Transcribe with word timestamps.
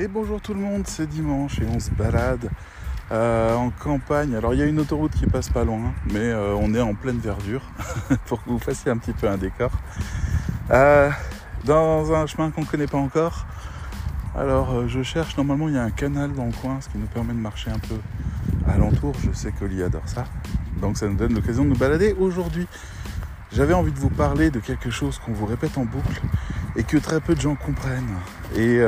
Et 0.00 0.08
bonjour 0.08 0.40
tout 0.40 0.54
le 0.54 0.60
monde, 0.60 0.86
c'est 0.86 1.06
dimanche 1.06 1.60
et 1.60 1.66
on 1.66 1.78
se 1.78 1.90
balade 1.90 2.48
euh, 3.12 3.54
en 3.54 3.68
campagne. 3.68 4.34
Alors 4.34 4.54
il 4.54 4.60
y 4.60 4.62
a 4.62 4.64
une 4.64 4.80
autoroute 4.80 5.12
qui 5.12 5.26
passe 5.26 5.50
pas 5.50 5.62
loin, 5.62 5.92
mais 6.06 6.20
euh, 6.20 6.54
on 6.58 6.72
est 6.72 6.80
en 6.80 6.94
pleine 6.94 7.18
verdure 7.18 7.60
pour 8.24 8.42
que 8.42 8.48
vous 8.48 8.58
fassiez 8.58 8.90
un 8.90 8.96
petit 8.96 9.12
peu 9.12 9.28
un 9.28 9.36
décor. 9.36 9.70
Euh, 10.70 11.10
dans 11.66 12.14
un 12.14 12.24
chemin 12.26 12.50
qu'on 12.50 12.62
ne 12.62 12.66
connaît 12.66 12.86
pas 12.86 12.96
encore. 12.96 13.44
Alors 14.34 14.88
je 14.88 15.02
cherche, 15.02 15.36
normalement 15.36 15.68
il 15.68 15.74
y 15.74 15.78
a 15.78 15.82
un 15.82 15.90
canal 15.90 16.32
dans 16.32 16.46
le 16.46 16.52
coin, 16.52 16.80
ce 16.80 16.88
qui 16.88 16.96
nous 16.96 17.06
permet 17.06 17.34
de 17.34 17.38
marcher 17.38 17.70
un 17.70 17.78
peu 17.78 17.96
alentour. 18.72 19.12
Je 19.22 19.36
sais 19.36 19.52
qu'Oli 19.52 19.82
adore 19.82 20.08
ça. 20.08 20.24
Donc 20.80 20.96
ça 20.96 21.08
nous 21.08 21.16
donne 21.16 21.34
l'occasion 21.34 21.64
de 21.64 21.68
nous 21.68 21.78
balader 21.78 22.16
aujourd'hui. 22.18 22.66
J'avais 23.52 23.74
envie 23.74 23.92
de 23.92 23.98
vous 23.98 24.08
parler 24.08 24.50
de 24.50 24.60
quelque 24.60 24.88
chose 24.88 25.18
qu'on 25.18 25.32
vous 25.32 25.44
répète 25.44 25.76
en 25.76 25.84
boucle 25.84 26.22
et 26.74 26.84
que 26.84 26.96
très 26.96 27.20
peu 27.20 27.34
de 27.34 27.40
gens 27.42 27.54
comprennent. 27.54 28.16
Et 28.56 28.80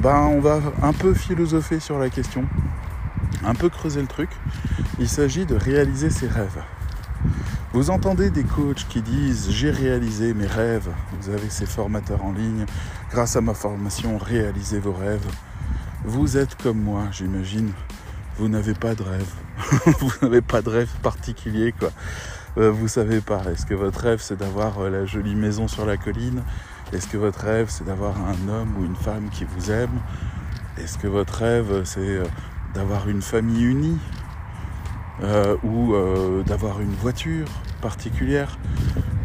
ben, 0.00 0.30
on 0.30 0.40
va 0.40 0.60
un 0.82 0.92
peu 0.92 1.14
philosopher 1.14 1.80
sur 1.80 1.98
la 1.98 2.10
question, 2.10 2.44
un 3.44 3.54
peu 3.54 3.68
creuser 3.68 4.00
le 4.00 4.06
truc. 4.06 4.30
Il 4.98 5.08
s'agit 5.08 5.46
de 5.46 5.54
réaliser 5.54 6.10
ses 6.10 6.28
rêves. 6.28 6.62
Vous 7.72 7.90
entendez 7.90 8.30
des 8.30 8.44
coachs 8.44 8.86
qui 8.88 9.02
disent 9.02 9.50
j'ai 9.50 9.70
réalisé 9.70 10.34
mes 10.34 10.46
rêves. 10.46 10.88
Vous 11.20 11.30
avez 11.30 11.50
ces 11.50 11.66
formateurs 11.66 12.24
en 12.24 12.32
ligne. 12.32 12.66
Grâce 13.10 13.36
à 13.36 13.40
ma 13.40 13.54
formation, 13.54 14.18
réalisez 14.18 14.78
vos 14.78 14.92
rêves. 14.92 15.26
Vous 16.04 16.36
êtes 16.36 16.56
comme 16.62 16.80
moi, 16.80 17.04
j'imagine. 17.10 17.72
Vous 18.38 18.48
n'avez 18.48 18.74
pas 18.74 18.94
de 18.94 19.02
rêve. 19.02 19.32
vous 20.00 20.12
n'avez 20.22 20.42
pas 20.42 20.62
de 20.62 20.68
rêve 20.68 20.90
particulier, 21.02 21.72
quoi. 21.78 21.90
Euh, 22.58 22.70
vous 22.70 22.88
savez 22.88 23.20
pas. 23.20 23.42
Est-ce 23.52 23.66
que 23.66 23.74
votre 23.74 24.00
rêve 24.00 24.20
c'est 24.22 24.36
d'avoir 24.36 24.78
euh, 24.78 24.90
la 24.90 25.04
jolie 25.04 25.34
maison 25.34 25.68
sur 25.68 25.84
la 25.84 25.96
colline? 25.96 26.42
Est-ce 26.92 27.08
que 27.08 27.16
votre 27.16 27.40
rêve, 27.40 27.66
c'est 27.68 27.84
d'avoir 27.84 28.14
un 28.20 28.48
homme 28.48 28.76
ou 28.78 28.84
une 28.84 28.94
femme 28.94 29.28
qui 29.30 29.44
vous 29.44 29.72
aime? 29.72 30.00
Est-ce 30.78 30.98
que 30.98 31.08
votre 31.08 31.34
rêve, 31.34 31.82
c'est 31.84 32.00
euh, 32.00 32.24
d'avoir 32.74 33.08
une 33.08 33.22
famille 33.22 33.64
unie? 33.64 33.98
Euh, 35.22 35.56
ou 35.64 35.94
euh, 35.94 36.42
d'avoir 36.44 36.80
une 36.80 36.92
voiture 36.92 37.48
particulière? 37.80 38.56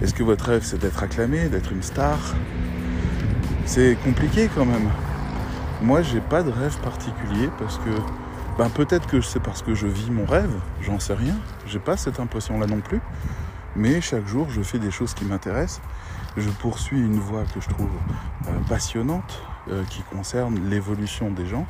Est-ce 0.02 0.14
que 0.14 0.24
votre 0.24 0.46
rêve, 0.46 0.64
c'est 0.64 0.80
d'être 0.80 1.04
acclamé, 1.04 1.50
d'être 1.50 1.72
une 1.72 1.84
star? 1.84 2.18
C'est 3.66 3.96
compliqué 4.04 4.50
quand 4.56 4.66
même. 4.66 4.90
Moi, 5.82 6.02
j'ai 6.02 6.22
pas 6.22 6.42
de 6.42 6.50
rêve 6.50 6.78
particulier 6.80 7.50
parce 7.60 7.78
que 7.78 7.92
ben, 8.58 8.70
peut-être 8.70 9.06
que 9.06 9.22
c'est 9.22 9.40
parce 9.40 9.62
que 9.62 9.76
je 9.76 9.86
vis 9.86 10.10
mon 10.10 10.26
rêve, 10.26 10.54
j'en 10.82 11.00
sais 11.00 11.14
rien. 11.14 11.36
J'ai 11.68 11.80
pas 11.80 11.96
cette 11.96 12.20
impression-là 12.20 12.66
non 12.66 12.80
plus. 12.80 13.02
Mais 13.76 14.02
chaque 14.02 14.28
jour, 14.28 14.50
je 14.50 14.62
fais 14.62 14.80
des 14.80 14.92
choses 14.92 15.14
qui 15.14 15.26
m'intéressent 15.26 15.82
je 16.38 16.50
poursuis 16.50 17.00
une 17.00 17.20
voie 17.20 17.44
que 17.54 17.60
je 17.60 17.70
trouve 17.70 17.90
euh, 18.48 18.52
passionnante, 18.70 19.42
euh, 19.70 19.84
qui 19.86 20.02
concerne 20.04 20.70
l'évolution 20.70 21.30
des 21.32 21.46
gens. 21.46 21.66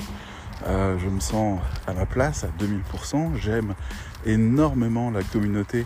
Euh, 0.67 0.97
je 0.99 1.09
me 1.09 1.19
sens 1.19 1.59
à 1.87 1.93
ma 1.93 2.05
place 2.05 2.43
à 2.43 2.47
2000%. 2.63 3.35
J'aime 3.35 3.73
énormément 4.25 5.09
la 5.09 5.23
communauté 5.23 5.85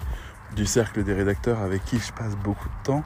du 0.55 0.65
cercle 0.65 1.03
des 1.03 1.13
rédacteurs 1.13 1.61
avec 1.61 1.83
qui 1.85 1.99
je 1.99 2.11
passe 2.11 2.35
beaucoup 2.35 2.67
de 2.67 2.83
temps. 2.83 3.03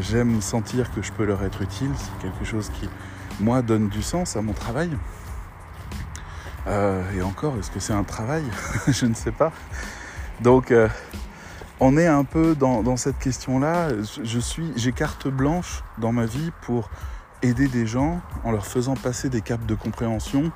J'aime 0.00 0.40
sentir 0.40 0.90
que 0.94 1.02
je 1.02 1.12
peux 1.12 1.24
leur 1.24 1.42
être 1.44 1.60
utile. 1.60 1.90
C'est 1.94 2.26
quelque 2.26 2.44
chose 2.44 2.70
qui, 2.70 2.88
moi, 3.38 3.60
donne 3.60 3.90
du 3.90 4.02
sens 4.02 4.34
à 4.34 4.40
mon 4.40 4.54
travail. 4.54 4.90
et 6.66 7.22
encore, 7.22 7.56
est-ce 7.58 7.70
que 7.70 7.80
c'est 7.80 7.92
un 7.92 8.04
travail? 8.04 8.44
Je 8.88 9.04
ne 9.04 9.14
sais 9.14 9.32
pas. 9.32 9.52
Donc, 10.40 10.72
on 11.80 11.96
est 11.96 12.06
un 12.06 12.24
peu 12.24 12.54
dans, 12.54 12.96
cette 12.96 13.18
question-là. 13.18 13.90
Je 14.22 14.38
suis, 14.38 14.72
j'ai 14.76 14.92
carte 14.92 15.28
blanche 15.28 15.82
dans 15.98 16.12
ma 16.12 16.26
vie 16.26 16.50
pour 16.62 16.90
aider 17.42 17.68
des 17.68 17.86
gens 17.86 18.20
en 18.42 18.50
leur 18.50 18.66
faisant 18.66 18.94
passer 18.94 19.28
des 19.28 19.42
caps 19.42 19.64
de 19.66 19.74
compréhension 19.74 20.50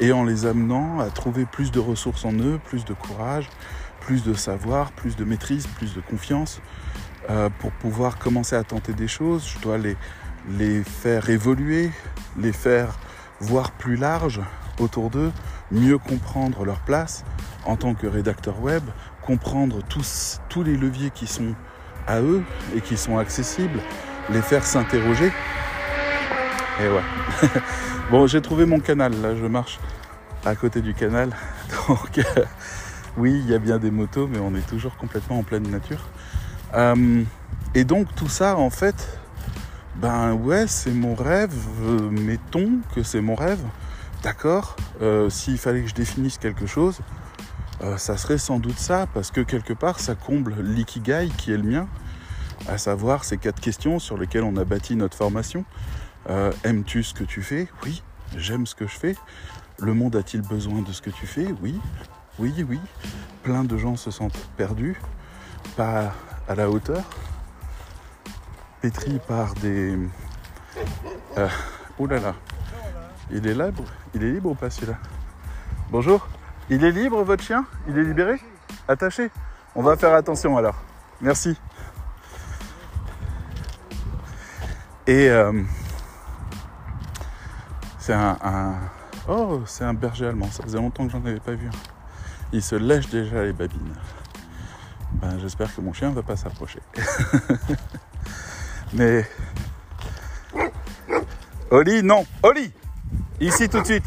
et 0.00 0.12
en 0.12 0.24
les 0.24 0.46
amenant 0.46 1.00
à 1.00 1.10
trouver 1.10 1.44
plus 1.44 1.70
de 1.70 1.80
ressources 1.80 2.24
en 2.24 2.32
eux, 2.32 2.58
plus 2.64 2.84
de 2.84 2.94
courage, 2.94 3.48
plus 4.00 4.24
de 4.24 4.34
savoir, 4.34 4.92
plus 4.92 5.16
de 5.16 5.24
maîtrise, 5.24 5.66
plus 5.66 5.94
de 5.94 6.00
confiance 6.00 6.60
euh, 7.30 7.50
pour 7.58 7.70
pouvoir 7.72 8.18
commencer 8.18 8.56
à 8.56 8.64
tenter 8.64 8.94
des 8.94 9.08
choses. 9.08 9.46
Je 9.46 9.60
dois 9.60 9.76
les, 9.76 9.96
les 10.58 10.82
faire 10.82 11.28
évoluer, 11.28 11.90
les 12.38 12.52
faire 12.52 12.98
voir 13.40 13.72
plus 13.72 13.96
large 13.96 14.40
autour 14.80 15.10
d'eux, 15.10 15.32
mieux 15.70 15.98
comprendre 15.98 16.64
leur 16.64 16.80
place 16.80 17.24
en 17.64 17.76
tant 17.76 17.94
que 17.94 18.06
rédacteur 18.06 18.60
web, 18.60 18.82
comprendre 19.24 19.80
tous, 19.88 20.40
tous 20.48 20.62
les 20.62 20.76
leviers 20.76 21.10
qui 21.10 21.26
sont 21.26 21.54
à 22.06 22.20
eux 22.20 22.42
et 22.74 22.80
qui 22.80 22.96
sont 22.96 23.18
accessibles, 23.18 23.80
les 24.30 24.42
faire 24.42 24.64
s'interroger. 24.64 25.32
Et 26.80 26.88
ouais. 26.88 27.48
bon, 28.10 28.26
j'ai 28.26 28.42
trouvé 28.42 28.66
mon 28.66 28.80
canal, 28.80 29.12
là, 29.22 29.34
je 29.34 29.46
marche 29.46 29.78
à 30.44 30.54
côté 30.54 30.80
du 30.80 30.94
canal. 30.94 31.30
Donc, 31.88 32.18
euh, 32.18 32.44
oui, 33.16 33.40
il 33.44 33.50
y 33.50 33.54
a 33.54 33.58
bien 33.58 33.78
des 33.78 33.90
motos, 33.90 34.26
mais 34.26 34.38
on 34.38 34.54
est 34.54 34.66
toujours 34.66 34.96
complètement 34.96 35.38
en 35.38 35.42
pleine 35.42 35.68
nature. 35.70 36.08
Euh, 36.74 37.22
et 37.74 37.84
donc, 37.84 38.14
tout 38.16 38.28
ça, 38.28 38.56
en 38.56 38.70
fait, 38.70 39.20
ben 39.96 40.32
ouais, 40.32 40.66
c'est 40.66 40.92
mon 40.92 41.14
rêve. 41.14 41.54
mettons 42.10 42.80
que 42.94 43.02
c'est 43.02 43.20
mon 43.20 43.34
rêve. 43.36 43.60
D'accord 44.22 44.76
euh, 45.02 45.30
S'il 45.30 45.58
fallait 45.58 45.82
que 45.82 45.88
je 45.88 45.94
définisse 45.94 46.38
quelque 46.38 46.66
chose, 46.66 47.00
euh, 47.82 47.96
ça 47.96 48.16
serait 48.16 48.38
sans 48.38 48.58
doute 48.58 48.78
ça, 48.78 49.06
parce 49.12 49.30
que 49.30 49.40
quelque 49.40 49.72
part, 49.72 50.00
ça 50.00 50.14
comble 50.14 50.54
l'ikigai 50.60 51.28
qui 51.36 51.52
est 51.52 51.56
le 51.56 51.62
mien, 51.62 51.88
à 52.68 52.78
savoir 52.78 53.24
ces 53.24 53.36
quatre 53.36 53.60
questions 53.60 53.98
sur 53.98 54.16
lesquelles 54.16 54.44
on 54.44 54.56
a 54.56 54.64
bâti 54.64 54.96
notre 54.96 55.16
formation. 55.16 55.64
Euh, 56.30 56.52
aimes-tu 56.64 57.02
ce 57.02 57.12
que 57.14 57.24
tu 57.24 57.42
fais? 57.42 57.68
Oui, 57.84 58.02
j'aime 58.36 58.66
ce 58.66 58.74
que 58.74 58.86
je 58.86 58.96
fais. 58.96 59.16
Le 59.80 59.92
monde 59.92 60.16
a-t-il 60.16 60.42
besoin 60.42 60.82
de 60.82 60.92
ce 60.92 61.02
que 61.02 61.10
tu 61.10 61.26
fais? 61.26 61.48
Oui, 61.62 61.78
oui, 62.38 62.64
oui. 62.68 62.80
Plein 63.42 63.64
de 63.64 63.76
gens 63.76 63.96
se 63.96 64.10
sentent 64.10 64.38
perdus, 64.56 64.96
pas 65.76 66.14
à 66.48 66.54
la 66.54 66.70
hauteur, 66.70 67.02
pétris 68.80 69.20
par 69.26 69.54
des... 69.54 69.98
Euh, 71.36 71.48
oh 71.98 72.06
là 72.06 72.20
là, 72.20 72.34
il 73.30 73.46
est 73.46 73.54
libre, 73.54 73.84
il 74.14 74.22
est 74.22 74.32
libre 74.32 74.50
ou 74.50 74.54
pas 74.54 74.70
celui-là? 74.70 74.98
Bonjour 75.90 76.26
il 76.70 76.84
est 76.84 76.90
libre 76.90 77.22
votre 77.22 77.42
chien? 77.42 77.66
Il 77.88 77.98
est 77.98 78.04
libéré? 78.04 78.40
Attaché 78.88 79.30
On 79.74 79.82
va 79.82 79.96
faire 79.96 80.14
attention 80.14 80.56
alors. 80.56 80.76
Merci. 81.20 81.58
Et 85.06 85.28
euh, 85.28 85.52
c'est 87.98 88.14
un, 88.14 88.74
Oh, 89.28 89.62
c'est 89.66 89.84
un 89.84 89.94
berger 89.94 90.26
allemand. 90.26 90.50
Ça 90.50 90.62
faisait 90.62 90.78
longtemps 90.78 91.06
que 91.06 91.12
j'en 91.12 91.24
avais 91.24 91.40
pas 91.40 91.52
vu. 91.54 91.70
Il 92.52 92.62
se 92.62 92.74
lèche 92.76 93.08
déjà 93.08 93.42
les 93.42 93.52
babines. 93.52 93.94
Ben, 95.12 95.38
j'espère 95.38 95.74
que 95.74 95.80
mon 95.80 95.92
chien 95.92 96.10
ne 96.10 96.14
va 96.14 96.22
pas 96.22 96.36
s'approcher. 96.36 96.80
Mais. 98.92 99.28
Oli, 101.70 102.02
non 102.02 102.24
Oli 102.42 102.72
Ici 103.40 103.68
tout 103.68 103.80
de 103.80 103.84
suite 103.84 104.04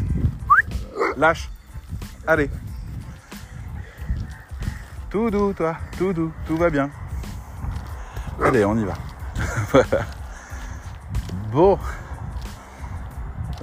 Lâche 1.18 1.50
Allez. 2.30 2.50
Tout 5.10 5.32
doux, 5.32 5.54
toi. 5.54 5.78
Tout 5.98 6.12
doux. 6.12 6.34
Tout 6.46 6.58
va 6.58 6.70
bien. 6.70 6.90
Allez, 8.44 8.66
on 8.66 8.78
y 8.78 8.84
va. 8.84 8.96
voilà. 9.72 10.06
Bon. 11.54 11.80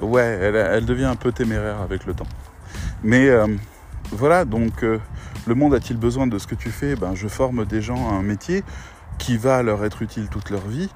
Ouais, 0.01 0.23
elle, 0.23 0.85
devient 0.85 1.05
un 1.05 1.15
peu 1.15 1.31
téméraire 1.31 1.79
avec 1.79 2.07
le 2.07 2.15
temps. 2.15 2.25
Mais 3.03 3.29
euh, 3.29 3.55
voilà, 4.11 4.45
donc 4.45 4.83
euh, 4.83 4.97
le 5.45 5.53
monde 5.53 5.75
a-t-il 5.75 5.99
besoin 5.99 6.25
de 6.25 6.39
ce 6.39 6.47
que 6.47 6.55
tu 6.55 6.71
fais? 6.71 6.95
Ben, 6.95 7.13
je 7.13 7.27
forme 7.27 7.65
des 7.65 7.83
gens 7.83 8.09
à 8.09 8.13
un 8.13 8.23
métier 8.23 8.63
qui 9.19 9.37
va 9.37 9.61
leur 9.61 9.85
être 9.85 10.01
utile 10.01 10.27
toute 10.27 10.49
leur 10.49 10.67
vie. 10.67 10.89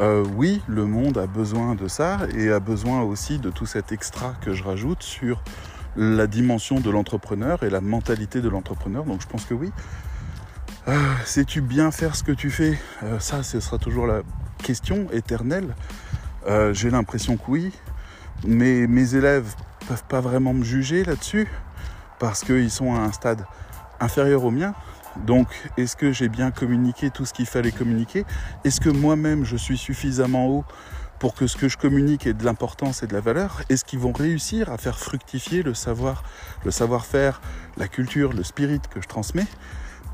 Euh, 0.00 0.24
oui, 0.36 0.62
le 0.68 0.86
monde 0.86 1.18
a 1.18 1.26
besoin 1.26 1.74
de 1.74 1.88
ça 1.88 2.20
et 2.34 2.52
a 2.52 2.60
besoin 2.60 3.02
aussi 3.02 3.40
de 3.40 3.50
tout 3.50 3.66
cet 3.66 3.90
extra 3.90 4.34
que 4.40 4.54
je 4.54 4.62
rajoute 4.62 5.02
sur 5.02 5.42
la 5.96 6.26
dimension 6.26 6.80
de 6.80 6.90
l'entrepreneur 6.90 7.62
et 7.62 7.70
la 7.70 7.80
mentalité 7.80 8.40
de 8.40 8.48
l'entrepreneur. 8.48 9.04
Donc 9.04 9.20
je 9.20 9.26
pense 9.26 9.44
que 9.44 9.54
oui. 9.54 9.70
Euh, 10.88 10.98
sais-tu 11.24 11.60
bien 11.60 11.90
faire 11.90 12.16
ce 12.16 12.24
que 12.24 12.32
tu 12.32 12.50
fais? 12.50 12.78
Euh, 13.02 13.18
Ça, 13.20 13.42
ce 13.42 13.60
sera 13.60 13.78
toujours 13.78 14.06
la 14.06 14.22
question 14.62 15.06
éternelle. 15.12 15.74
Euh, 16.48 16.74
j'ai 16.74 16.90
l'impression 16.90 17.36
que 17.36 17.44
oui. 17.48 17.72
Mais 18.44 18.86
mes 18.88 19.14
élèves 19.14 19.54
peuvent 19.86 20.04
pas 20.08 20.20
vraiment 20.20 20.52
me 20.54 20.64
juger 20.64 21.04
là-dessus 21.04 21.48
parce 22.18 22.42
qu'ils 22.42 22.70
sont 22.70 22.94
à 22.94 22.98
un 22.98 23.12
stade 23.12 23.44
inférieur 24.00 24.44
au 24.44 24.50
mien. 24.50 24.74
Donc, 25.26 25.48
est-ce 25.76 25.94
que 25.94 26.10
j'ai 26.10 26.28
bien 26.28 26.50
communiqué 26.50 27.10
tout 27.10 27.24
ce 27.26 27.32
qu'il 27.32 27.46
fallait 27.46 27.70
communiquer? 27.70 28.24
Est-ce 28.64 28.80
que 28.80 28.88
moi-même 28.88 29.44
je 29.44 29.56
suis 29.56 29.76
suffisamment 29.76 30.48
haut 30.48 30.64
pour 31.22 31.36
que 31.36 31.46
ce 31.46 31.56
que 31.56 31.68
je 31.68 31.78
communique 31.78 32.26
ait 32.26 32.32
de 32.32 32.44
l'importance 32.44 33.04
et 33.04 33.06
de 33.06 33.12
la 33.12 33.20
valeur 33.20 33.62
Est-ce 33.68 33.84
qu'ils 33.84 34.00
vont 34.00 34.10
réussir 34.10 34.72
à 34.72 34.76
faire 34.76 34.98
fructifier 34.98 35.62
le 35.62 35.72
savoir, 35.72 36.24
le 36.64 36.72
savoir-faire, 36.72 37.40
la 37.76 37.86
culture, 37.86 38.32
le 38.32 38.42
spirit 38.42 38.80
que 38.92 39.00
je 39.00 39.06
transmets? 39.06 39.46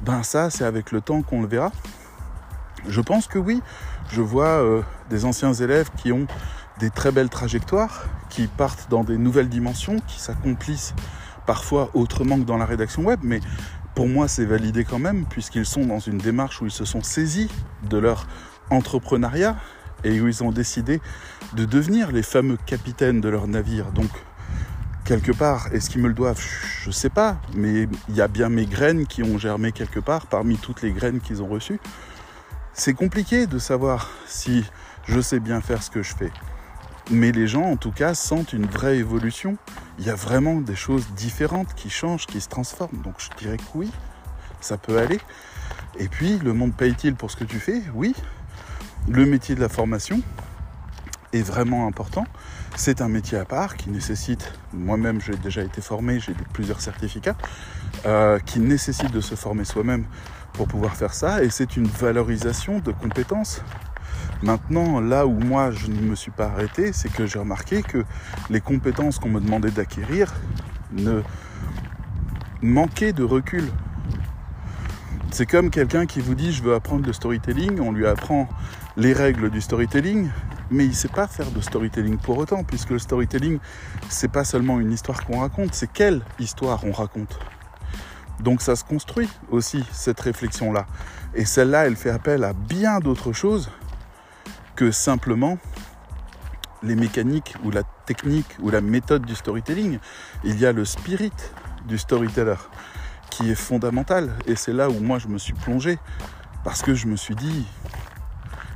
Ben 0.03 0.23
ça, 0.23 0.51
c'est 0.51 0.65
avec 0.65 0.93
le 0.93 1.01
temps 1.01 1.23
qu'on 1.23 1.41
le 1.41 1.49
verra. 1.49 1.73
Je 2.87 3.01
pense 3.01 3.27
que 3.27 3.39
oui. 3.39 3.63
Je 4.11 4.21
vois 4.21 4.61
euh, 4.63 4.83
des 5.09 5.25
anciens 5.25 5.55
élèves 5.55 5.89
qui 5.97 6.13
ont 6.13 6.27
des 6.79 6.91
très 6.91 7.11
belles 7.11 7.31
trajectoires, 7.31 8.05
qui 8.29 8.47
partent 8.47 8.91
dans 8.91 9.03
des 9.03 9.17
nouvelles 9.17 9.49
dimensions, 9.49 10.01
qui 10.09 10.21
s'accomplissent 10.21 10.93
parfois 11.47 11.89
autrement 11.95 12.39
que 12.39 12.45
dans 12.45 12.59
la 12.59 12.67
rédaction 12.67 13.03
web, 13.05 13.21
mais 13.23 13.41
pour 13.95 14.09
moi 14.09 14.29
c'est 14.29 14.45
validé 14.45 14.85
quand 14.85 14.99
même, 14.99 15.25
puisqu'ils 15.25 15.65
sont 15.65 15.87
dans 15.87 16.01
une 16.01 16.19
démarche 16.19 16.61
où 16.61 16.67
ils 16.67 16.71
se 16.71 16.85
sont 16.85 17.03
saisis 17.03 17.49
de 17.89 17.97
leur 17.97 18.27
entrepreneuriat 18.69 19.57
et 20.05 20.21
où 20.21 20.29
ils 20.29 20.43
ont 20.43 20.53
décidé 20.53 21.01
de 21.55 21.65
devenir 21.65 22.13
les 22.13 22.23
fameux 22.23 22.59
capitaines 22.67 23.21
de 23.21 23.29
leur 23.29 23.47
navire. 23.49 23.93
Donc 23.93 24.11
quelque 25.09 25.33
part. 25.33 25.69
Est-ce 25.73 25.89
qu'ils 25.89 26.03
me 26.03 26.09
le 26.09 26.15
doivent? 26.15 26.45
Je 26.83 26.89
ne 26.89 26.93
sais 26.93 27.09
pas. 27.09 27.39
Mais 27.55 27.89
il 28.11 28.15
y 28.15 28.21
a 28.21 28.29
bien 28.29 28.51
mes 28.51 28.67
graines 28.67 29.07
qui 29.07 29.23
ont 29.23 29.39
germé 29.39 29.73
quelque 29.73 30.01
part 30.01 30.27
parmi 30.27 30.59
toutes 30.59 30.83
les 30.83 30.93
graines 30.93 31.21
qu'ils 31.21 31.43
ont 31.43 31.49
reçues. 31.49 31.81
C'est 32.75 32.93
compliqué 32.93 33.47
de 33.47 33.59
savoir 33.59 34.11
si 34.27 34.65
je 35.07 35.21
sais 35.21 35.41
bien 35.41 35.63
faire 35.63 35.83
ce 35.83 35.91
que 35.91 36.03
je 36.03 36.15
fais. 36.15 36.31
Mais 37.11 37.33
les 37.33 37.49
gens, 37.49 37.63
en 37.63 37.77
tout 37.77 37.91
cas, 37.91 38.13
sentent 38.13 38.53
une 38.53 38.67
vraie 38.67 38.99
évolution. 38.99 39.57
Il 39.99 40.05
y 40.05 40.11
a 40.11 40.15
vraiment 40.15 40.61
des 40.61 40.77
choses 40.77 41.07
différentes 41.17 41.73
qui 41.75 41.89
changent, 41.89 42.27
qui 42.27 42.43
se 42.43 42.51
transforment. 42.51 43.01
Donc 43.03 43.15
je 43.17 43.31
dirais 43.39 43.57
que 43.57 43.63
oui, 43.75 43.91
ça 44.61 44.77
peut 44.77 44.99
aller. 44.99 45.19
Et 45.99 46.09
puis, 46.09 46.39
le 46.39 46.53
monde 46.53 46.75
paye-t-il 46.75 47.15
pour 47.15 47.31
ce 47.31 47.37
que 47.37 47.45
tu 47.45 47.59
fais? 47.59 47.83
Oui. 47.95 48.15
Le 49.11 49.25
métier 49.25 49.55
de 49.55 49.61
la 49.61 49.71
formation 49.71 50.21
est 51.33 51.41
vraiment 51.41 51.87
important. 51.87 52.27
C'est 52.77 53.01
un 53.01 53.09
métier 53.09 53.39
à 53.39 53.47
part 53.47 53.77
qui 53.79 53.89
nécessite, 53.89 54.53
moi-même 54.75 55.19
j'ai 55.23 55.35
déjà 55.35 55.63
été 55.63 55.81
formé, 55.81 56.21
j'ai 56.21 56.35
plusieurs 56.53 56.83
certificats, 56.83 57.37
euh, 58.05 58.39
qui 58.39 58.61
nécessite 58.61 59.11
de 59.11 59.23
se 59.23 59.35
former 59.35 59.65
soi-même 59.65 60.05
pour 60.53 60.69
pouvoir 60.69 60.95
faire 60.95 61.15
ça. 61.15 61.43
Et 61.43 61.49
c'est 61.49 61.79
une 61.79 61.87
valorisation 61.87 62.81
de 62.81 62.93
compétences. 62.93 63.63
Maintenant, 64.43 65.01
là 65.01 65.27
où 65.27 65.33
moi 65.33 65.71
je 65.71 65.87
ne 65.87 66.03
me 66.03 66.15
suis 66.15 66.31
pas 66.31 66.47
arrêté, 66.47 66.93
c'est 66.93 67.11
que 67.11 67.25
j'ai 67.25 67.39
remarqué 67.39 67.83
que 67.83 68.05
les 68.51 68.61
compétences 68.61 69.19
qu'on 69.19 69.31
me 69.31 69.41
demandait 69.41 69.71
d'acquérir 69.71 70.35
ne 70.93 71.23
manquaient 72.61 73.15
de 73.15 73.25
recul. 73.25 73.65
C'est 75.31 75.47
comme 75.47 75.71
quelqu'un 75.71 76.05
qui 76.05 76.21
vous 76.21 76.35
dit 76.35 76.53
je 76.53 76.63
veux 76.63 76.75
apprendre 76.75 77.07
le 77.07 77.13
storytelling, 77.15 77.81
on 77.81 77.93
lui 77.93 78.07
apprend 78.07 78.49
les 78.99 79.13
règles 79.13 79.49
du 79.49 79.61
storytelling, 79.61 80.29
mais 80.73 80.85
il 80.85 80.91
ne 80.91 80.95
sait 80.95 81.07
pas 81.07 81.29
faire 81.29 81.53
de 81.53 81.61
storytelling 81.61 82.19
pour 82.19 82.37
autant, 82.37 82.65
puisque 82.65 82.91
le 82.91 82.99
storytelling, 82.99 83.61
c'est 84.09 84.31
pas 84.31 84.43
seulement 84.43 84.81
une 84.81 84.91
histoire 84.91 85.25
qu'on 85.25 85.39
raconte, 85.39 85.73
c'est 85.73 85.91
quelle 85.91 86.21
histoire 86.41 86.85
on 86.85 86.91
raconte. 86.91 87.39
Donc 88.41 88.61
ça 88.61 88.75
se 88.75 88.83
construit 88.83 89.29
aussi, 89.51 89.85
cette 89.93 90.21
réflexion-là. 90.21 90.87
Et 91.35 91.45
celle-là, 91.45 91.87
elle 91.87 91.95
fait 91.95 92.11
appel 92.11 92.43
à 92.43 92.53
bien 92.53 92.99
d'autres 92.99 93.33
choses 93.33 93.71
que 94.75 94.91
simplement 94.91 95.59
les 96.83 96.97
mécaniques 96.97 97.55
ou 97.65 97.71
la 97.71 97.85
technique 98.05 98.57
ou 98.61 98.71
la 98.71 98.81
méthode 98.81 99.25
du 99.25 99.37
storytelling. 99.37 100.01
Il 100.43 100.59
y 100.59 100.67
a 100.67 100.73
le 100.73 100.85
spirit 100.85 101.33
du 101.87 101.99
storyteller 101.99 102.57
qui 103.31 103.51
est 103.51 103.57
fondamental. 103.57 104.33
Et 104.47 104.57
c'est 104.57 104.73
là 104.73 104.91
où 104.91 104.99
moi 104.99 105.21
je 105.21 105.29
me 105.29 105.39
suis 105.39 105.53
plongé. 105.53 105.99
Parce 106.65 106.83
que 106.83 106.95
je 106.95 107.07
me 107.07 107.17
suis 107.17 107.35
dit, 107.35 107.67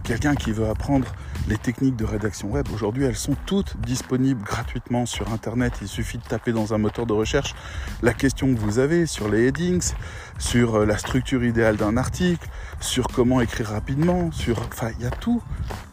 quelqu'un 0.04 0.34
qui 0.34 0.52
veut 0.52 0.68
apprendre 0.68 1.06
les 1.48 1.58
techniques 1.58 1.96
de 1.96 2.04
rédaction 2.04 2.48
web, 2.48 2.66
aujourd'hui, 2.72 3.04
elles 3.04 3.16
sont 3.16 3.36
toutes 3.46 3.76
disponibles 3.80 4.42
gratuitement 4.42 5.06
sur 5.06 5.32
Internet. 5.32 5.74
Il 5.82 5.88
suffit 5.88 6.18
de 6.18 6.22
taper 6.22 6.52
dans 6.52 6.74
un 6.74 6.78
moteur 6.78 7.06
de 7.06 7.12
recherche 7.12 7.54
la 8.02 8.12
question 8.12 8.54
que 8.54 8.58
vous 8.58 8.78
avez 8.78 9.06
sur 9.06 9.28
les 9.28 9.46
headings, 9.46 9.92
sur 10.38 10.76
euh, 10.76 10.86
la 10.86 10.98
structure 10.98 11.44
idéale 11.44 11.76
d'un 11.76 11.96
article, 11.96 12.48
sur 12.80 13.06
comment 13.08 13.40
écrire 13.40 13.68
rapidement, 13.68 14.30
sur... 14.32 14.58
Enfin, 14.60 14.90
il 14.98 15.04
y 15.04 15.06
a 15.06 15.10
tout, 15.10 15.42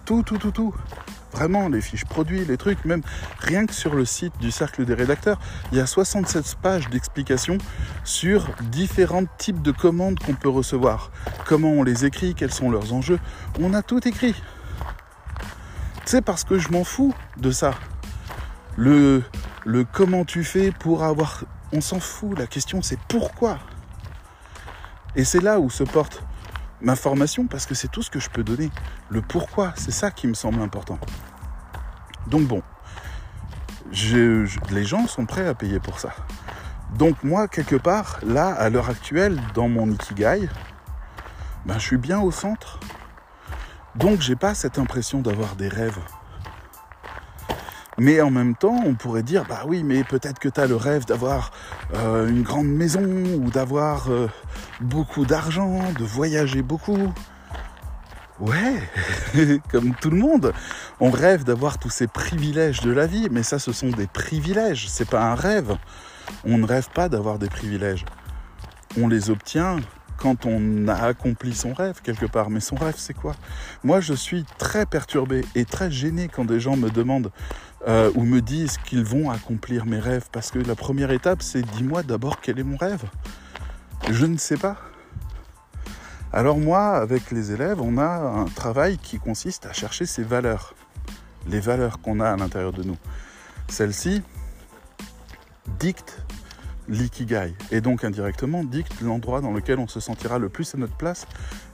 tout, 0.05 0.23
tout, 0.23 0.37
tout, 0.37 0.51
tout. 0.51 0.73
Vraiment, 1.33 1.69
les 1.69 1.81
fiches 1.81 2.05
produits, 2.05 2.43
les 2.45 2.57
trucs, 2.57 2.85
même 2.85 3.01
rien 3.39 3.65
que 3.65 3.73
sur 3.73 3.93
le 3.93 4.05
site 4.05 4.33
du 4.39 4.51
Cercle 4.51 4.85
des 4.85 4.93
rédacteurs, 4.93 5.39
il 5.71 5.77
y 5.77 5.81
a 5.81 5.85
67 5.85 6.55
pages 6.61 6.89
d'explications 6.89 7.57
sur 8.03 8.47
différents 8.71 9.25
types 9.37 9.61
de 9.61 9.71
commandes 9.71 10.19
qu'on 10.19 10.33
peut 10.33 10.49
recevoir. 10.49 11.11
Comment 11.45 11.69
on 11.69 11.83
les 11.83 12.05
écrit, 12.05 12.33
quels 12.33 12.53
sont 12.53 12.71
leurs 12.71 12.93
enjeux. 12.93 13.19
On 13.59 13.73
a 13.73 13.83
tout 13.83 14.07
écrit. 14.07 14.35
C'est 16.05 16.23
parce 16.23 16.43
que 16.43 16.57
je 16.57 16.69
m'en 16.69 16.83
fous 16.83 17.13
de 17.37 17.51
ça. 17.51 17.75
Le, 18.75 19.23
le 19.65 19.83
comment 19.83 20.25
tu 20.25 20.43
fais 20.43 20.71
pour 20.71 21.03
avoir... 21.03 21.43
On 21.71 21.81
s'en 21.81 21.99
fout. 21.99 22.37
La 22.39 22.47
question 22.47 22.81
c'est 22.81 22.99
pourquoi. 23.07 23.59
Et 25.15 25.23
c'est 25.23 25.41
là 25.41 25.59
où 25.59 25.69
se 25.69 25.83
porte 25.83 26.23
ma 26.81 26.95
formation 26.95 27.47
parce 27.47 27.65
que 27.65 27.75
c'est 27.75 27.89
tout 27.89 28.01
ce 28.01 28.09
que 28.09 28.19
je 28.19 28.29
peux 28.29 28.43
donner. 28.43 28.69
Le 29.09 29.21
pourquoi, 29.21 29.73
c'est 29.75 29.91
ça 29.91 30.11
qui 30.11 30.27
me 30.27 30.33
semble 30.33 30.61
important. 30.61 30.99
Donc 32.27 32.47
bon, 32.47 32.61
les 33.91 34.83
gens 34.83 35.07
sont 35.07 35.25
prêts 35.25 35.47
à 35.47 35.53
payer 35.53 35.79
pour 35.79 35.99
ça. 35.99 36.13
Donc 36.95 37.23
moi, 37.23 37.47
quelque 37.47 37.75
part, 37.75 38.19
là, 38.23 38.47
à 38.47 38.69
l'heure 38.69 38.89
actuelle, 38.89 39.39
dans 39.53 39.69
mon 39.69 39.89
Ikigai, 39.91 40.49
ben, 41.65 41.75
je 41.75 41.83
suis 41.83 41.97
bien 41.97 42.19
au 42.19 42.31
centre 42.31 42.79
donc 43.95 44.21
j'ai 44.21 44.35
pas 44.35 44.53
cette 44.53 44.79
impression 44.79 45.19
d'avoir 45.19 45.55
des 45.55 45.67
rêves. 45.67 45.99
Mais 47.99 48.21
en 48.21 48.31
même 48.31 48.55
temps, 48.55 48.81
on 48.85 48.93
pourrait 48.93 49.23
dire, 49.23 49.45
bah 49.47 49.63
oui, 49.67 49.83
mais 49.83 50.03
peut-être 50.03 50.39
que 50.39 50.47
tu 50.47 50.59
as 50.59 50.67
le 50.67 50.75
rêve 50.75 51.05
d'avoir 51.05 51.51
euh, 51.95 52.29
une 52.29 52.43
grande 52.43 52.67
maison 52.67 53.03
ou 53.03 53.49
d'avoir 53.51 54.09
euh, 54.09 54.27
beaucoup 54.79 55.25
d'argent, 55.25 55.81
de 55.97 56.03
voyager 56.05 56.61
beaucoup. 56.61 57.13
Ouais, 58.39 58.81
comme 59.69 59.93
tout 59.95 60.09
le 60.09 60.17
monde, 60.17 60.53
on 61.01 61.11
rêve 61.11 61.43
d'avoir 61.43 61.77
tous 61.77 61.89
ces 61.89 62.07
privilèges 62.07 62.79
de 62.79 62.91
la 62.91 63.05
vie, 63.05 63.27
mais 63.29 63.43
ça 63.43 63.59
ce 63.59 63.73
sont 63.73 63.89
des 63.89 64.07
privilèges, 64.07 64.87
c'est 64.89 65.09
pas 65.09 65.23
un 65.23 65.35
rêve. 65.35 65.75
On 66.45 66.57
ne 66.57 66.65
rêve 66.65 66.87
pas 66.93 67.09
d'avoir 67.09 67.37
des 67.37 67.49
privilèges. 67.49 68.05
On 68.97 69.09
les 69.09 69.29
obtient 69.29 69.77
quand 70.19 70.45
on 70.45 70.87
a 70.87 70.95
accompli 70.95 71.53
son 71.55 71.73
rêve 71.73 72.01
quelque 72.03 72.25
part. 72.25 72.49
Mais 72.49 72.59
son 72.59 72.75
rêve, 72.75 72.95
c'est 72.97 73.13
quoi? 73.13 73.35
Moi, 73.83 74.01
je 74.01 74.13
suis 74.13 74.45
très 74.57 74.85
perturbé 74.85 75.43
et 75.55 75.65
très 75.65 75.89
gêné 75.89 76.27
quand 76.27 76.45
des 76.45 76.59
gens 76.59 76.75
me 76.75 76.89
demandent 76.89 77.31
euh, 77.87 78.11
ou 78.15 78.23
me 78.23 78.41
disent 78.41 78.77
qu'ils 78.77 79.03
vont 79.03 79.29
accomplir 79.29 79.85
mes 79.85 79.99
rêves. 79.99 80.27
Parce 80.31 80.51
que 80.51 80.59
la 80.59 80.75
première 80.75 81.11
étape, 81.11 81.41
c'est 81.41 81.61
dis-moi 81.61 82.03
d'abord 82.03 82.41
quel 82.41 82.59
est 82.59 82.63
mon 82.63 82.77
rêve. 82.77 83.03
Je 84.09 84.25
ne 84.25 84.37
sais 84.37 84.57
pas. 84.57 84.77
Alors 86.31 86.57
moi, 86.57 86.97
avec 86.97 87.31
les 87.31 87.51
élèves, 87.51 87.81
on 87.81 87.97
a 87.97 88.05
un 88.05 88.45
travail 88.45 88.97
qui 88.97 89.17
consiste 89.17 89.65
à 89.65 89.73
chercher 89.73 90.05
ces 90.05 90.23
valeurs. 90.23 90.75
Les 91.47 91.59
valeurs 91.59 92.01
qu'on 92.01 92.19
a 92.19 92.29
à 92.29 92.35
l'intérieur 92.37 92.73
de 92.73 92.83
nous. 92.83 92.97
Celles-ci 93.67 94.21
dictent 95.79 96.21
l'ikigai 96.87 97.53
et 97.71 97.81
donc 97.81 98.03
indirectement 98.03 98.63
dicte 98.63 99.01
l'endroit 99.01 99.41
dans 99.41 99.51
lequel 99.51 99.79
on 99.79 99.87
se 99.87 99.99
sentira 99.99 100.39
le 100.39 100.49
plus 100.49 100.73
à 100.75 100.77
notre 100.77 100.95
place 100.95 101.27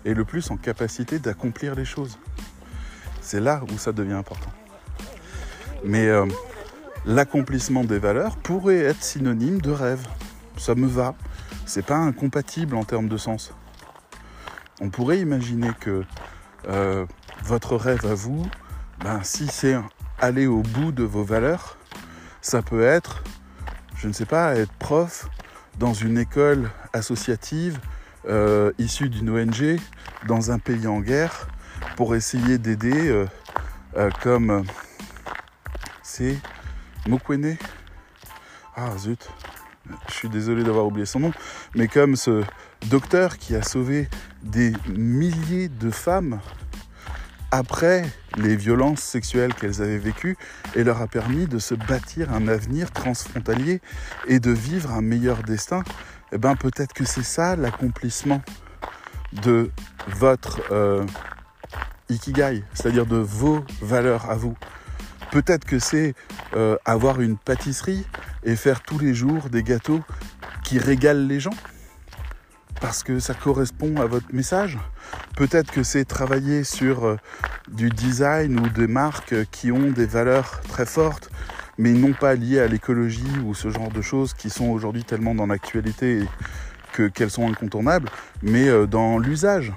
et 0.04 0.14
le 0.14 0.26
plus 0.26 0.52
en 0.52 0.58
capacité 0.58 1.20
d'accomplir 1.20 1.76
les 1.76 1.86
choses. 1.86 2.18
C'est 3.22 3.40
là 3.40 3.64
où 3.72 3.78
ça 3.78 3.92
devient 3.92 4.14
important. 4.14 4.52
Mais 5.86 6.08
euh, 6.08 6.26
l'accomplissement 7.06 7.84
des 7.84 8.00
valeurs 8.00 8.38
pourrait 8.38 8.80
être 8.80 9.04
synonyme 9.04 9.62
de 9.62 9.72
rêve. 9.72 10.06
Ça 10.58 10.74
me 10.74 10.88
va. 10.88 11.16
C'est 11.66 11.86
pas 11.86 11.98
incompatible 11.98 12.76
en 12.76 12.84
termes 12.84 13.08
de 13.08 13.18
sens. 13.18 13.54
On 14.82 14.90
pourrait 14.90 15.20
imaginer 15.20 15.70
que 15.80 16.04
euh, 16.68 17.06
votre 17.44 17.76
rêve 17.76 18.06
à 18.06 18.16
vous, 18.16 18.46
ben, 19.04 19.22
si 19.24 19.48
c'est 19.48 19.78
aller 20.20 20.48
au 20.48 20.62
bout 20.62 20.92
de 20.92 21.04
vos 21.04 21.24
valeurs, 21.24 21.78
ça 22.42 22.62
peut 22.62 22.84
être 22.84 23.24
je 23.98 24.08
ne 24.10 24.14
sais 24.14 24.26
pas, 24.26 24.56
être 24.56 24.74
prof 24.74 25.30
dans 25.80 25.94
une 25.94 26.18
école 26.18 26.70
associative 26.92 27.80
euh, 28.28 28.72
issue 28.78 29.08
d'une 29.08 29.30
ONG 29.30 29.80
dans 30.28 30.52
un 30.52 30.60
pays 30.60 30.86
en 30.86 31.00
guerre 31.00 31.48
pour 31.96 32.14
essayer 32.14 32.58
d'aider 32.58 33.26
comme 34.22 34.66
c'est 36.18 36.38
Mokwene. 37.10 37.58
Ah 38.74 38.98
zut, 38.98 39.30
je 40.08 40.14
suis 40.14 40.30
désolé 40.30 40.64
d'avoir 40.64 40.86
oublié 40.86 41.06
son 41.06 41.20
nom, 41.20 41.32
mais 41.76 41.90
comme 41.90 42.16
ce 42.16 42.42
docteur 42.90 43.38
qui 43.38 43.54
a 43.54 43.62
sauvé 43.62 44.08
des 44.42 44.72
milliers 44.88 45.68
de 45.68 45.92
femmes 45.92 46.40
après 47.52 48.06
les 48.38 48.56
violences 48.56 49.02
sexuelles 49.02 49.54
qu'elles 49.54 49.82
avaient 49.82 49.98
vécues 49.98 50.38
et 50.74 50.86
leur 50.86 51.02
a 51.02 51.08
permis 51.08 51.48
de 51.48 51.60
se 51.60 51.76
bâtir 51.76 52.32
un 52.32 52.48
avenir 52.48 52.92
transfrontalier 52.92 53.82
et 54.30 54.40
de 54.40 54.52
vivre 54.52 54.92
un 54.92 55.02
meilleur 55.02 55.44
destin, 55.44 55.84
eh 56.32 56.38
ben 56.38 56.56
peut-être 56.56 56.94
que 56.94 57.04
c'est 57.04 57.24
ça 57.24 57.58
l'accomplissement 57.58 58.42
de 59.34 59.70
votre 60.08 60.62
euh, 60.72 61.06
ikigai, 62.08 62.64
c'est-à-dire 62.74 63.06
de 63.06 63.18
vos 63.18 63.66
valeurs 63.82 64.30
à 64.30 64.36
vous. 64.36 64.56
Peut-être 65.32 65.66
que 65.66 65.80
c'est 65.80 66.14
euh, 66.56 66.78
avoir 66.86 67.22
une 67.22 67.38
pâtisserie 67.38 68.06
et 68.44 68.56
faire 68.56 68.82
tous 68.82 69.00
les 69.00 69.14
jours 69.14 69.50
des 69.50 69.64
gâteaux 69.64 70.02
qui 70.64 70.80
régalent 70.80 71.28
les 71.28 71.40
gens? 71.40 71.56
parce 72.82 73.04
que 73.04 73.20
ça 73.20 73.34
correspond 73.34 73.96
à 73.98 74.06
votre 74.06 74.28
message? 74.34 74.78
Peut-être 75.36 75.72
que 75.72 75.84
c'est 75.84 76.06
travailler 76.06 76.64
sur 76.64 77.06
euh, 77.06 77.18
du 77.68 77.90
design 77.90 78.60
ou 78.60 78.70
des 78.70 78.88
marques 78.88 79.36
qui 79.52 79.72
ont 79.72 79.92
des 79.92 80.06
valeurs 80.06 80.62
très 80.70 80.86
fortes, 80.86 81.30
mais 81.78 81.92
non 81.92 82.14
pas 82.14 82.36
liées 82.36 82.60
à 82.60 82.68
l'écologie 82.68 83.40
ou 83.44 83.54
ce 83.54 83.70
genre 83.70 83.90
de 83.90 84.02
choses 84.02 84.34
qui 84.34 84.50
sont 84.50 84.68
aujourd'hui 84.70 85.04
tellement 85.04 85.36
dans 85.36 85.48
l'actualité 85.48 86.24
que 86.94 87.08
qu'elles 87.08 87.32
sont 87.32 87.50
incontournables, 87.50 88.10
mais 88.42 88.68
euh, 88.68 88.86
dans 88.86 89.18
l'usage. 89.18 89.74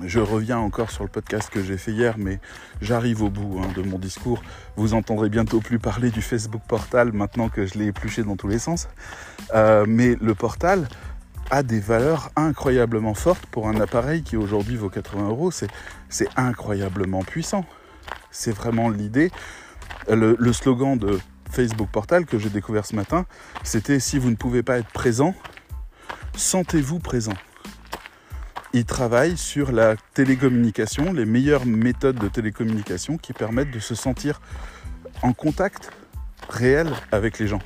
Je 0.00 0.20
reviens 0.20 0.58
encore 0.58 0.90
sur 0.90 1.04
le 1.04 1.10
podcast 1.10 1.50
que 1.50 1.62
j'ai 1.62 1.76
fait 1.76 1.92
hier, 1.92 2.16
mais 2.16 2.40
j'arrive 2.80 3.22
au 3.22 3.28
bout 3.28 3.60
hein, 3.62 3.68
de 3.76 3.82
mon 3.82 3.98
discours. 3.98 4.42
Vous 4.76 4.94
entendrez 4.94 5.28
bientôt 5.28 5.60
plus 5.60 5.78
parler 5.78 6.10
du 6.10 6.22
Facebook 6.22 6.62
Portal 6.66 7.12
maintenant 7.12 7.50
que 7.50 7.66
je 7.66 7.74
l'ai 7.74 7.86
épluché 7.86 8.22
dans 8.22 8.36
tous 8.36 8.48
les 8.48 8.58
sens. 8.58 8.88
Euh, 9.54 9.84
mais 9.86 10.16
le 10.20 10.34
Portal 10.34 10.88
a 11.50 11.62
des 11.62 11.80
valeurs 11.80 12.30
incroyablement 12.36 13.12
fortes 13.12 13.44
pour 13.46 13.68
un 13.68 13.78
appareil 13.80 14.22
qui 14.22 14.38
aujourd'hui 14.38 14.76
vaut 14.76 14.88
80 14.88 15.28
euros. 15.28 15.50
C'est 15.50 16.28
incroyablement 16.36 17.22
puissant. 17.22 17.66
C'est 18.30 18.52
vraiment 18.52 18.88
l'idée. 18.88 19.30
Le, 20.08 20.36
le 20.38 20.52
slogan 20.54 20.96
de 20.96 21.20
Facebook 21.50 21.90
Portal 21.90 22.24
que 22.24 22.38
j'ai 22.38 22.48
découvert 22.48 22.86
ce 22.86 22.96
matin, 22.96 23.26
c'était 23.62 24.00
si 24.00 24.18
vous 24.18 24.30
ne 24.30 24.36
pouvez 24.36 24.62
pas 24.62 24.78
être 24.78 24.90
présent, 24.90 25.34
sentez-vous 26.34 26.98
présent 26.98 27.34
il 28.72 28.84
travaille 28.84 29.36
sur 29.36 29.70
la 29.70 29.96
télécommunication, 30.14 31.12
les 31.12 31.26
meilleures 31.26 31.66
méthodes 31.66 32.16
de 32.16 32.28
télécommunication 32.28 33.18
qui 33.18 33.32
permettent 33.32 33.70
de 33.70 33.78
se 33.78 33.94
sentir 33.94 34.40
en 35.22 35.32
contact 35.32 35.90
réel 36.48 36.90
avec 37.10 37.38
les 37.38 37.46
gens. 37.46 37.60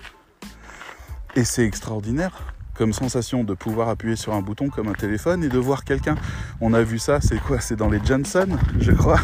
Et 1.36 1.44
c'est 1.44 1.64
extraordinaire 1.64 2.54
comme 2.74 2.92
sensation 2.92 3.44
de 3.44 3.54
pouvoir 3.54 3.88
appuyer 3.88 4.16
sur 4.16 4.34
un 4.34 4.42
bouton 4.42 4.68
comme 4.68 4.88
un 4.88 4.94
téléphone 4.94 5.44
et 5.44 5.48
de 5.48 5.58
voir 5.58 5.84
quelqu'un. 5.84 6.16
On 6.60 6.74
a 6.74 6.82
vu 6.82 6.98
ça, 6.98 7.20
c'est 7.20 7.38
quoi? 7.38 7.60
C'est 7.60 7.76
dans 7.76 7.88
les 7.88 8.00
Johnson, 8.04 8.48
je 8.80 8.92
crois, 8.92 9.20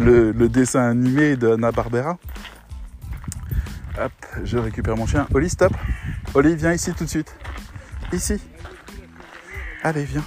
le, 0.00 0.32
dessin 0.48 0.90
animé 0.90 1.36
de 1.36 1.52
Anna 1.52 1.72
Barbera. 1.72 2.18
Hop, 3.98 4.12
je 4.44 4.58
récupère 4.58 4.96
mon 4.96 5.06
chien. 5.06 5.26
Oli, 5.34 5.50
stop. 5.50 5.72
Oli, 6.34 6.54
viens 6.54 6.72
ici 6.72 6.92
tout 6.92 7.04
de 7.04 7.10
suite. 7.10 7.34
Ici. 8.12 8.40
Allez, 9.82 10.04
viens 10.04 10.24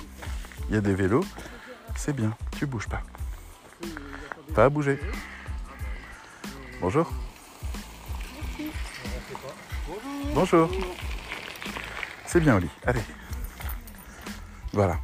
il 0.70 0.76
y 0.76 0.78
a 0.78 0.82
des 0.82 0.94
vélos, 0.94 1.26
c'est 1.96 2.16
bien, 2.16 2.34
tu 2.58 2.66
bouges 2.66 2.88
pas. 2.88 3.02
Pas 4.54 4.66
à 4.66 4.70
bouger. 4.70 5.00
Bonjour. 6.80 7.12
Bonjour. 10.34 10.70
C'est 12.26 12.40
bien, 12.40 12.56
Oli. 12.56 12.70
Allez. 12.86 13.02
Voilà. 14.74 14.98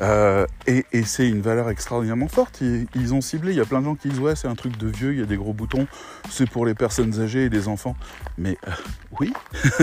Euh, 0.00 0.46
et, 0.66 0.84
c'est 1.04 1.28
une 1.28 1.40
valeur 1.40 1.70
extraordinairement 1.70 2.28
forte. 2.28 2.60
Ils, 2.60 3.14
ont 3.14 3.20
ciblé, 3.20 3.52
il 3.52 3.56
y 3.56 3.60
a 3.60 3.64
plein 3.64 3.80
de 3.80 3.84
gens 3.84 3.94
qui 3.94 4.08
disent 4.08 4.18
ouais 4.18 4.36
c'est 4.36 4.48
un 4.48 4.54
truc 4.54 4.76
de 4.76 4.88
vieux, 4.88 5.12
il 5.12 5.20
y 5.20 5.22
a 5.22 5.26
des 5.26 5.36
gros 5.36 5.52
boutons, 5.52 5.86
c'est 6.30 6.48
pour 6.48 6.66
les 6.66 6.74
personnes 6.74 7.20
âgées 7.20 7.44
et 7.44 7.48
les 7.48 7.68
enfants. 7.68 7.96
Mais 8.36 8.58
euh, 8.66 8.72
oui, 9.20 9.32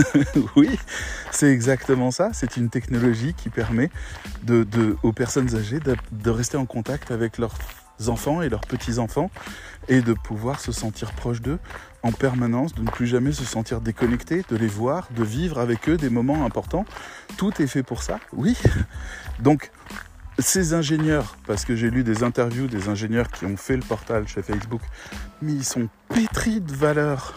oui, 0.56 0.78
c'est 1.30 1.50
exactement 1.50 2.10
ça. 2.10 2.30
C'est 2.32 2.56
une 2.56 2.70
technologie 2.70 3.34
qui 3.34 3.48
permet 3.48 3.90
aux 5.02 5.12
personnes 5.12 5.54
âgées 5.54 5.80
de, 5.80 6.30
rester 6.30 6.56
en 6.56 6.66
contact 6.66 7.10
avec 7.10 7.38
leurs 7.38 7.56
enfants 8.08 8.42
et 8.42 8.48
leurs 8.48 8.62
petits-enfants 8.62 9.30
et 9.88 10.00
de 10.00 10.12
pouvoir 10.12 10.60
se 10.60 10.72
sentir 10.72 11.12
proche 11.12 11.40
d'eux 11.40 11.58
en 12.02 12.12
permanence, 12.12 12.74
de 12.74 12.82
ne 12.82 12.90
plus 12.90 13.06
jamais 13.06 13.32
se 13.32 13.44
sentir 13.44 13.80
déconnecté, 13.80 14.42
de 14.48 14.56
les 14.56 14.66
voir, 14.66 15.08
de 15.14 15.22
vivre 15.22 15.58
avec 15.58 15.88
eux 15.88 15.96
des 15.96 16.10
moments 16.10 16.44
importants. 16.44 16.84
Tout 17.36 17.62
est 17.62 17.66
fait 17.66 17.82
pour 17.82 18.02
ça, 18.02 18.18
oui. 18.32 18.56
Donc, 19.40 19.70
ces 20.38 20.74
ingénieurs, 20.74 21.36
parce 21.46 21.64
que 21.64 21.76
j'ai 21.76 21.90
lu 21.90 22.02
des 22.02 22.22
interviews 22.22 22.66
des 22.66 22.88
ingénieurs 22.88 23.30
qui 23.30 23.44
ont 23.44 23.56
fait 23.56 23.76
le 23.76 23.82
portal 23.82 24.26
chez 24.26 24.42
Facebook, 24.42 24.80
mais 25.40 25.52
ils 25.52 25.64
sont 25.64 25.88
pétris 26.08 26.60
de 26.60 26.72
valeurs. 26.72 27.36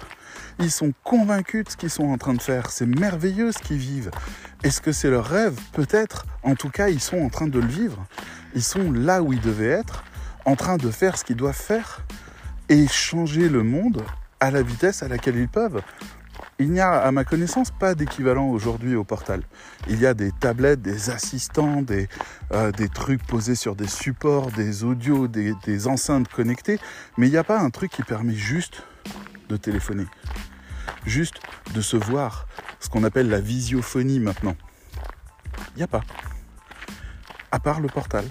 Ils 0.59 0.71
sont 0.71 0.93
convaincus 1.03 1.65
de 1.65 1.69
ce 1.69 1.77
qu'ils 1.77 1.89
sont 1.89 2.05
en 2.05 2.17
train 2.17 2.33
de 2.33 2.41
faire. 2.41 2.69
C'est 2.69 2.85
merveilleux 2.85 3.51
ce 3.51 3.59
qu'ils 3.59 3.77
vivent. 3.77 4.11
Est-ce 4.63 4.79
que 4.79 4.91
c'est 4.91 5.09
leur 5.09 5.25
rêve? 5.25 5.59
Peut-être. 5.73 6.25
En 6.43 6.55
tout 6.55 6.69
cas, 6.69 6.87
ils 6.87 7.01
sont 7.01 7.21
en 7.21 7.29
train 7.29 7.47
de 7.47 7.59
le 7.59 7.67
vivre. 7.67 8.05
Ils 8.55 8.63
sont 8.63 8.91
là 8.91 9.21
où 9.21 9.33
ils 9.33 9.41
devaient 9.41 9.67
être, 9.67 10.03
en 10.45 10.55
train 10.55 10.77
de 10.77 10.89
faire 10.91 11.17
ce 11.17 11.25
qu'ils 11.25 11.35
doivent 11.35 11.53
faire 11.53 12.05
et 12.69 12.87
changer 12.87 13.49
le 13.49 13.63
monde 13.63 14.03
à 14.39 14.49
la 14.49 14.61
vitesse 14.61 15.03
à 15.03 15.07
laquelle 15.07 15.35
ils 15.35 15.49
peuvent. 15.49 15.81
Il 16.57 16.71
n'y 16.71 16.79
a, 16.79 16.93
à 16.93 17.11
ma 17.11 17.25
connaissance, 17.25 17.69
pas 17.69 17.95
d'équivalent 17.95 18.47
aujourd'hui 18.47 18.95
au 18.95 19.03
portal. 19.03 19.41
Il 19.89 19.99
y 19.99 20.05
a 20.05 20.13
des 20.13 20.31
tablettes, 20.31 20.81
des 20.81 21.09
assistants, 21.09 21.81
des, 21.81 22.07
euh, 22.53 22.71
des 22.71 22.87
trucs 22.87 23.25
posés 23.27 23.55
sur 23.55 23.75
des 23.75 23.87
supports, 23.87 24.51
des 24.51 24.85
audios, 24.85 25.27
des, 25.27 25.53
des 25.65 25.87
enceintes 25.87 26.29
connectées, 26.29 26.79
mais 27.17 27.27
il 27.27 27.31
n'y 27.31 27.37
a 27.37 27.43
pas 27.43 27.59
un 27.59 27.71
truc 27.71 27.91
qui 27.91 28.03
permet 28.03 28.35
juste 28.35 28.83
de 29.49 29.57
téléphoner, 29.57 30.05
juste 31.05 31.35
de 31.73 31.81
se 31.81 31.97
voir, 31.97 32.47
ce 32.79 32.89
qu'on 32.89 33.03
appelle 33.03 33.29
la 33.29 33.39
visiophonie 33.39 34.19
maintenant. 34.19 34.55
Il 35.75 35.77
n'y 35.77 35.83
a 35.83 35.87
pas. 35.87 36.03
À 37.51 37.59
part 37.59 37.79
le 37.79 37.87
portal. 37.87 38.25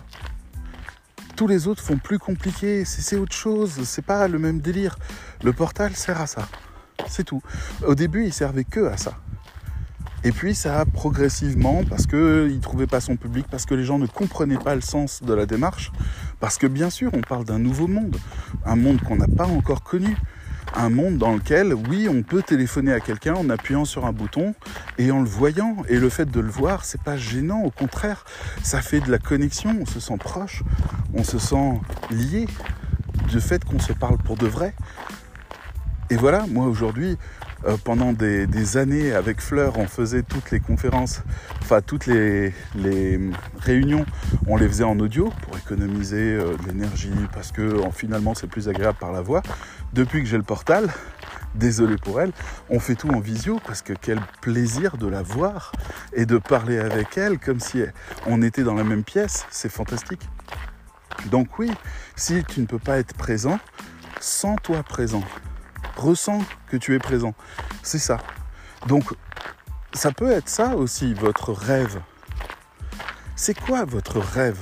Tous 1.36 1.48
les 1.48 1.66
autres 1.66 1.82
font 1.82 1.98
plus 1.98 2.18
compliqué, 2.18 2.84
c'est 2.84 3.16
autre 3.16 3.34
chose, 3.34 3.82
c'est 3.84 4.04
pas 4.04 4.28
le 4.28 4.38
même 4.38 4.60
délire. 4.60 4.96
Le 5.42 5.52
portal 5.52 5.96
sert 5.96 6.20
à 6.20 6.26
ça. 6.26 6.48
C'est 7.08 7.24
tout. 7.24 7.42
Au 7.84 7.94
début, 7.94 8.24
il 8.24 8.32
servait 8.32 8.64
que 8.64 8.86
à 8.86 8.96
ça. 8.96 9.18
Et 10.22 10.32
puis 10.32 10.54
ça 10.54 10.80
a 10.80 10.86
progressivement, 10.86 11.84
parce 11.84 12.06
qu'il 12.06 12.18
ne 12.18 12.60
trouvait 12.60 12.86
pas 12.86 13.00
son 13.00 13.16
public, 13.16 13.46
parce 13.50 13.66
que 13.66 13.74
les 13.74 13.84
gens 13.84 13.98
ne 13.98 14.06
comprenaient 14.06 14.56
pas 14.56 14.74
le 14.74 14.80
sens 14.80 15.22
de 15.22 15.34
la 15.34 15.44
démarche, 15.44 15.92
parce 16.40 16.56
que 16.56 16.66
bien 16.66 16.88
sûr, 16.88 17.10
on 17.12 17.20
parle 17.20 17.44
d'un 17.44 17.58
nouveau 17.58 17.88
monde, 17.88 18.16
un 18.64 18.74
monde 18.74 19.02
qu'on 19.02 19.16
n'a 19.16 19.28
pas 19.28 19.46
encore 19.46 19.82
connu, 19.82 20.16
un 20.74 20.90
monde 20.90 21.18
dans 21.18 21.32
lequel, 21.32 21.74
oui, 21.74 22.08
on 22.10 22.22
peut 22.22 22.42
téléphoner 22.42 22.92
à 22.92 23.00
quelqu'un 23.00 23.34
en 23.34 23.48
appuyant 23.50 23.84
sur 23.84 24.06
un 24.06 24.12
bouton 24.12 24.54
et 24.98 25.10
en 25.10 25.20
le 25.20 25.28
voyant. 25.28 25.76
Et 25.88 25.98
le 25.98 26.08
fait 26.08 26.30
de 26.30 26.40
le 26.40 26.50
voir, 26.50 26.84
c'est 26.84 27.02
pas 27.02 27.16
gênant, 27.16 27.62
au 27.62 27.70
contraire, 27.70 28.24
ça 28.62 28.80
fait 28.80 29.00
de 29.00 29.10
la 29.10 29.18
connexion, 29.18 29.76
on 29.80 29.86
se 29.86 30.00
sent 30.00 30.16
proche, 30.18 30.62
on 31.14 31.24
se 31.24 31.38
sent 31.38 31.80
lié 32.10 32.46
du 33.28 33.40
fait 33.40 33.64
qu'on 33.64 33.78
se 33.78 33.92
parle 33.92 34.18
pour 34.18 34.36
de 34.36 34.46
vrai. 34.46 34.74
Et 36.10 36.16
voilà, 36.16 36.46
moi 36.48 36.66
aujourd'hui, 36.66 37.16
euh, 37.66 37.76
pendant 37.82 38.12
des, 38.12 38.76
années 38.76 39.12
avec 39.12 39.40
Fleur, 39.40 39.78
on 39.78 39.86
faisait 39.86 40.22
toutes 40.22 40.50
les 40.50 40.60
conférences, 40.60 41.22
enfin 41.62 41.80
toutes 41.80 42.06
les, 42.06 42.52
réunions, 43.58 44.04
on 44.46 44.56
les 44.56 44.68
faisait 44.68 44.84
en 44.84 44.98
audio 44.98 45.32
pour 45.42 45.56
économiser 45.56 46.34
euh, 46.34 46.56
de 46.56 46.68
l'énergie 46.68 47.10
parce 47.32 47.52
que 47.52 47.80
finalement 47.92 48.34
c'est 48.34 48.46
plus 48.46 48.68
agréable 48.68 48.98
par 48.98 49.12
la 49.12 49.22
voix. 49.22 49.42
Depuis 49.92 50.22
que 50.22 50.28
j'ai 50.28 50.36
le 50.36 50.42
portal, 50.42 50.88
désolé 51.54 51.96
pour 51.96 52.20
elle, 52.20 52.32
on 52.68 52.80
fait 52.80 52.96
tout 52.96 53.10
en 53.10 53.20
visio 53.20 53.60
parce 53.64 53.82
que 53.82 53.92
quel 53.92 54.20
plaisir 54.40 54.96
de 54.96 55.06
la 55.06 55.22
voir 55.22 55.72
et 56.12 56.26
de 56.26 56.38
parler 56.38 56.78
avec 56.78 57.16
elle 57.16 57.38
comme 57.38 57.60
si 57.60 57.82
on 58.26 58.42
était 58.42 58.64
dans 58.64 58.74
la 58.74 58.84
même 58.84 59.04
pièce, 59.04 59.46
c'est 59.50 59.70
fantastique. 59.70 60.28
Donc 61.30 61.58
oui, 61.58 61.70
si 62.16 62.44
tu 62.44 62.60
ne 62.60 62.66
peux 62.66 62.78
pas 62.78 62.98
être 62.98 63.14
présent, 63.14 63.58
sens-toi 64.20 64.82
présent. 64.82 65.22
Ressens 65.96 66.40
que 66.68 66.76
tu 66.76 66.94
es 66.94 66.98
présent. 66.98 67.34
C'est 67.82 67.98
ça. 67.98 68.18
Donc, 68.86 69.04
ça 69.92 70.10
peut 70.12 70.30
être 70.30 70.48
ça 70.48 70.76
aussi, 70.76 71.14
votre 71.14 71.52
rêve. 71.52 72.00
C'est 73.36 73.58
quoi 73.58 73.84
votre 73.84 74.18
rêve? 74.20 74.58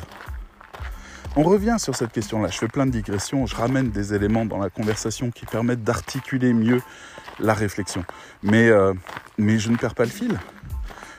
On 1.34 1.42
revient 1.42 1.76
sur 1.78 1.96
cette 1.96 2.12
question-là. 2.12 2.48
Je 2.48 2.58
fais 2.58 2.68
plein 2.68 2.84
de 2.84 2.90
digressions, 2.90 3.46
je 3.46 3.56
ramène 3.56 3.90
des 3.90 4.12
éléments 4.12 4.44
dans 4.44 4.58
la 4.58 4.68
conversation 4.68 5.30
qui 5.30 5.46
permettent 5.46 5.82
d'articuler 5.82 6.52
mieux 6.52 6.82
la 7.40 7.54
réflexion. 7.54 8.04
Mais, 8.42 8.68
euh, 8.68 8.92
mais 9.38 9.58
je 9.58 9.70
ne 9.70 9.76
perds 9.76 9.94
pas 9.94 10.04
le 10.04 10.10
fil. 10.10 10.38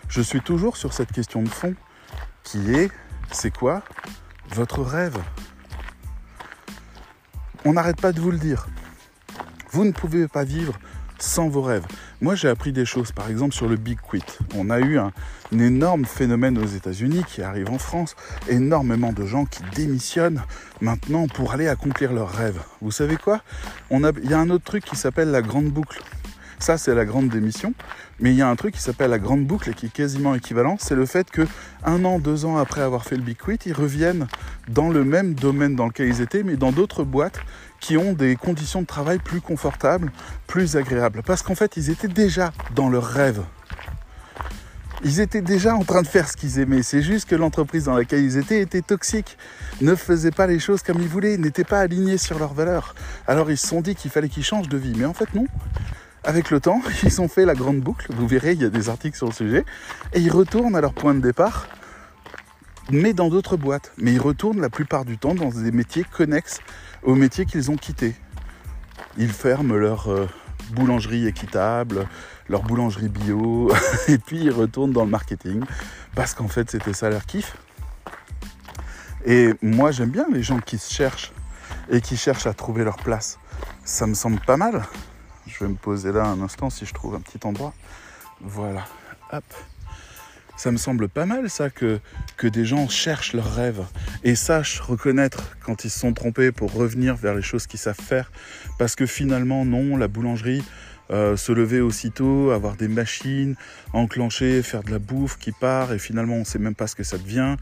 Je 0.10 0.22
suis 0.22 0.41
toujours 0.41 0.77
sur 0.77 0.93
cette 0.93 1.12
question 1.12 1.41
de 1.41 1.50
fond 1.50 1.74
qui 2.43 2.75
est, 2.75 2.91
c'est 3.32 3.55
quoi 3.55 3.82
votre 4.50 4.84
rêve? 4.84 5.17
On 7.65 7.74
n'arrête 7.74 8.00
pas 8.00 8.12
de 8.12 8.20
vous 8.20 8.29
le 8.29 8.38
dire. 8.38 8.67
Vous 9.74 9.86
ne 9.86 9.92
pouvez 9.92 10.27
pas 10.27 10.44
vivre 10.44 10.77
sans 11.18 11.50
vos 11.50 11.63
rêves. 11.63 11.88
Moi, 12.22 12.36
j'ai 12.36 12.48
appris 12.48 12.72
des 12.72 12.86
choses, 12.86 13.12
par 13.12 13.27
exemple 13.27 13.56
sur 13.56 13.68
le 13.68 13.75
Big 13.75 13.98
Quit. 14.00 14.22
On 14.56 14.70
a 14.70 14.80
eu 14.80 15.00
un, 15.00 15.12
énorme 15.51 16.06
phénomène 16.06 16.60
aux 16.60 16.68
États-Unis 16.68 17.24
qui 17.27 17.42
arrive 17.42 17.72
en 17.72 17.80
France. 17.80 18.15
Énormément 18.48 19.12
de 19.12 19.25
gens 19.25 19.46
qui 19.46 19.63
démissionnent 19.75 20.44
maintenant 20.80 21.27
pour 21.27 21.53
aller 21.53 21.68
accomplir 21.68 22.13
leurs 22.13 22.30
rêves. 22.30 22.62
Vous 22.82 22.92
savez 22.92 23.18
quoi? 23.18 23.42
Il 23.89 24.30
y 24.30 24.34
a 24.36 24.39
un 24.39 24.51
autre 24.51 24.63
truc 24.63 24.86
qui 24.86 24.96
s'appelle 24.96 25.32
la 25.32 25.42
grande 25.42 25.72
boucle. 25.72 26.03
Ça, 26.63 26.77
c'est 26.77 26.96
la 26.96 27.03
grande 27.03 27.27
démission. 27.27 27.74
Mais 28.22 28.32
il 28.32 28.38
y 28.38 28.41
a 28.41 28.48
un 28.48 28.55
truc 28.55 28.75
qui 28.75 28.82
s'appelle 28.82 29.10
la 29.10 29.20
grande 29.20 29.46
boucle 29.46 29.70
et 29.70 29.74
qui 29.74 29.88
est 29.88 29.91
quasiment 29.91 30.34
équivalent. 30.34 30.77
C'est 30.79 30.96
le 30.96 31.05
fait 31.05 31.29
que 31.29 31.46
un 31.84 32.05
an, 32.05 32.20
deux 32.20 32.46
ans 32.46 32.55
après 32.55 32.79
avoir 32.79 33.03
fait 33.03 33.17
le 33.17 33.22
Big 33.22 33.36
Quit, 33.36 33.60
ils 33.65 33.74
reviennent 33.74 34.29
dans 34.70 34.88
le 34.88 35.03
même 35.03 35.34
domaine 35.34 35.75
dans 35.75 35.88
lequel 35.88 36.08
ils 36.08 36.22
étaient, 36.22 36.41
mais 36.41 36.55
dans 36.55 36.72
d'autres 36.72 37.03
boîtes 37.03 37.41
qui 37.82 37.98
ont 37.98 38.13
des 38.13 38.38
conditions 38.38 38.82
de 38.82 38.86
travail 38.86 39.20
plus 39.20 39.41
confortables, 39.41 40.10
plus 40.48 40.77
agréables. 40.77 41.22
Parce 41.22 41.41
qu'en 41.41 41.53
fait, 41.53 41.75
ils 41.75 41.89
étaient 41.89 42.08
déjà 42.08 42.53
dans 42.74 42.88
leur 42.88 43.03
rêve. 43.03 43.43
Ils 45.03 45.20
étaient 45.20 45.41
déjà 45.41 45.75
en 45.75 45.84
train 45.84 46.01
de 46.01 46.08
faire 46.08 46.29
ce 46.29 46.38
qu'ils 46.38 46.60
aimaient. 46.60 46.82
C'est 46.82 47.01
juste 47.01 47.27
que 47.27 47.36
l'entreprise 47.36 47.84
dans 47.84 47.98
laquelle 47.98 48.24
ils 48.24 48.38
étaient 48.38 48.62
était 48.62 48.82
toxique, 48.82 49.38
ne 49.82 49.96
faisait 49.96 50.32
pas 50.32 50.48
les 50.48 50.60
choses 50.60 50.82
comme 50.82 51.01
ils 51.01 51.10
voulaient, 51.10 51.36
n'était 51.36 51.65
pas 51.65 51.82
alignés 51.82 52.17
sur 52.17 52.39
leurs 52.39 52.53
valeurs. 52.53 52.96
Alors 53.27 53.51
ils 53.51 53.58
se 53.58 53.67
sont 53.67 53.82
dit 53.82 53.96
qu'il 53.96 54.12
fallait 54.12 54.29
qu'ils 54.29 54.46
changent 54.46 54.70
de 54.70 54.77
vie. 54.77 54.93
Mais 54.96 55.03
en 55.03 55.13
fait 55.13 55.34
non. 55.36 55.46
Avec 56.24 56.51
le 56.51 56.60
temps, 56.60 56.82
ils 57.03 57.22
ont 57.22 57.27
fait 57.27 57.46
la 57.46 57.53
grande 57.53 57.80
boucle. 57.80 58.08
Vous 58.13 58.27
verrez, 58.27 58.53
il 58.53 58.62
y 58.62 58.65
a 58.65 58.70
des 58.70 58.89
articles 58.89 59.18
sur 59.18 59.27
le 59.27 59.34
sujet. 59.34 59.65
Et 60.13 60.20
ils 60.20 60.32
retournent 60.32 60.75
à 60.75 60.82
leur 60.82 60.94
point 60.94 61.13
de 61.13 61.20
départ, 61.20 61.68
mais 62.92 63.13
dans 63.13 63.30
d'autres 63.30 63.58
boîtes. 63.58 63.92
Mais 63.98 64.13
ils 64.13 64.22
retournent 64.22 64.62
la 64.62 64.70
plupart 64.70 65.06
du 65.06 65.18
temps 65.18 65.36
dans 65.36 65.50
des 65.50 65.72
métiers 65.72 66.06
connexes 66.06 66.60
aux 67.03 67.15
métiers 67.15 67.46
qu'ils 67.46 67.72
ont 67.72 67.75
quittés. 67.75 68.15
Ils 69.18 69.32
ferment 69.32 69.75
leur 69.75 70.10
euh, 70.10 70.27
boulangerie 70.72 71.27
équitable, 71.27 72.08
leur 72.50 72.63
boulangerie 72.63 73.10
bio, 73.10 73.72
et 74.08 74.18
puis 74.18 74.39
ils 74.46 74.51
retournent 74.51 74.94
dans 74.94 75.03
le 75.03 75.10
marketing, 75.10 75.63
parce 76.15 76.34
qu'en 76.34 76.48
fait 76.48 76.72
c'était 76.72 76.94
ça 76.94 77.10
leur 77.10 77.25
kiff. 77.25 77.56
Et 79.25 79.53
moi 79.62 79.92
j'aime 79.92 80.10
bien 80.10 80.25
les 80.32 80.44
gens 80.44 80.60
qui 80.60 80.77
se 80.77 80.92
cherchent 80.92 81.32
et 81.89 82.01
qui 82.01 82.18
cherchent 82.18 82.48
à 82.48 82.53
trouver 82.53 82.84
leur 82.84 82.98
place. 82.98 83.38
Ça 83.84 84.08
me 84.08 84.13
semble 84.13 84.39
pas 84.39 84.58
mal. 84.58 84.84
Je 85.53 85.63
vais 85.63 85.69
me 85.69 85.75
poser 85.75 86.12
là 86.12 86.25
un 86.25 86.41
instant 86.41 86.69
si 86.69 86.86
je 86.86 86.93
trouve 86.93 87.13
un 87.13 87.19
petit 87.19 87.45
endroit. 87.45 87.74
Voilà. 88.41 88.86
Hop. 89.31 89.43
Ça 90.55 90.72
me 90.72 90.77
semble 90.77 91.10
pas 91.10 91.25
mal 91.25 91.50
ça 91.50 91.69
que, 91.69 92.00
que 92.38 92.48
des 92.48 92.65
gens 92.65 92.88
cherchent 92.88 93.33
leurs 93.33 93.53
rêves 93.53 93.83
et 94.24 94.36
sachent 94.36 94.79
reconnaître 94.79 95.55
quand 95.63 95.83
ils 95.83 95.89
se 95.89 96.00
sont 96.00 96.13
trompés 96.13 96.51
pour 96.51 96.74
revenir 96.74 97.15
vers 97.15 97.36
les 97.36 97.41
choses 97.41 97.67
qu'ils 97.67 97.79
savent 97.79 98.00
faire. 98.00 98.31
Parce 98.79 98.95
que 98.95 99.05
finalement, 99.05 99.65
non, 99.65 99.98
la 99.98 100.07
boulangerie, 100.07 100.63
euh, 101.12 101.36
se 101.36 101.51
lever 101.51 101.81
aussitôt, 101.81 102.51
avoir 102.51 102.75
des 102.75 102.88
machines, 102.88 103.55
enclencher, 103.91 104.62
faire 104.63 104.83
de 104.83 104.91
la 104.91 105.00
bouffe 105.00 105.38
qui 105.38 105.51
part 105.51 105.93
et 105.93 106.00
finalement 106.00 106.36
on 106.36 106.39
ne 106.39 106.45
sait 106.45 106.60
même 106.60 106.75
pas 106.75 106.88
ce 106.88 106.95
que 106.95 107.03
ça 107.03 107.17
devient, 107.17 107.55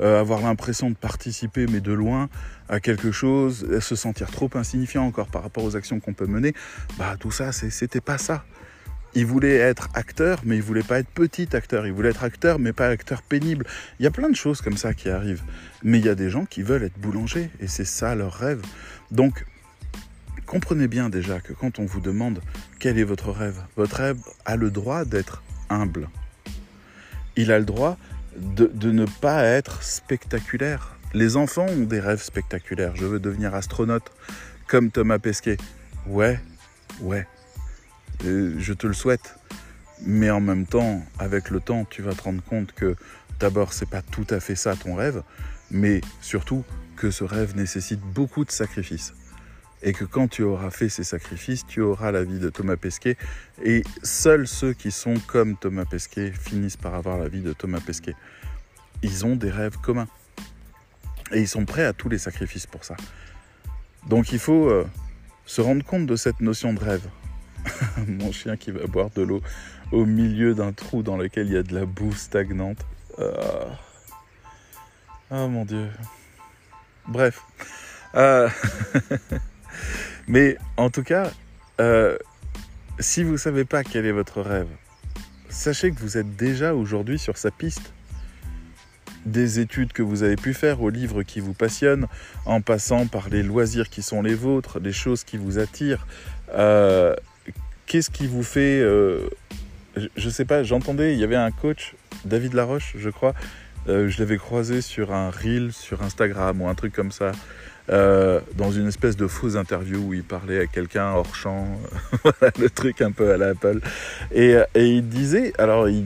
euh, 0.00 0.20
avoir 0.20 0.40
l'impression 0.40 0.90
de 0.90 0.96
participer 0.96 1.66
mais 1.66 1.80
de 1.80 1.92
loin 1.92 2.28
à 2.68 2.80
quelque 2.80 3.12
chose, 3.12 3.66
se 3.80 3.96
sentir 3.96 4.30
trop 4.30 4.50
insignifiant 4.54 5.04
encore 5.04 5.28
par 5.28 5.42
rapport 5.42 5.64
aux 5.64 5.76
actions 5.76 6.00
qu'on 6.00 6.12
peut 6.12 6.26
mener, 6.26 6.54
bah 6.98 7.16
tout 7.18 7.30
ça 7.30 7.52
c'était 7.52 8.00
pas 8.00 8.18
ça. 8.18 8.44
Il 9.14 9.26
voulait 9.26 9.56
être 9.56 9.88
acteur, 9.94 10.40
mais 10.44 10.56
il 10.56 10.62
voulait 10.62 10.82
pas 10.82 10.98
être 10.98 11.08
petit 11.08 11.56
acteur. 11.56 11.86
Il 11.86 11.92
voulait 11.92 12.10
être 12.10 12.24
acteur, 12.24 12.58
mais 12.58 12.72
pas 12.72 12.88
acteur 12.88 13.22
pénible. 13.22 13.64
Il 13.98 14.04
y 14.04 14.06
a 14.06 14.10
plein 14.10 14.28
de 14.28 14.36
choses 14.36 14.60
comme 14.60 14.76
ça 14.76 14.92
qui 14.92 15.08
arrivent. 15.08 15.42
Mais 15.82 15.98
il 15.98 16.04
y 16.04 16.08
a 16.10 16.14
des 16.14 16.28
gens 16.28 16.44
qui 16.44 16.62
veulent 16.62 16.84
être 16.84 16.98
boulangers, 16.98 17.50
et 17.58 17.68
c'est 17.68 17.86
ça 17.86 18.14
leur 18.14 18.34
rêve. 18.34 18.60
Donc, 19.10 19.44
comprenez 20.48 20.88
bien 20.88 21.10
déjà 21.10 21.40
que 21.40 21.52
quand 21.52 21.78
on 21.78 21.84
vous 21.84 22.00
demande 22.00 22.40
quel 22.80 22.98
est 22.98 23.04
votre 23.04 23.30
rêve, 23.30 23.62
votre 23.76 23.96
rêve 23.96 24.18
a 24.46 24.56
le 24.56 24.70
droit 24.70 25.04
d'être 25.04 25.42
humble. 25.68 26.08
Il 27.36 27.52
a 27.52 27.58
le 27.58 27.66
droit 27.66 27.98
de, 28.36 28.90
ne 28.90 29.04
pas 29.04 29.44
être 29.44 29.82
spectaculaire. 29.82 30.96
Les 31.12 31.36
enfants 31.36 31.66
ont 31.66 31.84
des 31.84 32.00
rêves 32.00 32.22
spectaculaires. 32.22 32.96
Je 32.96 33.04
veux 33.04 33.20
devenir 33.20 33.54
astronaute 33.54 34.10
comme 34.66 34.90
Thomas 34.90 35.18
Pesquet. 35.18 35.58
Ouais, 36.06 36.40
ouais, 37.00 37.26
je 38.22 38.72
te 38.72 38.86
le 38.86 38.94
souhaite. 38.94 39.36
Mais 40.02 40.30
en 40.30 40.40
même 40.40 40.66
temps, 40.66 41.02
avec 41.18 41.50
le 41.50 41.60
temps, 41.60 41.84
tu 41.84 42.02
vas 42.02 42.14
te 42.14 42.22
rendre 42.22 42.42
compte 42.42 42.72
que 42.72 42.96
d'abord, 43.38 43.72
c'est 43.72 43.88
pas 43.88 44.02
tout 44.02 44.26
à 44.30 44.40
fait 44.40 44.54
ça 44.54 44.76
ton 44.76 44.94
rêve, 44.94 45.22
mais 45.70 46.00
surtout 46.22 46.64
que 46.96 47.10
ce 47.10 47.24
rêve 47.24 47.56
nécessite 47.56 48.00
beaucoup 48.00 48.44
de 48.44 48.50
sacrifices. 48.50 49.12
Et 49.82 49.92
que 49.92 50.04
quand 50.04 50.28
tu 50.28 50.42
auras 50.42 50.70
fait 50.70 50.88
ces 50.88 51.04
sacrifices, 51.04 51.66
tu 51.66 51.80
auras 51.80 52.10
la 52.10 52.24
vie 52.24 52.38
de 52.38 52.50
Thomas 52.50 52.76
Pesquet. 52.76 53.16
Et 53.62 53.84
seuls 54.02 54.48
ceux 54.48 54.72
qui 54.72 54.90
sont 54.90 55.14
comme 55.26 55.56
Thomas 55.56 55.84
Pesquet 55.84 56.32
finissent 56.32 56.76
par 56.76 56.94
avoir 56.94 57.18
la 57.18 57.28
vie 57.28 57.42
de 57.42 57.52
Thomas 57.52 57.80
Pesquet. 57.80 58.14
Ils 59.02 59.24
ont 59.24 59.36
des 59.36 59.50
rêves 59.50 59.78
communs. 59.78 60.08
Et 61.32 61.40
ils 61.40 61.48
sont 61.48 61.64
prêts 61.64 61.84
à 61.84 61.92
tous 61.92 62.08
les 62.08 62.18
sacrifices 62.18 62.66
pour 62.66 62.84
ça. 62.84 62.96
Donc 64.08 64.32
il 64.32 64.38
faut 64.38 64.68
euh, 64.68 64.86
se 65.46 65.60
rendre 65.60 65.84
compte 65.84 66.06
de 66.06 66.16
cette 66.16 66.40
notion 66.40 66.72
de 66.72 66.80
rêve. 66.80 67.06
Mon 68.08 68.32
chien 68.32 68.56
qui 68.56 68.70
va 68.70 68.86
boire 68.86 69.10
de 69.10 69.22
l'eau 69.22 69.42
au 69.92 70.04
milieu 70.06 70.54
d'un 70.54 70.72
trou 70.72 71.02
dans 71.02 71.16
lequel 71.16 71.46
il 71.46 71.52
y 71.52 71.56
a 71.56 71.62
de 71.62 71.74
la 71.74 71.84
boue 71.84 72.12
stagnante. 72.12 72.78
Ah 75.30 75.44
oh, 75.44 75.48
mon 75.48 75.64
dieu. 75.64 75.88
Bref. 77.06 77.42
Euh... 78.14 78.48
Mais 80.28 80.58
en 80.76 80.90
tout 80.90 81.02
cas, 81.02 81.30
euh, 81.80 82.16
si 82.98 83.22
vous 83.22 83.32
ne 83.32 83.36
savez 83.36 83.64
pas 83.64 83.82
quel 83.82 84.04
est 84.04 84.12
votre 84.12 84.42
rêve, 84.42 84.68
sachez 85.48 85.90
que 85.90 86.00
vous 86.00 86.18
êtes 86.18 86.36
déjà 86.36 86.74
aujourd'hui 86.74 87.18
sur 87.18 87.38
sa 87.38 87.50
piste. 87.50 87.92
Des 89.26 89.58
études 89.58 89.92
que 89.92 90.02
vous 90.02 90.22
avez 90.22 90.36
pu 90.36 90.54
faire, 90.54 90.80
aux 90.80 90.90
livres 90.90 91.22
qui 91.22 91.40
vous 91.40 91.52
passionnent, 91.52 92.06
en 92.46 92.60
passant 92.60 93.06
par 93.06 93.28
les 93.28 93.42
loisirs 93.42 93.88
qui 93.88 94.02
sont 94.02 94.22
les 94.22 94.34
vôtres, 94.34 94.78
les 94.80 94.92
choses 94.92 95.24
qui 95.24 95.36
vous 95.36 95.58
attirent. 95.58 96.06
Euh, 96.54 97.14
qu'est-ce 97.86 98.10
qui 98.10 98.26
vous 98.26 98.42
fait... 98.42 98.80
Euh, 98.80 99.28
je 99.96 100.26
ne 100.26 100.30
sais 100.30 100.44
pas, 100.44 100.62
j'entendais, 100.62 101.14
il 101.14 101.18
y 101.18 101.24
avait 101.24 101.36
un 101.36 101.50
coach, 101.50 101.94
David 102.24 102.54
Laroche, 102.54 102.94
je 102.96 103.10
crois, 103.10 103.34
je 103.86 104.18
l'avais 104.18 104.36
croisé 104.36 104.80
sur 104.82 105.12
un 105.12 105.30
reel 105.30 105.72
sur 105.72 106.02
Instagram 106.02 106.60
ou 106.60 106.68
un 106.68 106.74
truc 106.74 106.92
comme 106.92 107.10
ça. 107.10 107.32
Euh, 107.90 108.40
dans 108.56 108.70
une 108.70 108.86
espèce 108.86 109.16
de 109.16 109.26
fausse 109.26 109.56
interview 109.56 109.98
où 109.98 110.14
il 110.14 110.22
parlait 110.22 110.60
à 110.60 110.66
quelqu'un 110.66 111.10
hors 111.12 111.34
champ, 111.34 111.66
voilà 112.22 112.52
le 112.60 112.68
truc 112.68 113.00
un 113.00 113.12
peu 113.12 113.32
à 113.32 113.36
l'Apple. 113.36 113.80
Et, 114.34 114.56
et 114.74 114.86
il 114.86 115.08
disait, 115.08 115.52
alors 115.58 115.88
il, 115.88 116.04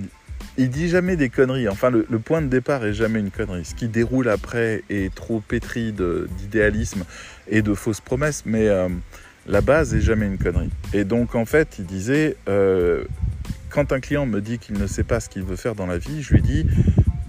il 0.59 0.69
dit 0.69 0.89
jamais 0.89 1.17
des 1.17 1.29
conneries, 1.29 1.69
enfin 1.69 1.91
le, 1.91 2.05
point 2.19 2.43
de 2.43 2.47
départ 2.47 2.85
est 2.85 2.93
jamais 2.93 3.21
une 3.21 3.31
connerie. 3.31 3.65
Ce 3.65 3.75
qui 3.75 3.89
déroule 3.89 4.29
après 4.29 4.83
est 4.91 5.15
trop 5.15 5.41
pétri 5.41 5.93
d'idéalisme 5.93 7.05
et 7.49 7.63
de 7.63 7.75
fausses 7.75 8.01
promesses, 8.01 8.43
mais 8.45 8.69
euh, 8.69 8.89
la 9.47 9.61
base 9.61 9.95
est 9.95 10.01
jamais 10.01 10.27
une 10.27 10.39
connerie. 10.39 10.71
Et 10.93 11.05
donc 11.05 11.35
en 11.35 11.47
fait, 11.47 11.77
il 11.79 11.87
disait, 11.87 12.37
euh, 12.49 13.05
quand 13.71 13.93
un 13.93 14.01
client 14.01 14.27
me 14.27 14.41
dit 14.41 14.59
qu'il 14.59 14.79
ne 14.79 14.87
sait 14.87 15.05
pas 15.05 15.21
ce 15.21 15.29
qu'il 15.29 15.43
veut 15.43 15.57
faire 15.57 15.75
dans 15.75 15.87
la 15.87 15.99
vie, 15.99 16.23
je 16.23 16.35
lui 16.35 16.43
dis, 16.43 16.67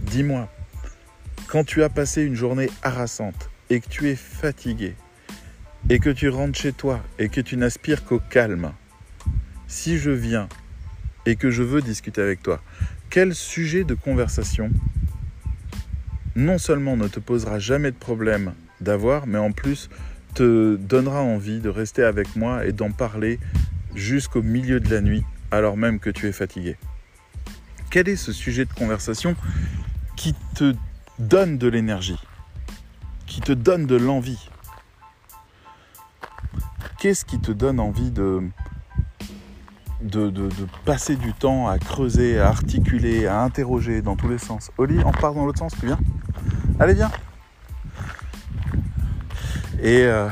dis-moi, 0.01 0.49
quand 1.47 1.63
tu 1.63 1.81
as 1.81 1.89
passé 1.89 2.23
une 2.23 2.35
journée 2.35 2.69
harassante, 2.81 3.49
et 3.73 3.79
que 3.79 3.89
tu 3.89 4.07
es 4.07 4.15
fatigué 4.15 4.93
et 5.89 5.97
que 5.97 6.11
tu 6.11 6.29
rentres 6.29 6.59
chez 6.59 6.73
toi 6.73 7.03
et 7.17 7.27
que 7.27 7.41
tu 7.41 7.57
n'aspires 7.57 8.05
qu'au 8.05 8.19
calme, 8.19 8.71
si 9.67 9.97
je 9.97 10.11
viens 10.11 10.47
et 11.25 11.35
que 11.35 11.49
je 11.49 11.63
veux 11.63 11.81
discuter 11.81 12.21
avec 12.21 12.43
toi, 12.43 12.61
quel 13.09 13.33
sujet 13.33 13.83
de 13.83 13.95
conversation 13.95 14.69
non 16.35 16.59
seulement 16.59 16.95
ne 16.97 17.07
te 17.07 17.19
posera 17.19 17.57
jamais 17.57 17.89
de 17.89 17.97
problème 17.97 18.53
d'avoir, 18.79 19.25
mais 19.25 19.39
en 19.39 19.51
plus 19.51 19.89
te 20.35 20.75
donnera 20.75 21.21
envie 21.21 21.59
de 21.59 21.69
rester 21.69 22.03
avec 22.03 22.35
moi 22.35 22.67
et 22.67 22.73
d'en 22.73 22.91
parler 22.91 23.39
jusqu'au 23.95 24.43
milieu 24.43 24.79
de 24.79 24.89
la 24.89 25.01
nuit, 25.01 25.23
alors 25.49 25.77
même 25.77 25.99
que 25.99 26.11
tu 26.11 26.27
es 26.27 26.31
fatigué. 26.31 26.77
Quel 27.89 28.07
est 28.07 28.17
ce 28.17 28.33
sujet 28.33 28.65
de 28.65 28.73
conversation 28.73 29.35
qui 30.15 30.35
te 30.53 30.75
donne 31.17 31.57
de 31.57 31.67
l'énergie? 31.67 32.19
Qui 33.33 33.41
te 33.41 33.51
donne 33.51 33.87
de 33.87 33.95
l'envie. 33.95 34.47
Qu'est-ce 36.99 37.25
qui 37.25 37.39
te 37.39 37.51
donne 37.51 37.79
envie 37.79 38.11
de 38.11 38.43
de, 40.01 40.51
passer 40.85 41.15
du 41.15 41.33
temps 41.33 41.67
à 41.67 41.79
creuser, 41.79 42.37
à 42.37 42.49
articuler, 42.49 43.25
à 43.25 43.41
interroger 43.41 44.03
dans 44.03 44.15
tous 44.15 44.27
les 44.27 44.37
sens? 44.37 44.69
Oli, 44.77 44.99
on 45.03 45.11
part 45.11 45.33
dans 45.33 45.45
l'autre 45.45 45.57
sens, 45.57 45.73
tu 45.79 45.87
viens? 45.87 45.97
Allez, 46.79 46.93
viens. 46.93 47.09
Et 49.81 50.03
euh, 50.03 50.29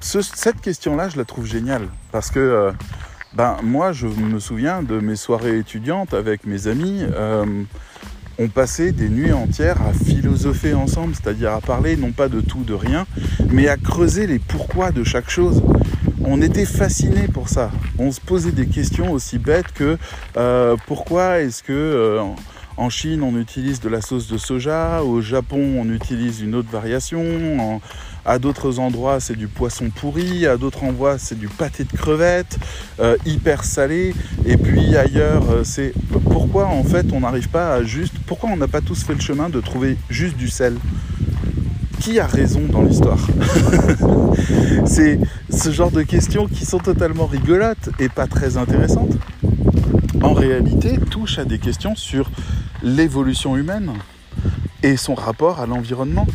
cette 0.00 0.62
question-là, 0.62 1.10
je 1.10 1.18
la 1.18 1.26
trouve 1.26 1.44
géniale 1.44 1.88
parce 2.10 2.30
que 2.30 2.38
euh, 2.38 2.72
ben, 3.34 3.58
moi, 3.62 3.92
je 3.92 4.06
me 4.06 4.38
souviens 4.38 4.82
de 4.82 4.98
mes 4.98 5.16
soirées 5.16 5.58
étudiantes 5.58 6.14
avec 6.14 6.46
mes 6.46 6.68
amis. 6.68 7.02
Euh, 7.02 7.64
on 8.38 8.48
passait 8.48 8.92
des 8.92 9.08
nuits 9.08 9.32
entières 9.32 9.82
à 9.82 9.92
philosopher 9.92 10.74
ensemble, 10.74 11.14
c'est-à-dire 11.14 11.52
à 11.52 11.60
parler 11.60 11.96
non 11.96 12.12
pas 12.12 12.28
de 12.28 12.40
tout, 12.40 12.62
de 12.62 12.74
rien, 12.74 13.06
mais 13.50 13.68
à 13.68 13.76
creuser 13.76 14.26
les 14.26 14.38
pourquoi 14.38 14.92
de 14.92 15.02
chaque 15.02 15.28
chose. 15.28 15.62
On 16.24 16.40
était 16.40 16.66
fascinés 16.66 17.28
pour 17.32 17.48
ça. 17.48 17.70
On 17.98 18.12
se 18.12 18.20
posait 18.20 18.52
des 18.52 18.66
questions 18.66 19.12
aussi 19.12 19.38
bêtes 19.38 19.72
que 19.72 19.98
euh, 20.36 20.76
pourquoi 20.86 21.40
est-ce 21.40 21.62
que 21.62 21.72
euh, 21.72 22.22
en 22.76 22.90
Chine 22.90 23.22
on 23.22 23.36
utilise 23.38 23.80
de 23.80 23.88
la 23.88 24.00
sauce 24.00 24.28
de 24.28 24.38
soja, 24.38 25.02
au 25.02 25.20
Japon 25.20 25.80
on 25.80 25.90
utilise 25.92 26.40
une 26.40 26.54
autre 26.54 26.70
variation, 26.70 27.80
à 28.24 28.38
d'autres 28.38 28.78
endroits 28.78 29.20
c'est 29.20 29.36
du 29.36 29.48
poisson 29.48 29.90
pourri, 29.94 30.46
à 30.46 30.56
d'autres 30.56 30.84
endroits 30.84 31.18
c'est 31.18 31.38
du 31.38 31.48
pâté 31.48 31.84
de 31.84 31.92
crevettes, 31.96 32.58
euh, 33.00 33.16
hyper 33.26 33.64
salé, 33.64 34.14
et 34.46 34.56
puis 34.56 34.96
ailleurs 34.96 35.44
euh, 35.50 35.64
c'est 35.64 35.92
pourquoi 36.30 36.66
en 36.66 36.84
fait 36.84 37.06
on 37.12 37.20
n'arrive 37.20 37.48
pas 37.48 37.74
à 37.74 37.82
juste, 37.82 38.14
pourquoi 38.26 38.50
on 38.50 38.56
n'a 38.56 38.68
pas 38.68 38.80
tous 38.80 39.02
fait 39.02 39.14
le 39.14 39.20
chemin 39.20 39.48
de 39.48 39.60
trouver 39.60 39.96
juste 40.08 40.36
du 40.36 40.48
sel? 40.48 40.76
Qui 42.00 42.20
a 42.20 42.26
raison 42.26 42.60
dans 42.70 42.82
l'histoire? 42.82 43.18
C'est 44.86 45.18
ce 45.50 45.70
genre 45.72 45.90
de 45.90 46.02
questions 46.02 46.46
qui 46.46 46.64
sont 46.64 46.78
totalement 46.78 47.26
rigolotes 47.26 47.90
et 47.98 48.08
pas 48.08 48.28
très 48.28 48.56
intéressantes. 48.56 49.16
en 50.22 50.32
réalité 50.32 50.98
touche 51.10 51.38
à 51.38 51.44
des 51.44 51.58
questions 51.58 51.96
sur 51.96 52.30
l'évolution 52.82 53.56
humaine 53.56 53.92
et 54.82 54.96
son 54.96 55.14
rapport 55.14 55.60
à 55.60 55.66
l'environnement. 55.66 56.26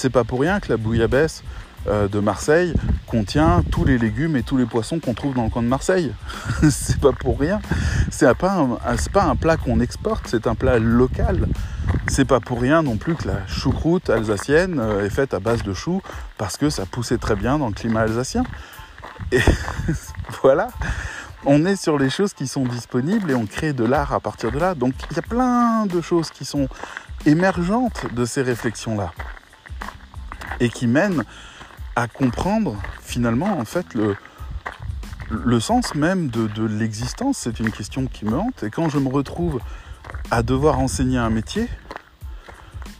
C'est 0.00 0.08
pas 0.08 0.24
pour 0.24 0.40
rien 0.40 0.60
que 0.60 0.70
la 0.70 0.78
bouillabaisse 0.78 1.42
euh, 1.86 2.08
de 2.08 2.20
Marseille 2.20 2.72
contient 3.06 3.62
tous 3.70 3.84
les 3.84 3.98
légumes 3.98 4.34
et 4.34 4.42
tous 4.42 4.56
les 4.56 4.64
poissons 4.64 4.98
qu'on 4.98 5.12
trouve 5.12 5.34
dans 5.34 5.44
le 5.44 5.50
coin 5.50 5.62
de 5.62 5.68
Marseille. 5.68 6.14
c'est 6.70 6.98
pas 6.98 7.12
pour 7.12 7.38
rien. 7.38 7.60
C'est 8.10 8.34
pas 8.34 8.52
un, 8.54 8.96
pas 9.12 9.24
un 9.24 9.36
plat 9.36 9.58
qu'on 9.58 9.78
exporte, 9.78 10.26
c'est 10.26 10.46
un 10.46 10.54
plat 10.54 10.78
local. 10.78 11.48
C'est 12.08 12.24
pas 12.24 12.40
pour 12.40 12.62
rien 12.62 12.82
non 12.82 12.96
plus 12.96 13.14
que 13.14 13.28
la 13.28 13.46
choucroute 13.46 14.08
alsacienne 14.08 14.80
euh, 14.80 15.04
est 15.04 15.10
faite 15.10 15.34
à 15.34 15.38
base 15.38 15.62
de 15.64 15.74
choux 15.74 16.00
parce 16.38 16.56
que 16.56 16.70
ça 16.70 16.86
poussait 16.86 17.18
très 17.18 17.36
bien 17.36 17.58
dans 17.58 17.68
le 17.68 17.74
climat 17.74 18.00
alsacien. 18.00 18.44
Et 19.32 19.42
voilà, 20.42 20.68
on 21.44 21.66
est 21.66 21.76
sur 21.76 21.98
les 21.98 22.08
choses 22.08 22.32
qui 22.32 22.46
sont 22.46 22.64
disponibles 22.64 23.32
et 23.32 23.34
on 23.34 23.44
crée 23.44 23.74
de 23.74 23.84
l'art 23.84 24.14
à 24.14 24.20
partir 24.20 24.50
de 24.50 24.58
là. 24.58 24.74
Donc 24.74 24.94
il 25.10 25.16
y 25.16 25.18
a 25.18 25.22
plein 25.22 25.84
de 25.84 26.00
choses 26.00 26.30
qui 26.30 26.46
sont 26.46 26.68
émergentes 27.26 28.06
de 28.14 28.24
ces 28.24 28.40
réflexions-là 28.40 29.12
et 30.60 30.68
qui 30.68 30.86
mènent 30.86 31.24
à 31.96 32.06
comprendre 32.06 32.76
finalement 33.02 33.58
en 33.58 33.64
fait 33.64 33.86
le, 33.94 35.60
sens 35.60 35.94
même 35.94 36.28
de, 36.28 36.46
de 36.46 36.64
l'existence. 36.64 37.38
C'est 37.38 37.60
une 37.60 37.70
question 37.70 38.06
qui 38.06 38.24
me 38.24 38.36
hante. 38.36 38.62
Et 38.62 38.70
quand 38.70 38.88
je 38.88 38.98
me 38.98 39.08
retrouve 39.08 39.60
à 40.30 40.42
devoir 40.42 40.78
enseigner 40.78 41.18
un 41.18 41.30
métier, 41.30 41.68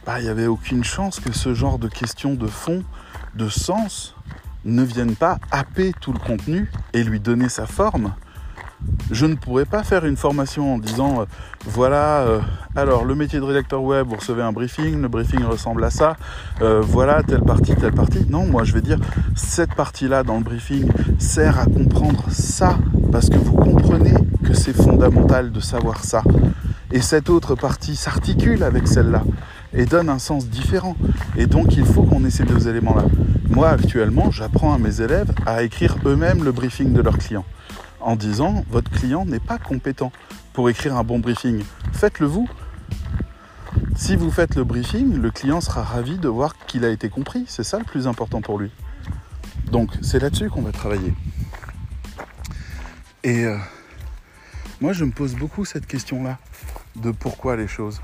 bah, 0.05 0.19
il 0.19 0.23
n'y 0.23 0.29
avait 0.29 0.47
aucune 0.47 0.83
chance 0.83 1.19
que 1.19 1.31
ce 1.31 1.53
genre 1.53 1.77
de 1.77 1.87
questions 1.87 2.33
de 2.33 2.47
fond, 2.47 2.83
de 3.35 3.49
sens, 3.49 4.15
ne 4.65 4.83
viennent 4.83 5.15
pas 5.15 5.39
happer 5.51 5.91
tout 5.99 6.13
le 6.13 6.19
contenu 6.19 6.71
et 6.93 7.03
lui 7.03 7.19
donner 7.19 7.49
sa 7.49 7.65
forme 7.65 8.13
je 9.11 9.25
ne 9.25 9.35
pourrais 9.35 9.65
pas 9.65 9.83
faire 9.83 10.05
une 10.05 10.15
formation 10.15 10.75
en 10.75 10.77
disant 10.77 11.21
euh, 11.21 11.25
voilà, 11.65 12.21
euh, 12.21 12.39
alors 12.75 13.03
le 13.03 13.13
métier 13.13 13.39
de 13.39 13.43
rédacteur 13.43 13.83
web, 13.83 14.07
vous 14.07 14.15
recevez 14.15 14.41
un 14.41 14.53
briefing, 14.53 15.01
le 15.01 15.07
briefing 15.07 15.43
ressemble 15.43 15.83
à 15.83 15.89
ça, 15.89 16.15
euh, 16.61 16.81
voilà 16.81 17.21
telle 17.23 17.41
partie, 17.41 17.75
telle 17.75 17.93
partie. 17.93 18.25
Non, 18.29 18.45
moi 18.45 18.63
je 18.63 18.73
vais 18.73 18.81
dire 18.81 18.99
cette 19.35 19.75
partie-là 19.75 20.23
dans 20.23 20.37
le 20.37 20.43
briefing 20.43 20.89
sert 21.19 21.59
à 21.59 21.65
comprendre 21.65 22.23
ça, 22.29 22.77
parce 23.11 23.29
que 23.29 23.37
vous 23.37 23.53
comprenez 23.53 24.13
que 24.45 24.53
c'est 24.53 24.73
fondamental 24.73 25.51
de 25.51 25.59
savoir 25.59 26.03
ça. 26.03 26.23
Et 26.93 27.01
cette 27.01 27.29
autre 27.29 27.55
partie 27.55 27.95
s'articule 27.95 28.63
avec 28.63 28.87
celle-là 28.87 29.23
et 29.73 29.85
donne 29.85 30.09
un 30.09 30.19
sens 30.19 30.47
différent. 30.47 30.95
Et 31.37 31.47
donc 31.47 31.75
il 31.77 31.85
faut 31.85 32.03
qu'on 32.03 32.25
ait 32.25 32.29
ces 32.29 32.43
deux 32.43 32.67
éléments-là. 32.67 33.05
Moi 33.49 33.69
actuellement, 33.69 34.31
j'apprends 34.31 34.73
à 34.73 34.77
mes 34.77 35.01
élèves 35.01 35.31
à 35.45 35.63
écrire 35.63 35.95
eux-mêmes 36.05 36.43
le 36.43 36.51
briefing 36.51 36.93
de 36.93 37.01
leurs 37.01 37.17
clients 37.17 37.45
en 38.01 38.15
disant 38.15 38.65
votre 38.69 38.91
client 38.91 39.25
n'est 39.25 39.39
pas 39.39 39.57
compétent 39.57 40.11
pour 40.53 40.69
écrire 40.69 40.95
un 40.97 41.03
bon 41.03 41.19
briefing. 41.19 41.63
Faites-le 41.93 42.27
vous. 42.27 42.47
Si 43.95 44.15
vous 44.15 44.31
faites 44.31 44.55
le 44.55 44.63
briefing, 44.63 45.15
le 45.15 45.31
client 45.31 45.61
sera 45.61 45.83
ravi 45.83 46.17
de 46.17 46.27
voir 46.27 46.57
qu'il 46.65 46.83
a 46.85 46.89
été 46.89 47.09
compris. 47.09 47.45
C'est 47.47 47.63
ça 47.63 47.77
le 47.77 47.85
plus 47.85 48.07
important 48.07 48.41
pour 48.41 48.59
lui. 48.59 48.71
Donc 49.71 49.91
c'est 50.01 50.19
là-dessus 50.19 50.49
qu'on 50.49 50.61
va 50.61 50.71
travailler. 50.71 51.13
Et 53.23 53.45
euh, 53.45 53.57
moi 54.81 54.93
je 54.93 55.05
me 55.05 55.11
pose 55.11 55.35
beaucoup 55.35 55.65
cette 55.65 55.85
question-là 55.85 56.37
de 56.95 57.11
pourquoi 57.11 57.55
les 57.55 57.67
choses. 57.67 58.01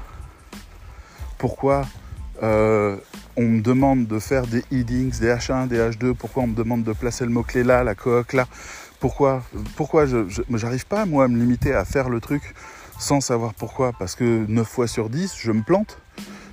Pourquoi 1.37 1.85
euh, 2.43 2.97
on 3.35 3.43
me 3.43 3.61
demande 3.61 4.07
de 4.07 4.19
faire 4.19 4.45
des 4.47 4.63
headings, 4.71 5.19
des 5.19 5.27
H1, 5.27 5.67
des 5.67 5.77
H2, 5.77 6.13
pourquoi 6.13 6.43
on 6.43 6.47
me 6.47 6.55
demande 6.55 6.83
de 6.83 6.93
placer 6.93 7.23
le 7.23 7.31
mot-clé 7.31 7.63
là, 7.63 7.83
la 7.83 7.95
coque 7.95 8.33
là, 8.33 8.47
pourquoi 8.99 9.43
Pourquoi 9.75 10.05
je 10.05 10.25
n'arrive 10.49 10.85
pas, 10.85 11.05
moi, 11.05 11.25
à 11.25 11.27
me 11.27 11.37
limiter 11.37 11.73
à 11.73 11.85
faire 11.85 12.09
le 12.09 12.19
truc 12.19 12.53
sans 12.99 13.21
savoir 13.21 13.53
pourquoi 13.53 13.93
Parce 13.93 14.15
que 14.15 14.45
9 14.47 14.67
fois 14.67 14.87
sur 14.87 15.09
10, 15.09 15.35
je 15.39 15.51
me 15.51 15.61
plante 15.61 15.99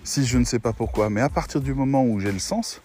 si 0.05 0.27
je 0.27 0.39
ne 0.39 0.45
sais 0.45 0.59
pas 0.59 0.73
pourquoi. 0.73 1.11
Mais 1.11 1.23
à 1.23 1.29
partir 1.29 1.61
du 1.61 1.75
moment 1.75 2.05
où 2.05 2.21
j'ai 2.21 2.33
le 2.33 2.39
sens, 2.39 2.83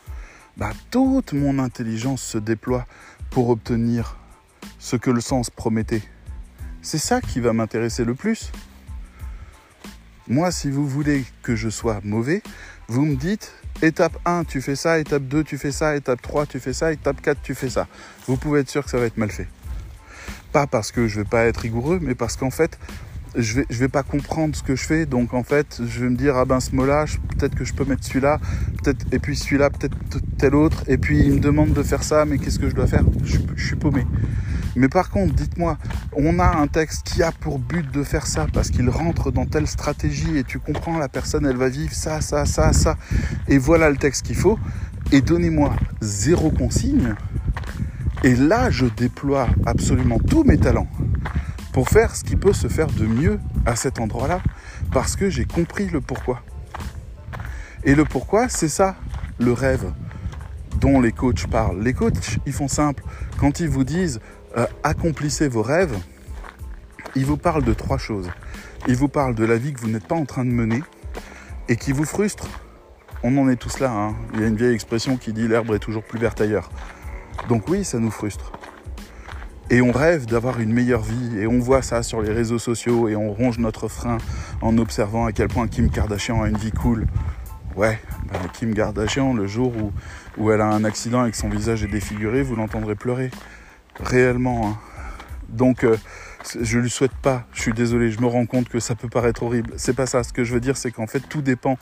bah, 0.58 0.72
toute 0.91 1.34
mon 1.34 1.60
intelligence 1.60 2.22
se 2.22 2.38
déploie 2.38 2.86
pour 3.30 3.50
obtenir 3.50 4.17
ce 4.80 4.95
que 4.95 5.12
le 5.12 5.22
sens 5.22 5.50
promettait. 5.50 6.04
C'est 6.82 6.98
ça 6.98 7.19
qui 7.22 7.41
va 7.41 7.54
m'intéresser 7.54 8.06
le 8.06 8.15
plus. 8.15 8.52
Moi, 10.28 10.52
si 10.52 10.69
vous 10.69 10.88
voulez 10.88 11.26
que 11.43 11.56
je 11.56 11.69
sois 11.69 12.00
mauvais, 12.04 12.41
vous 12.88 13.06
me 13.06 13.15
dites 13.15 13.54
Étape 13.82 14.18
1, 14.26 14.44
tu 14.44 14.62
fais 14.62 14.76
ça. 14.76 15.00
Étape 15.00 15.24
2, 15.24 15.44
tu 15.44 15.58
fais 15.58 15.72
ça. 15.72 15.96
Étape 15.96 16.22
3, 16.22 16.46
tu 16.46 16.60
fais 16.60 16.74
ça. 16.74 16.92
Étape 16.92 17.22
4, 17.22 17.42
tu 17.42 17.56
fais 17.56 17.70
ça. 17.70 17.88
Vous 18.28 18.36
pouvez 18.36 18.60
être 18.62 18.70
sûr 18.70 18.84
que 18.84 18.89
ça 18.89 18.98
va 18.98 19.06
être 19.06 19.18
mal 19.18 19.32
fait. 19.32 19.48
Pas 20.52 20.68
parce 20.68 20.92
que 20.92 21.08
je 21.08 21.22
vais 21.22 21.26
pas 21.26 21.46
être 21.46 21.62
rigoureux, 21.62 22.00
mais 22.02 22.13
parce 22.13 22.36
qu'en 22.36 22.50
fait, 22.50 22.78
je 23.36 23.56
vais, 23.56 23.65
vais 23.70 23.88
pas 23.88 24.04
comprendre 24.04 24.56
ce 24.56 24.63
que 24.63 24.76
je 24.76 24.84
fais. 24.84 25.06
Donc 25.06 25.34
en 25.34 25.44
fait, 25.44 25.82
je 25.88 26.02
vais 26.02 26.10
me 26.10 26.18
dire, 26.18 26.36
ah 26.36 26.44
ben 26.44 26.60
ce 26.60 26.76
mot-là, 26.76 27.06
peut-être 27.38 27.56
que 27.56 27.63
je 27.63 27.74
peux 27.74 27.86
mettre 27.86 28.04
celui-là, 28.04 28.39
peut-être, 28.84 29.06
et 29.13 29.20
puis 29.20 29.38
celui-là, 29.38 29.70
peut-être 29.70 29.96
tel 30.38 30.56
autre. 30.56 30.84
Et 30.88 30.98
puis 30.98 31.20
il 31.20 31.36
me 31.36 31.39
demande 31.39 31.72
de 31.72 31.84
faire 31.84 32.04
ça, 32.04 32.26
mais 32.26 32.38
qu'est-ce 32.38 32.60
que 32.60 32.70
je 32.70 32.76
dois 32.76 32.88
faire? 32.88 33.04
Je 33.24 33.65
suis 33.65 33.76
paumé. 33.78 34.06
Mais 34.76 34.89
par 34.89 35.10
contre, 35.10 35.34
dites-moi, 35.36 35.78
on 36.21 36.39
a 36.39 36.58
un 36.58 36.67
texte 36.67 37.03
qui 37.03 37.23
a 37.23 37.32
pour 37.32 37.60
but 37.60 37.89
de 37.91 38.03
faire 38.03 38.27
ça 38.27 38.45
parce 38.51 38.69
qu'il 38.69 38.89
rentre 38.89 39.32
dans 39.32 39.45
telle 39.45 39.67
stratégie 39.67 40.38
et 40.38 40.43
tu 40.43 40.60
comprends, 40.60 40.97
la 40.97 41.08
personne, 41.08 41.45
elle 41.45 41.55
va 41.55 41.69
vivre 41.69 41.93
ça, 41.93 42.19
ça, 42.19 42.45
ça, 42.45 42.73
ça. 42.73 42.97
Et 43.47 43.58
voilà 43.58 43.89
le 43.89 43.95
texte 43.95 44.25
qu'il 44.25 44.36
faut. 44.36 44.60
Et 45.12 45.21
donnez-moi 45.21 45.73
zéro 46.01 46.51
consigne. 46.51 47.15
Et 48.23 48.36
là, 48.36 48.69
je 48.69 48.86
déploie 48.86 49.47
absolument 49.65 50.19
tous 50.19 50.43
mes 50.43 50.58
talents 50.58 50.89
pour 51.71 51.88
faire 51.88 52.15
ce 52.15 52.23
qui 52.25 52.36
peut 52.36 52.53
se 52.53 52.67
faire 52.67 52.88
de 52.88 53.05
mieux 53.05 53.39
à 53.65 53.77
cet 53.77 53.99
endroit-là 53.99 54.41
parce 54.91 55.15
que 55.15 55.29
j'ai 55.29 55.45
compris 55.45 55.88
le 55.88 56.01
pourquoi. 56.01 56.41
Et 57.86 57.95
le 57.95 58.03
pourquoi, 58.03 58.49
c'est 58.49 58.67
ça, 58.67 58.97
le 59.39 59.53
rêve 59.53 59.93
dont 60.82 60.99
les 60.99 61.12
coachs 61.12 61.47
parlent. 61.47 61.82
Les 61.82 61.93
coachs, 61.93 62.39
ils 62.45 62.53
font 62.53 62.67
simple. 62.67 63.03
Quand 63.38 63.60
ils 63.60 63.69
vous 63.69 63.84
disent 63.84 64.19
euh, 64.57 64.65
accomplissez 64.83 65.47
vos 65.47 65.62
rêves, 65.62 65.95
il 67.15 67.25
vous 67.25 67.38
parle 67.38 67.63
de 67.63 67.73
trois 67.73 67.97
choses. 67.97 68.29
Il 68.88 68.95
vous 68.95 69.07
parle 69.07 69.35
de 69.35 69.45
la 69.45 69.57
vie 69.57 69.73
que 69.73 69.79
vous 69.79 69.89
n'êtes 69.89 70.07
pas 70.07 70.15
en 70.15 70.25
train 70.25 70.45
de 70.45 70.51
mener 70.51 70.81
et 71.67 71.75
qui 71.75 71.91
vous 71.91 72.05
frustre. 72.05 72.47
On 73.21 73.38
en 73.38 73.49
est 73.49 73.57
tous 73.57 73.79
là. 73.79 73.91
Hein. 73.91 74.15
Il 74.33 74.39
y 74.39 74.43
a 74.43 74.47
une 74.47 74.55
vieille 74.55 74.73
expression 74.73 75.17
qui 75.17 75.33
dit 75.33 75.47
l'herbe 75.47 75.73
est 75.73 75.79
toujours 75.79 76.03
plus 76.03 76.19
verte 76.19 76.41
ailleurs. 76.41 76.69
Donc 77.47 77.67
oui, 77.67 77.83
ça 77.83 77.99
nous 77.99 78.12
frustre. 78.12 78.51
Et 79.69 79.81
on 79.81 79.91
rêve 79.91 80.25
d'avoir 80.25 80.59
une 80.59 80.73
meilleure 80.73 81.03
vie 81.03 81.38
et 81.38 81.45
on 81.45 81.59
voit 81.59 81.83
ça 81.83 82.01
sur 82.01 82.21
les 82.21 82.31
réseaux 82.31 82.57
sociaux 82.57 83.07
et 83.07 83.15
on 83.15 83.31
ronge 83.31 83.59
notre 83.59 83.88
frein 83.88 84.17
en 84.62 84.77
observant 84.79 85.27
à 85.27 85.31
quel 85.31 85.47
point 85.47 85.67
Kim 85.67 85.91
Kardashian 85.91 86.41
a 86.41 86.49
une 86.49 86.57
vie 86.57 86.71
cool. 86.71 87.05
Ouais, 87.75 87.99
bah, 88.31 88.39
Kim 88.53 88.73
Kardashian, 88.73 89.35
le 89.35 89.45
jour 89.45 89.71
où, 89.77 89.91
où 90.38 90.49
elle 90.51 90.62
a 90.62 90.67
un 90.67 90.83
accident 90.85 91.23
et 91.25 91.31
que 91.31 91.38
son 91.38 91.49
visage 91.49 91.83
est 91.83 91.88
défiguré, 91.88 92.41
vous 92.41 92.55
l'entendrez 92.55 92.95
pleurer 92.95 93.29
réellement. 93.99 94.69
Hein. 94.69 94.77
Donc, 95.49 95.83
euh, 95.83 95.97
je 96.59 96.79
lui 96.79 96.89
souhaite 96.89 97.15
pas. 97.21 97.45
Je 97.53 97.62
suis 97.62 97.73
désolé. 97.73 98.12
Je 98.12 98.21
me 98.21 98.27
rends 98.27 98.45
compte 98.45 98.69
que 98.69 98.79
ça 98.79 98.95
peut 98.95 99.09
paraître 99.09 99.43
horrible. 99.43 99.73
C'est 99.77 99.95
pas 99.95 100.05
ça. 100.05 100.23
Ce 100.23 100.33
que 100.33 100.43
je 100.43 100.53
veux 100.53 100.59
dire, 100.59 100.77
c'est 100.77 100.91
qu'en 100.91 101.07
fait, 101.07 101.21
tout 101.21 101.41
dépend. 101.41 101.77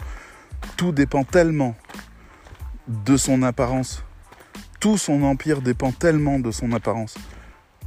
Tout 0.76 0.92
dépend 0.92 1.24
tellement 1.24 1.76
de 2.88 3.18
son 3.18 3.44
apparence. 3.44 4.04
Tout 4.80 4.98
son 4.98 5.24
empire 5.24 5.62
dépend 5.62 5.92
tellement 5.92 6.40
de 6.40 6.52
son 6.52 6.72
apparence 6.72 7.16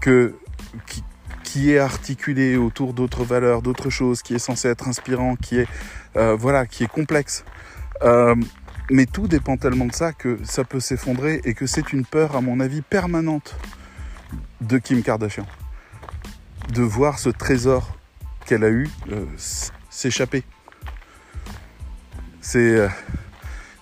que 0.00 0.34
qui, 1.44 1.72
est 1.72 1.78
articulé 1.78 2.56
autour 2.56 2.92
d'autres 2.92 3.24
valeurs, 3.24 3.60
d'autres 3.60 3.90
choses, 3.90 4.22
qui 4.22 4.34
est 4.34 4.38
censé 4.38 4.68
être 4.68 4.86
inspirant, 4.86 5.34
qui 5.34 5.58
est 5.58 5.66
euh, 6.16 6.36
voilà, 6.36 6.64
qui 6.64 6.84
est 6.84 6.88
complexe. 6.88 7.44
Euh, 8.02 8.36
mais 8.88 9.06
tout 9.06 9.26
dépend 9.26 9.56
tellement 9.56 9.86
de 9.86 9.92
ça 9.92 10.12
que 10.12 10.38
ça 10.44 10.62
peut 10.62 10.78
s'effondrer 10.78 11.40
et 11.44 11.54
que 11.54 11.66
c'est 11.66 11.92
une 11.92 12.04
peur, 12.04 12.36
à 12.36 12.40
mon 12.40 12.60
avis, 12.60 12.82
permanente 12.82 13.56
de 14.60 14.78
Kim 14.78 15.02
Kardashian. 15.02 15.46
De 16.72 16.82
voir 16.82 17.18
ce 17.18 17.30
trésor 17.30 17.96
qu'elle 18.46 18.64
a 18.64 18.70
eu 18.70 18.88
euh, 19.10 19.24
s'échapper. 19.88 20.42
Euh, 22.56 22.88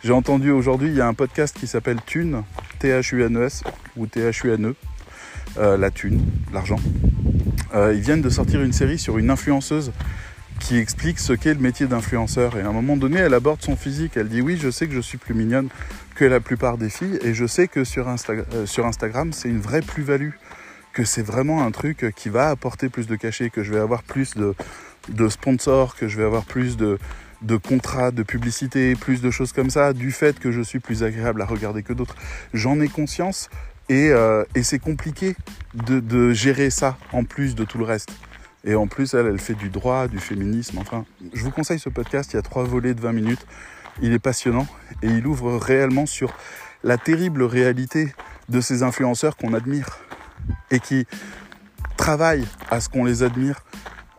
j'ai 0.04 0.12
entendu 0.12 0.50
aujourd'hui, 0.50 0.88
il 0.88 0.94
y 0.94 1.00
a 1.00 1.06
un 1.06 1.14
podcast 1.14 1.56
qui 1.58 1.66
s'appelle 1.66 1.98
Thune, 2.04 2.42
T-H-U-N-E-S, 2.78 3.64
ou 3.96 4.06
T-H-U-N-E, 4.06 4.74
euh, 5.58 5.76
la 5.76 5.90
thune, 5.90 6.22
l'argent. 6.52 6.78
ils 7.74 8.00
viennent 8.00 8.22
de 8.22 8.30
sortir 8.30 8.62
une 8.62 8.72
série 8.72 8.98
sur 8.98 9.18
une 9.18 9.30
influenceuse 9.30 9.92
qui 10.60 10.76
explique 10.76 11.18
ce 11.18 11.32
qu'est 11.32 11.54
le 11.54 11.60
métier 11.60 11.86
d'influenceur. 11.86 12.56
Et 12.56 12.60
à 12.60 12.68
un 12.68 12.72
moment 12.72 12.96
donné, 12.96 13.18
elle 13.18 13.34
aborde 13.34 13.62
son 13.62 13.76
physique. 13.76 14.12
Elle 14.16 14.28
dit 14.28 14.42
oui, 14.42 14.58
je 14.60 14.70
sais 14.70 14.86
que 14.86 14.94
je 14.94 15.00
suis 15.00 15.18
plus 15.18 15.34
mignonne 15.34 15.68
que 16.18 16.24
la 16.24 16.40
plupart 16.40 16.78
des 16.78 16.90
filles, 16.90 17.20
et 17.22 17.32
je 17.32 17.46
sais 17.46 17.68
que 17.68 17.84
sur, 17.84 18.12
sur 18.66 18.86
Instagram, 18.86 19.32
c'est 19.32 19.48
une 19.48 19.60
vraie 19.60 19.82
plus-value 19.82 20.32
que 20.92 21.04
c'est 21.04 21.22
vraiment 21.22 21.64
un 21.64 21.70
truc 21.70 22.12
qui 22.16 22.28
va 22.28 22.48
apporter 22.48 22.88
plus 22.88 23.06
de 23.06 23.14
cachet, 23.14 23.50
que 23.50 23.62
je 23.62 23.72
vais 23.72 23.78
avoir 23.78 24.02
plus 24.02 24.34
de, 24.34 25.28
sponsors, 25.28 25.94
que 25.94 26.08
je 26.08 26.16
vais 26.16 26.24
avoir 26.24 26.44
plus 26.44 26.76
de, 26.76 26.98
contrats, 27.62 28.10
de 28.10 28.24
publicité, 28.24 28.96
plus 28.96 29.22
de 29.22 29.30
choses 29.30 29.52
comme 29.52 29.70
ça, 29.70 29.92
du 29.92 30.10
fait 30.10 30.40
que 30.40 30.50
je 30.50 30.60
suis 30.60 30.80
plus 30.80 31.04
agréable 31.04 31.40
à 31.40 31.44
regarder 31.44 31.84
que 31.84 31.92
d'autres. 31.92 32.16
J'en 32.52 32.80
ai 32.80 32.88
conscience 32.88 33.48
et, 33.88 34.10
euh, 34.10 34.42
et 34.56 34.64
c'est 34.64 34.80
compliqué 34.80 35.36
de, 35.74 36.00
de, 36.00 36.32
gérer 36.32 36.70
ça 36.70 36.98
en 37.12 37.22
plus 37.22 37.54
de 37.54 37.62
tout 37.62 37.78
le 37.78 37.84
reste. 37.84 38.10
Et 38.64 38.74
en 38.74 38.88
plus, 38.88 39.14
elle, 39.14 39.26
elle 39.26 39.38
fait 39.38 39.54
du 39.54 39.70
droit, 39.70 40.08
du 40.08 40.18
féminisme. 40.18 40.78
Enfin, 40.78 41.04
je 41.32 41.44
vous 41.44 41.52
conseille 41.52 41.78
ce 41.78 41.88
podcast. 41.88 42.32
Il 42.32 42.36
y 42.36 42.38
a 42.40 42.42
trois 42.42 42.64
volets 42.64 42.94
de 42.94 43.00
20 43.00 43.12
minutes. 43.12 43.46
Il 44.00 44.12
est 44.12 44.18
passionnant 44.18 44.66
et 45.02 45.08
il 45.08 45.26
ouvre 45.26 45.56
réellement 45.56 46.06
sur 46.06 46.32
la 46.84 46.96
terrible 46.96 47.42
réalité 47.42 48.14
de 48.48 48.60
ces 48.60 48.82
influenceurs 48.82 49.36
qu'on 49.36 49.54
admire 49.54 49.98
et 50.70 50.80
qui 50.80 51.06
travaillent 51.96 52.46
à 52.70 52.80
ce 52.80 52.88
qu'on 52.88 53.04
les 53.04 53.22
admire 53.22 53.60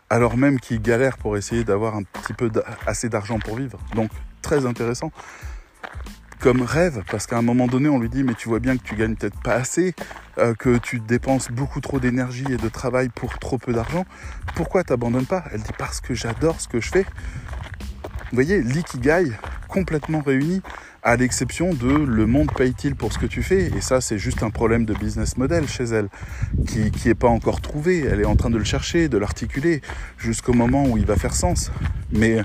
alors 0.09 0.37
même 0.37 0.59
qu'ils 0.59 0.81
galèrent 0.81 1.17
pour 1.17 1.37
essayer 1.37 1.63
d'avoir 1.63 1.95
un 1.95 2.03
petit 2.03 2.33
peu 2.33 2.51
assez 2.85 3.09
d'argent 3.09 3.39
pour 3.39 3.55
vivre. 3.55 3.79
Donc 3.95 4.09
très 4.41 4.65
intéressant 4.65 5.11
comme 6.39 6.61
rêve, 6.61 7.03
parce 7.11 7.27
qu'à 7.27 7.37
un 7.37 7.41
moment 7.41 7.67
donné, 7.67 7.89
on 7.89 7.99
lui 7.99 8.09
dit, 8.09 8.23
mais 8.23 8.33
tu 8.33 8.47
vois 8.47 8.59
bien 8.59 8.77
que 8.77 8.83
tu 8.83 8.95
gagnes 8.95 9.15
peut-être 9.15 9.39
pas 9.41 9.55
assez, 9.55 9.93
euh, 10.37 10.53
que 10.53 10.77
tu 10.77 11.01
dépenses 11.01 11.51
beaucoup 11.51 11.81
trop 11.81 11.99
d'énergie 11.99 12.45
et 12.49 12.55
de 12.55 12.69
travail 12.69 13.09
pour 13.09 13.37
trop 13.39 13.57
peu 13.57 13.73
d'argent. 13.73 14.05
Pourquoi 14.55 14.85
t'abandonnes 14.85 15.25
pas? 15.25 15.43
Elle 15.51 15.61
dit, 15.61 15.73
parce 15.77 15.99
que 15.99 16.13
j'adore 16.13 16.61
ce 16.61 16.69
que 16.69 16.79
je 16.79 16.89
fais. 16.89 17.03
Vous 17.03 18.35
voyez, 18.35 18.61
l'ikigai 18.61 19.33
complètement 19.69 20.21
réuni, 20.21 20.61
à 21.03 21.15
l'exception 21.15 21.73
de 21.73 21.87
le 21.87 22.25
monde 22.25 22.51
paye-t-il 22.51 22.95
pour 22.95 23.13
ce 23.13 23.19
que 23.19 23.25
tu 23.25 23.41
fais? 23.43 23.67
Et 23.67 23.81
ça, 23.81 24.01
c'est 24.01 24.17
juste 24.17 24.43
un 24.43 24.49
problème 24.49 24.83
de 24.83 24.93
business 24.93 25.37
model 25.37 25.67
chez 25.67 25.85
elle, 25.85 26.09
qui 26.67 26.91
n'est 27.05 27.15
pas 27.15 27.29
encore 27.29 27.61
trouvé. 27.61 27.99
Elle 27.99 28.19
est 28.19 28.25
en 28.25 28.35
train 28.35 28.49
de 28.49 28.57
le 28.57 28.65
chercher, 28.65 29.07
de 29.07 29.17
l'articuler, 29.17 29.81
jusqu'au 30.17 30.53
moment 30.53 30.83
où 30.85 30.97
il 30.97 31.05
va 31.05 31.15
faire 31.15 31.33
sens. 31.33 31.71
Mais 32.11 32.41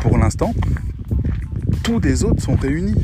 pour 0.00 0.18
l'instant, 0.18 0.52
tous 1.82 2.00
les 2.00 2.24
autres 2.24 2.42
sont 2.42 2.56
réunis. 2.56 3.00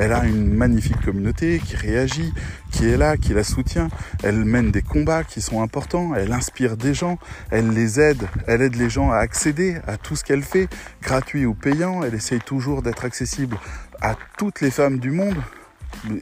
Elle 0.00 0.14
a 0.14 0.24
une 0.24 0.54
magnifique 0.54 0.98
communauté 1.02 1.60
qui 1.62 1.76
réagit, 1.76 2.32
qui 2.70 2.88
est 2.88 2.96
là, 2.96 3.18
qui 3.18 3.34
la 3.34 3.44
soutient. 3.44 3.88
Elle 4.22 4.46
mène 4.46 4.70
des 4.70 4.80
combats 4.80 5.24
qui 5.24 5.42
sont 5.42 5.62
importants. 5.62 6.14
Elle 6.14 6.32
inspire 6.32 6.78
des 6.78 6.94
gens. 6.94 7.18
Elle 7.50 7.68
les 7.68 8.00
aide. 8.00 8.22
Elle 8.46 8.62
aide 8.62 8.76
les 8.76 8.88
gens 8.88 9.10
à 9.10 9.18
accéder 9.18 9.76
à 9.86 9.98
tout 9.98 10.16
ce 10.16 10.24
qu'elle 10.24 10.42
fait, 10.42 10.68
gratuit 11.02 11.44
ou 11.44 11.52
payant. 11.52 12.02
Elle 12.02 12.14
essaye 12.14 12.38
toujours 12.38 12.80
d'être 12.80 13.04
accessible 13.04 13.58
à 14.00 14.16
toutes 14.38 14.62
les 14.62 14.70
femmes 14.70 15.00
du 15.00 15.10
monde 15.10 15.36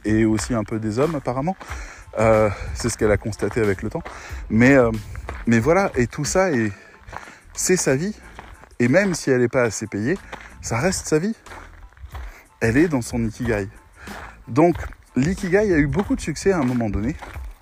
et 0.03 0.25
aussi 0.25 0.53
un 0.53 0.65
peu 0.65 0.77
des 0.77 0.99
hommes 0.99 1.15
apparemment. 1.15 1.55
Euh, 2.19 2.49
c'est 2.73 2.89
ce 2.89 2.97
qu'elle 2.97 3.11
a 3.11 3.17
constaté 3.17 3.61
avec 3.61 3.81
le 3.81 3.89
temps. 3.89 4.03
Mais, 4.49 4.75
euh, 4.75 4.91
mais 5.47 5.59
voilà, 5.59 5.89
et 5.95 6.07
tout 6.07 6.25
ça, 6.25 6.49
c'est 7.53 7.77
sa 7.77 7.95
vie. 7.95 8.13
Et 8.79 8.89
même 8.89 9.13
si 9.13 9.31
elle 9.31 9.39
n'est 9.39 9.47
pas 9.47 9.63
assez 9.63 9.87
payée, 9.87 10.17
ça 10.61 10.79
reste 10.79 11.07
sa 11.07 11.17
vie. 11.17 11.35
Elle 12.61 12.77
est 12.77 12.87
dans 12.87 13.01
son 13.01 13.23
ikigai. 13.23 13.67
Donc, 14.47 14.75
l'ikigai 15.15 15.73
a 15.73 15.77
eu 15.77 15.87
beaucoup 15.87 16.15
de 16.15 16.21
succès 16.21 16.51
à 16.51 16.57
un 16.57 16.63
moment 16.63 16.89
donné. 16.89 17.15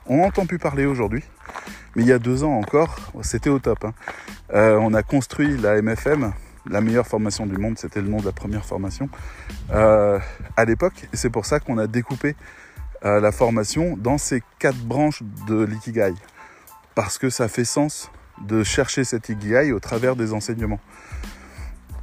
On 0.07 0.17
n'entend 0.17 0.45
plus 0.45 0.57
parler 0.57 0.85
aujourd'hui, 0.85 1.23
mais 1.95 2.03
il 2.03 2.07
y 2.07 2.13
a 2.13 2.19
deux 2.19 2.43
ans 2.43 2.53
encore, 2.53 2.95
c'était 3.21 3.49
au 3.49 3.59
top. 3.59 3.85
Hein. 3.85 3.93
Euh, 4.53 4.77
on 4.81 4.93
a 4.93 5.03
construit 5.03 5.57
la 5.57 5.81
MFM, 5.81 6.33
la 6.69 6.81
meilleure 6.81 7.05
formation 7.05 7.45
du 7.45 7.57
monde, 7.57 7.77
c'était 7.77 8.01
le 8.01 8.07
nom 8.07 8.17
de 8.17 8.25
la 8.25 8.31
première 8.31 8.65
formation, 8.65 9.09
euh, 9.71 10.19
à 10.55 10.65
l'époque. 10.65 11.07
C'est 11.13 11.29
pour 11.29 11.45
ça 11.45 11.59
qu'on 11.59 11.77
a 11.77 11.87
découpé 11.87 12.35
euh, 13.05 13.19
la 13.19 13.31
formation 13.31 13.95
dans 13.97 14.17
ces 14.17 14.41
quatre 14.59 14.79
branches 14.79 15.21
de 15.47 15.63
l'ikigai. 15.63 16.13
Parce 16.95 17.17
que 17.17 17.29
ça 17.29 17.47
fait 17.47 17.65
sens 17.65 18.09
de 18.41 18.63
chercher 18.63 19.03
cet 19.03 19.29
ikigai 19.29 19.71
au 19.71 19.79
travers 19.79 20.15
des 20.15 20.33
enseignements. 20.33 20.79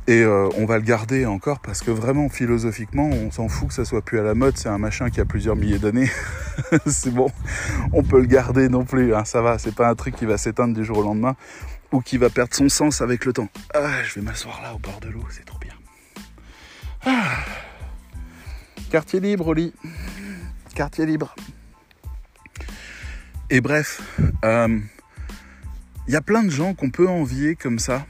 Et 0.06 0.20
euh, 0.20 0.50
on 0.58 0.66
va 0.66 0.76
le 0.76 0.84
garder 0.84 1.24
encore 1.24 1.60
parce 1.60 1.80
que 1.80 1.90
vraiment 1.90 2.28
philosophiquement, 2.28 3.08
on 3.08 3.30
s'en 3.30 3.48
fout 3.48 3.68
que 3.68 3.74
ça 3.74 3.86
soit 3.86 4.02
plus 4.02 4.18
à 4.18 4.22
la 4.22 4.34
mode. 4.34 4.58
C'est 4.58 4.68
un 4.68 4.76
machin 4.76 5.08
qui 5.08 5.20
a 5.20 5.24
plusieurs 5.24 5.56
milliers 5.56 5.78
d'années. 5.78 6.10
c'est 6.86 7.12
bon, 7.12 7.30
on 7.92 8.02
peut 8.02 8.20
le 8.20 8.26
garder 8.26 8.68
non 8.68 8.84
plus. 8.84 9.14
Hein, 9.14 9.24
ça 9.24 9.40
va, 9.40 9.56
c'est 9.58 9.74
pas 9.74 9.88
un 9.88 9.94
truc 9.94 10.14
qui 10.14 10.26
va 10.26 10.36
s'éteindre 10.36 10.74
du 10.74 10.84
jour 10.84 10.98
au 10.98 11.02
lendemain 11.02 11.36
ou 11.90 12.00
qui 12.00 12.18
va 12.18 12.28
perdre 12.28 12.54
son 12.54 12.68
sens 12.68 13.00
avec 13.00 13.24
le 13.24 13.32
temps. 13.32 13.48
Ah, 13.72 14.02
je 14.02 14.16
vais 14.16 14.20
m'asseoir 14.20 14.60
là 14.62 14.74
au 14.74 14.78
bord 14.78 15.00
de 15.00 15.08
l'eau, 15.08 15.24
c'est 15.30 15.46
trop 15.46 15.58
bien. 15.58 15.74
Ah. 17.06 17.38
Quartier 18.90 19.20
libre 19.20 19.54
lit. 19.54 19.72
Quartier 20.74 21.06
libre. 21.06 21.34
Et 23.48 23.60
bref, 23.60 24.02
il 24.18 24.32
euh, 24.44 24.78
y 26.08 26.16
a 26.16 26.20
plein 26.20 26.42
de 26.42 26.50
gens 26.50 26.74
qu'on 26.74 26.90
peut 26.90 27.08
envier 27.08 27.56
comme 27.56 27.78
ça 27.78 28.04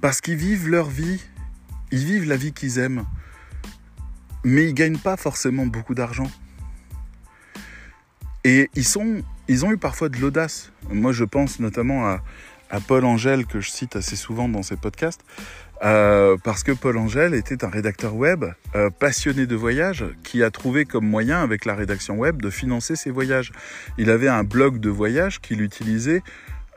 parce 0.00 0.20
qu'ils 0.20 0.36
vivent 0.36 0.68
leur 0.68 0.88
vie, 0.88 1.22
ils 1.90 2.04
vivent 2.04 2.28
la 2.28 2.36
vie 2.36 2.52
qu'ils 2.52 2.78
aiment, 2.78 3.04
mais 4.44 4.64
ils 4.64 4.74
gagnent 4.74 4.98
pas 4.98 5.16
forcément 5.16 5.66
beaucoup 5.66 5.94
d'argent. 5.94 6.30
Et 8.44 8.70
ils, 8.74 8.84
sont, 8.84 9.22
ils 9.48 9.64
ont 9.64 9.72
eu 9.72 9.76
parfois 9.76 10.08
de 10.08 10.18
l'audace. 10.18 10.70
Moi, 10.88 11.10
je 11.12 11.24
pense 11.24 11.58
notamment 11.58 12.06
à, 12.06 12.22
Paul 12.86 13.04
Angèle, 13.04 13.46
que 13.46 13.60
je 13.60 13.70
cite 13.70 13.96
assez 13.96 14.16
souvent 14.16 14.48
dans 14.48 14.62
ses 14.62 14.76
podcasts, 14.76 15.22
euh, 15.82 16.36
parce 16.44 16.62
que 16.62 16.72
Paul 16.72 16.96
Angèle 16.98 17.34
était 17.34 17.64
un 17.64 17.68
rédacteur 17.68 18.14
web 18.14 18.44
euh, 18.74 18.90
passionné 18.90 19.46
de 19.46 19.56
voyage 19.56 20.04
qui 20.22 20.42
a 20.42 20.50
trouvé 20.50 20.84
comme 20.84 21.08
moyen, 21.08 21.42
avec 21.42 21.64
la 21.64 21.74
rédaction 21.74 22.16
web, 22.16 22.40
de 22.40 22.50
financer 22.50 22.94
ses 22.94 23.10
voyages. 23.10 23.52
Il 23.98 24.10
avait 24.10 24.28
un 24.28 24.44
blog 24.44 24.78
de 24.78 24.90
voyage 24.90 25.40
qu'il 25.40 25.60
utilisait 25.60 26.22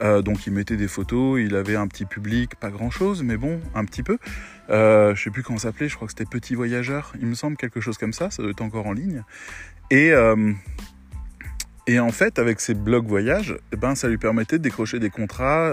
euh, 0.01 0.21
donc 0.21 0.47
il 0.47 0.53
mettait 0.53 0.77
des 0.77 0.87
photos, 0.87 1.39
il 1.41 1.55
avait 1.55 1.75
un 1.75 1.87
petit 1.87 2.05
public, 2.05 2.55
pas 2.55 2.69
grand 2.69 2.89
chose, 2.89 3.23
mais 3.23 3.37
bon, 3.37 3.59
un 3.75 3.85
petit 3.85 4.03
peu. 4.03 4.17
Euh, 4.69 5.15
je 5.15 5.23
sais 5.23 5.29
plus 5.29 5.43
comment 5.43 5.59
ça 5.59 5.69
s'appelait, 5.69 5.89
je 5.89 5.95
crois 5.95 6.07
que 6.07 6.13
c'était 6.17 6.29
Petit 6.29 6.55
Voyageur, 6.55 7.13
il 7.19 7.27
me 7.27 7.33
semble, 7.33 7.57
quelque 7.57 7.81
chose 7.81 7.97
comme 7.97 8.13
ça, 8.13 8.29
ça 8.29 8.41
doit 8.41 8.51
être 8.51 8.61
encore 8.61 8.87
en 8.87 8.93
ligne. 8.93 9.23
Et, 9.89 10.11
euh, 10.11 10.53
et 11.87 11.99
en 11.99 12.11
fait, 12.11 12.39
avec 12.39 12.59
ses 12.59 12.75
blogs 12.75 13.07
voyages, 13.07 13.57
eh 13.73 13.75
ben, 13.75 13.95
ça 13.95 14.07
lui 14.07 14.17
permettait 14.17 14.57
de 14.57 14.63
décrocher 14.63 14.99
des 14.99 15.09
contrats. 15.09 15.71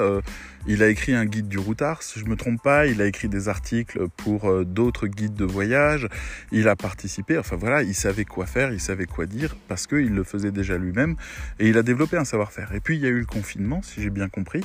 Il 0.69 0.83
a 0.83 0.89
écrit 0.89 1.15
un 1.15 1.27
guide 1.27 1.47
du 1.47 1.59
routard, 1.59 2.03
si 2.03 2.19
je 2.19 2.25
me 2.25 2.35
trompe 2.35 2.61
pas. 2.61 2.87
Il 2.87 3.01
a 3.01 3.07
écrit 3.07 3.29
des 3.29 3.49
articles 3.49 4.09
pour 4.17 4.51
euh, 4.51 4.65
d'autres 4.65 5.07
guides 5.07 5.35
de 5.35 5.45
voyage. 5.45 6.09
Il 6.51 6.67
a 6.67 6.75
participé. 6.75 7.39
Enfin 7.39 7.55
voilà, 7.55 7.85
il 7.85 7.95
savait 7.95 8.25
quoi 8.25 8.47
faire, 8.47 8.73
il 8.73 8.81
savait 8.81 9.07
quoi 9.07 9.27
dire 9.27 9.57
parce 9.69 9.87
qu'il 9.87 10.13
le 10.13 10.25
faisait 10.25 10.51
déjà 10.51 10.77
lui-même 10.77 11.15
et 11.61 11.69
il 11.69 11.79
a 11.79 11.85
développé 11.85 12.17
un 12.17 12.25
savoir-faire. 12.25 12.75
Et 12.75 12.81
puis 12.81 12.97
il 12.97 13.03
y 13.03 13.07
a 13.07 13.11
eu 13.11 13.21
le 13.21 13.27
confinement, 13.27 13.81
si 13.83 14.03
j'ai 14.03 14.11
bien 14.11 14.29
compris. 14.29 14.61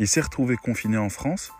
Il 0.00 0.08
s'est 0.08 0.22
retrouvé 0.22 0.56
confiné 0.56 0.96
en 0.96 1.08
France. 1.08 1.52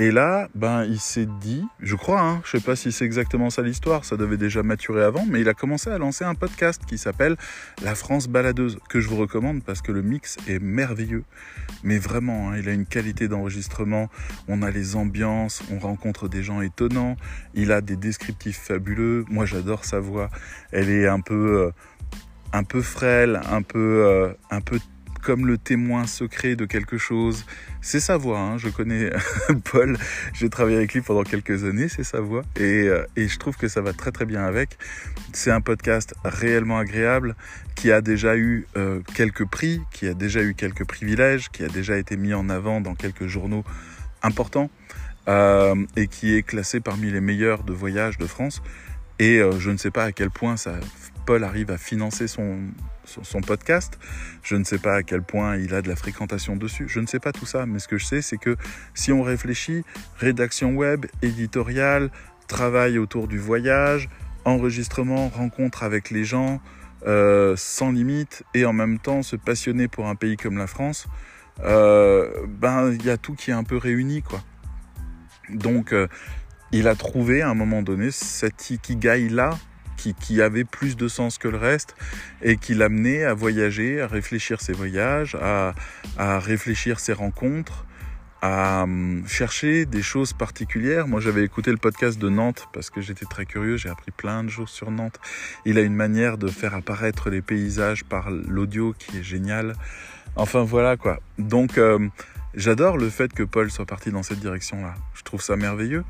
Et 0.00 0.12
là, 0.12 0.48
ben, 0.54 0.84
il 0.84 1.00
s'est 1.00 1.26
dit, 1.40 1.64
je 1.80 1.96
crois, 1.96 2.20
hein, 2.20 2.40
je 2.44 2.52
sais 2.52 2.64
pas 2.64 2.76
si 2.76 2.92
c'est 2.92 3.04
exactement 3.04 3.50
ça 3.50 3.62
l'histoire, 3.62 4.04
ça 4.04 4.16
devait 4.16 4.36
déjà 4.36 4.62
maturer 4.62 5.02
avant, 5.02 5.26
mais 5.28 5.40
il 5.40 5.48
a 5.48 5.54
commencé 5.54 5.90
à 5.90 5.98
lancer 5.98 6.24
un 6.24 6.36
podcast 6.36 6.82
qui 6.86 6.98
s'appelle 6.98 7.36
La 7.82 7.96
France 7.96 8.28
baladeuse, 8.28 8.78
que 8.88 9.00
je 9.00 9.08
vous 9.08 9.16
recommande 9.16 9.64
parce 9.64 9.82
que 9.82 9.90
le 9.90 10.02
mix 10.02 10.36
est 10.46 10.60
merveilleux. 10.60 11.24
Mais 11.82 11.98
vraiment, 11.98 12.50
hein, 12.50 12.58
il 12.58 12.68
a 12.68 12.72
une 12.74 12.86
qualité 12.86 13.26
d'enregistrement, 13.26 14.08
on 14.46 14.62
a 14.62 14.70
les 14.70 14.94
ambiances, 14.94 15.64
on 15.72 15.80
rencontre 15.80 16.28
des 16.28 16.44
gens 16.44 16.60
étonnants, 16.60 17.16
il 17.54 17.72
a 17.72 17.80
des 17.80 17.96
descriptifs 17.96 18.60
fabuleux. 18.60 19.24
Moi, 19.28 19.46
j'adore 19.46 19.84
sa 19.84 19.98
voix. 19.98 20.30
Elle 20.70 20.90
est 20.90 21.08
un 21.08 21.20
peu, 21.20 21.66
euh, 21.66 21.70
un 22.52 22.62
peu 22.62 22.82
frêle, 22.82 23.40
un 23.50 23.62
peu, 23.62 24.04
euh, 24.06 24.32
un 24.52 24.60
peu 24.60 24.78
comme 25.28 25.46
le 25.46 25.58
témoin 25.58 26.06
secret 26.06 26.56
de 26.56 26.64
quelque 26.64 26.96
chose. 26.96 27.44
C'est 27.82 28.00
sa 28.00 28.16
voix, 28.16 28.38
hein. 28.38 28.56
je 28.56 28.70
connais 28.70 29.10
Paul, 29.70 29.98
j'ai 30.32 30.48
travaillé 30.48 30.78
avec 30.78 30.94
lui 30.94 31.02
pendant 31.02 31.22
quelques 31.22 31.64
années, 31.64 31.88
c'est 31.88 32.02
sa 32.02 32.20
voix, 32.20 32.44
et, 32.56 32.88
euh, 32.88 33.04
et, 33.14 33.28
je 33.28 33.38
trouve 33.38 33.54
que 33.58 33.68
ça 33.68 33.82
va 33.82 33.92
très 33.92 34.10
très 34.10 34.24
bien 34.24 34.42
avec. 34.42 34.78
C'est 35.34 35.50
un 35.50 35.60
podcast 35.60 36.14
réellement 36.24 36.78
agréable, 36.78 37.36
qui 37.74 37.92
a 37.92 38.00
déjà 38.00 38.38
eu 38.38 38.66
euh, 38.78 39.00
quelques 39.14 39.44
prix, 39.44 39.82
qui 39.92 40.06
a 40.06 40.14
déjà 40.14 40.42
eu 40.42 40.54
quelques 40.54 40.86
privilèges, 40.86 41.50
qui 41.50 41.62
a 41.62 41.68
déjà 41.68 41.98
été 41.98 42.16
mis 42.16 42.32
en 42.32 42.48
avant 42.48 42.80
dans 42.80 42.94
quelques 42.94 43.26
journaux 43.26 43.64
importants, 44.22 44.70
euh, 45.28 45.74
et 45.94 46.06
qui 46.06 46.36
est 46.36 46.42
classé 46.42 46.80
parmi 46.80 47.10
les 47.10 47.20
meilleurs 47.20 47.64
de 47.64 47.74
voyage 47.74 48.16
de 48.16 48.26
France. 48.26 48.62
Et 49.18 49.42
je 49.58 49.70
ne 49.70 49.76
sais 49.76 49.90
pas 49.90 50.04
à 50.04 50.12
quel 50.12 50.30
point 50.30 50.56
ça, 50.56 50.76
Paul 51.26 51.44
arrive 51.44 51.70
à 51.70 51.76
financer 51.76 52.28
son, 52.28 52.60
son 53.08 53.40
podcast. 53.40 53.98
Je 54.42 54.56
ne 54.56 54.64
sais 54.64 54.78
pas 54.78 54.96
à 54.96 55.02
quel 55.02 55.22
point 55.22 55.56
il 55.56 55.74
a 55.74 55.82
de 55.82 55.88
la 55.88 55.96
fréquentation 55.96 56.56
dessus. 56.56 56.86
Je 56.88 57.00
ne 57.00 57.06
sais 57.06 57.18
pas 57.18 57.32
tout 57.32 57.46
ça, 57.46 57.66
mais 57.66 57.78
ce 57.78 57.88
que 57.88 57.98
je 57.98 58.04
sais, 58.04 58.22
c'est 58.22 58.38
que 58.38 58.56
si 58.94 59.12
on 59.12 59.22
réfléchit, 59.22 59.84
rédaction 60.18 60.74
web, 60.74 61.06
éditorial, 61.22 62.10
travail 62.46 62.98
autour 62.98 63.28
du 63.28 63.38
voyage, 63.38 64.08
enregistrement, 64.44 65.28
rencontre 65.28 65.82
avec 65.82 66.10
les 66.10 66.24
gens, 66.24 66.60
euh, 67.06 67.54
sans 67.56 67.92
limite, 67.92 68.42
et 68.54 68.64
en 68.64 68.72
même 68.72 68.98
temps 68.98 69.22
se 69.22 69.36
passionner 69.36 69.88
pour 69.88 70.08
un 70.08 70.14
pays 70.14 70.36
comme 70.36 70.58
la 70.58 70.66
France, 70.66 71.06
euh, 71.64 72.46
ben 72.46 72.92
il 72.92 73.04
y 73.04 73.10
a 73.10 73.16
tout 73.16 73.34
qui 73.34 73.50
est 73.50 73.54
un 73.54 73.64
peu 73.64 73.76
réuni, 73.76 74.22
quoi. 74.22 74.42
Donc, 75.50 75.92
euh, 75.92 76.08
il 76.72 76.88
a 76.88 76.94
trouvé 76.94 77.40
à 77.42 77.48
un 77.48 77.54
moment 77.54 77.82
donné 77.82 78.10
cet 78.10 78.70
ikigai 78.70 79.28
là 79.28 79.58
qui, 79.98 80.40
avait 80.40 80.64
plus 80.64 80.96
de 80.96 81.08
sens 81.08 81.38
que 81.38 81.48
le 81.48 81.58
reste 81.58 81.96
et 82.42 82.56
qui 82.56 82.74
l'amenait 82.74 83.24
à 83.24 83.34
voyager, 83.34 84.00
à 84.00 84.06
réfléchir 84.06 84.60
ses 84.60 84.72
voyages, 84.72 85.36
à, 85.40 85.74
réfléchir 86.38 87.00
ses 87.00 87.12
rencontres, 87.12 87.84
à 88.40 88.84
hum, 88.84 89.24
chercher 89.26 89.84
des 89.84 90.02
choses 90.02 90.32
particulières. 90.32 91.08
Moi, 91.08 91.20
j'avais 91.20 91.42
écouté 91.42 91.72
le 91.72 91.76
podcast 91.76 92.18
de 92.18 92.28
Nantes 92.28 92.68
parce 92.72 92.88
que 92.88 93.00
j'étais 93.00 93.26
très 93.26 93.46
curieux. 93.46 93.76
J'ai 93.76 93.88
appris 93.88 94.12
plein 94.12 94.44
de 94.44 94.48
choses 94.48 94.70
sur 94.70 94.92
Nantes. 94.92 95.18
Il 95.64 95.76
a 95.76 95.82
une 95.82 95.94
manière 95.94 96.38
de 96.38 96.46
faire 96.46 96.74
apparaître 96.74 97.30
les 97.30 97.42
paysages 97.42 98.04
par 98.04 98.30
l'audio 98.30 98.94
qui 98.96 99.18
est 99.18 99.24
génial. 99.24 99.72
Enfin, 100.36 100.62
voilà 100.62 100.96
quoi. 100.96 101.18
Donc, 101.38 101.78
hum, 101.78 102.10
j'adore 102.54 102.96
le 102.96 103.10
fait 103.10 103.32
que 103.32 103.42
Paul 103.42 103.70
soit 103.72 103.86
parti 103.86 104.12
dans 104.12 104.22
cette 104.22 104.40
direction-là. 104.40 104.94
Je 105.14 105.22
trouve 105.24 105.42
ça 105.42 105.56
merveilleux. 105.56 106.04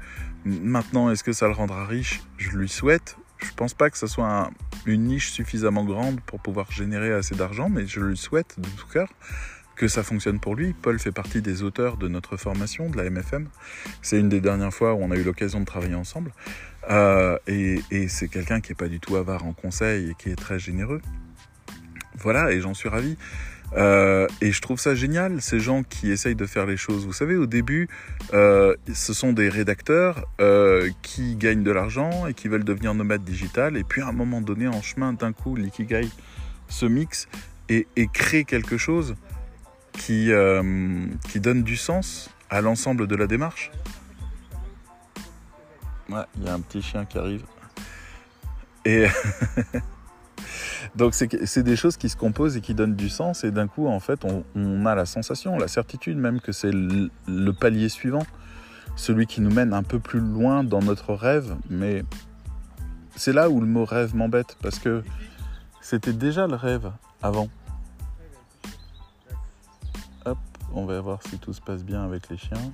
Maintenant, 0.44 1.10
est-ce 1.10 1.24
que 1.24 1.32
ça 1.32 1.46
le 1.46 1.54
rendra 1.54 1.86
riche? 1.86 2.20
Je 2.36 2.50
lui 2.50 2.68
souhaite. 2.68 3.16
Je 3.38 3.52
pense 3.54 3.74
pas 3.74 3.90
que 3.90 3.98
ce 3.98 4.06
soit 4.06 4.50
une 4.86 5.04
niche 5.04 5.30
suffisamment 5.30 5.84
grande 5.84 6.20
pour 6.20 6.40
pouvoir 6.40 6.70
générer 6.72 7.12
assez 7.12 7.34
d'argent, 7.34 7.68
mais 7.68 7.86
je 7.86 8.00
lui 8.00 8.16
souhaite 8.16 8.58
de 8.58 8.68
tout 8.68 8.86
cœur 8.86 9.08
que 9.78 9.88
ça 9.88 10.02
fonctionne 10.02 10.40
pour 10.40 10.56
lui. 10.56 10.74
Paul 10.74 10.98
fait 10.98 11.12
partie 11.12 11.40
des 11.40 11.62
auteurs 11.62 11.96
de 11.96 12.08
notre 12.08 12.36
formation, 12.36 12.90
de 12.90 12.96
la 12.96 13.08
MFM. 13.08 13.48
C'est 14.02 14.18
une 14.18 14.28
des 14.28 14.40
dernières 14.40 14.74
fois 14.74 14.94
où 14.94 14.98
on 14.98 15.10
a 15.10 15.16
eu 15.16 15.22
l'occasion 15.22 15.60
de 15.60 15.64
travailler 15.64 15.94
ensemble. 15.94 16.32
Euh, 16.90 17.38
et, 17.46 18.08
c'est 18.08 18.28
quelqu'un 18.28 18.60
qui 18.60 18.72
est 18.72 18.74
pas 18.74 18.88
du 18.88 18.98
tout 18.98 19.16
avare 19.16 19.46
en 19.46 19.52
conseil 19.52 20.10
et 20.10 20.14
qui 20.14 20.30
est 20.30 20.36
très 20.36 20.58
généreux. 20.58 21.00
Voilà, 22.16 22.50
et 22.50 22.60
j'en 22.60 22.74
suis 22.74 22.88
ravi. 22.88 23.16
Euh, 23.76 24.26
et 24.40 24.50
je 24.52 24.60
trouve 24.60 24.80
ça 24.80 24.94
génial, 24.94 25.42
ces 25.42 25.60
gens 25.60 25.82
qui 25.82 26.10
essayent 26.10 26.34
de 26.34 26.46
faire 26.46 26.66
les 26.66 26.76
choses. 26.76 27.06
Vous 27.06 27.12
savez, 27.12 27.36
au 27.36 27.46
début, 27.46 27.88
euh, 28.32 28.74
ce 28.92 29.12
sont 29.12 29.32
des 29.32 29.48
rédacteurs 29.48 30.24
qui 31.02 31.36
gagnent 31.36 31.62
de 31.62 31.70
l'argent 31.70 32.26
et 32.26 32.34
qui 32.34 32.48
veulent 32.48 32.64
devenir 32.64 32.94
nomades 32.94 33.24
digital. 33.24 33.76
Et 33.76 33.84
puis 33.84 34.02
à 34.02 34.08
un 34.08 34.12
moment 34.12 34.40
donné, 34.40 34.68
en 34.68 34.82
chemin, 34.82 35.12
d'un 35.12 35.32
coup, 35.32 35.56
l'ikigai 35.56 36.08
se 36.68 36.86
mixe 36.86 37.28
et, 37.68 37.86
et 37.96 38.08
crée 38.08 38.44
quelque 38.44 38.76
chose 38.76 39.14
qui, 39.98 40.32
euh, 40.32 41.06
qui 41.28 41.40
donne 41.40 41.62
du 41.62 41.76
sens 41.76 42.30
à 42.50 42.60
l'ensemble 42.60 43.06
de 43.06 43.16
la 43.16 43.26
démarche. 43.26 43.70
Ouais, 46.08 46.22
il 46.36 46.44
y 46.44 46.48
a 46.48 46.54
un 46.54 46.60
petit 46.60 46.80
chien 46.80 47.04
qui 47.04 47.18
arrive. 47.18 47.44
Et 48.84 49.06
donc 50.96 51.14
c'est 51.14 51.62
des 51.62 51.76
choses 51.76 51.96
qui 51.96 52.08
se 52.08 52.16
composent 52.16 52.56
et 52.56 52.60
qui 52.60 52.74
donnent 52.74 52.96
du 52.96 53.08
sens 53.08 53.44
et 53.44 53.50
d'un 53.50 53.66
coup 53.66 53.86
en 53.86 54.00
fait 54.00 54.24
on, 54.24 54.86
a 54.86 54.94
la 54.94 55.06
sensation, 55.06 55.58
la 55.58 55.68
certitude 55.68 56.16
même 56.16 56.40
que 56.40 56.52
c'est 56.52 56.72
le, 56.72 57.50
palier 57.52 57.88
suivant, 57.88 58.26
celui 58.96 59.26
qui 59.26 59.40
nous 59.40 59.52
mène 59.52 59.72
un 59.72 59.82
peu 59.82 59.98
plus 59.98 60.20
loin 60.20 60.64
dans 60.64 60.82
notre 60.82 61.14
rêve, 61.14 61.56
mais 61.68 62.04
c'est 63.16 63.32
là 63.32 63.50
où 63.50 63.60
le 63.60 63.66
mot 63.66 63.84
rêve 63.84 64.14
m'embête 64.14 64.56
parce 64.62 64.78
que 64.78 65.02
c'était 65.80 66.12
déjà 66.12 66.46
le 66.46 66.54
rêve 66.54 66.90
avant. 67.22 67.48
On 70.72 70.84
va 70.84 71.00
voir 71.00 71.20
si 71.22 71.38
tout 71.38 71.52
se 71.52 71.60
passe 71.60 71.82
bien 71.82 72.04
avec 72.04 72.28
les 72.28 72.36
chiens. 72.36 72.72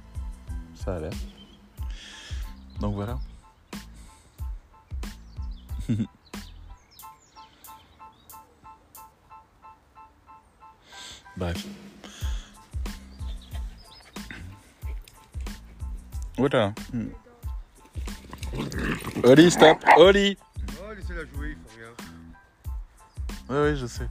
Ça 0.74 0.96
a 0.96 1.00
l'air. 1.00 1.12
Donc 2.80 2.94
voilà. 2.94 3.18
Bref. 11.36 11.66
Voilà. 16.36 16.72
Oli, 19.24 19.50
stop 19.50 19.78
Oli 19.96 20.36
Oh, 20.80 20.92
laissez-la 20.94 21.24
jouer, 21.34 21.50
il 21.50 21.56
faut 21.56 21.70
rien. 21.76 21.88
Oui, 23.48 23.56
oui, 23.70 23.76
je 23.76 23.86
sais. 23.86 24.08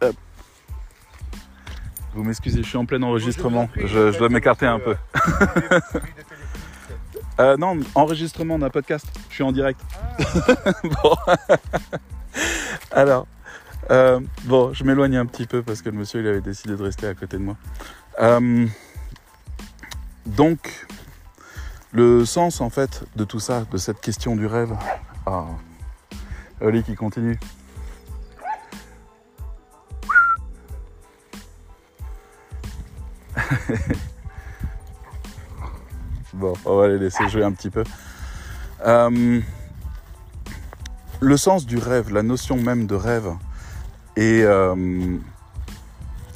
Vous 2.14 2.24
m'excusez, 2.24 2.62
je 2.62 2.68
suis 2.68 2.78
en 2.78 2.86
plein 2.86 3.02
enregistrement. 3.02 3.68
Je, 3.76 4.16
dois 4.18 4.28
m'écarter 4.28 4.66
un 4.66 4.78
peu. 4.78 4.96
Euh, 7.38 7.54
non, 7.58 7.78
enregistrement 7.94 8.58
d'un 8.58 8.70
podcast. 8.70 9.06
Je 9.28 9.34
suis 9.34 9.44
en 9.44 9.52
direct. 9.52 9.78
bon. 10.84 11.14
Alors, 12.90 13.26
euh, 13.90 14.20
bon, 14.44 14.72
je 14.72 14.84
m'éloigne 14.84 15.16
un 15.16 15.26
petit 15.26 15.46
peu 15.46 15.62
parce 15.62 15.82
que 15.82 15.90
le 15.90 15.96
monsieur 15.96 16.20
il 16.20 16.26
avait 16.26 16.40
décidé 16.40 16.74
de 16.76 16.82
rester 16.82 17.06
à 17.06 17.14
côté 17.14 17.36
de 17.36 17.42
moi. 17.42 17.56
Euh, 18.20 18.66
donc, 20.26 20.86
le 21.92 22.24
sens 22.24 22.60
en 22.60 22.70
fait 22.70 23.04
de 23.14 23.24
tout 23.24 23.38
ça, 23.40 23.64
de 23.70 23.76
cette 23.76 24.00
question 24.00 24.34
du 24.34 24.46
rêve. 24.46 24.76
Ah, 25.24 25.44
Oli 26.60 26.82
qui 26.82 26.94
continue. 26.94 27.38
bon, 36.34 36.54
on 36.64 36.76
va 36.76 36.88
les 36.88 36.98
laisser 36.98 37.28
jouer 37.28 37.44
un 37.44 37.52
petit 37.52 37.70
peu. 37.70 37.84
Euh, 38.84 39.40
le 41.20 41.36
sens 41.36 41.66
du 41.66 41.78
rêve, 41.78 42.12
la 42.12 42.22
notion 42.22 42.56
même 42.56 42.86
de 42.86 42.94
rêve 42.94 43.36
euh, 44.18 45.18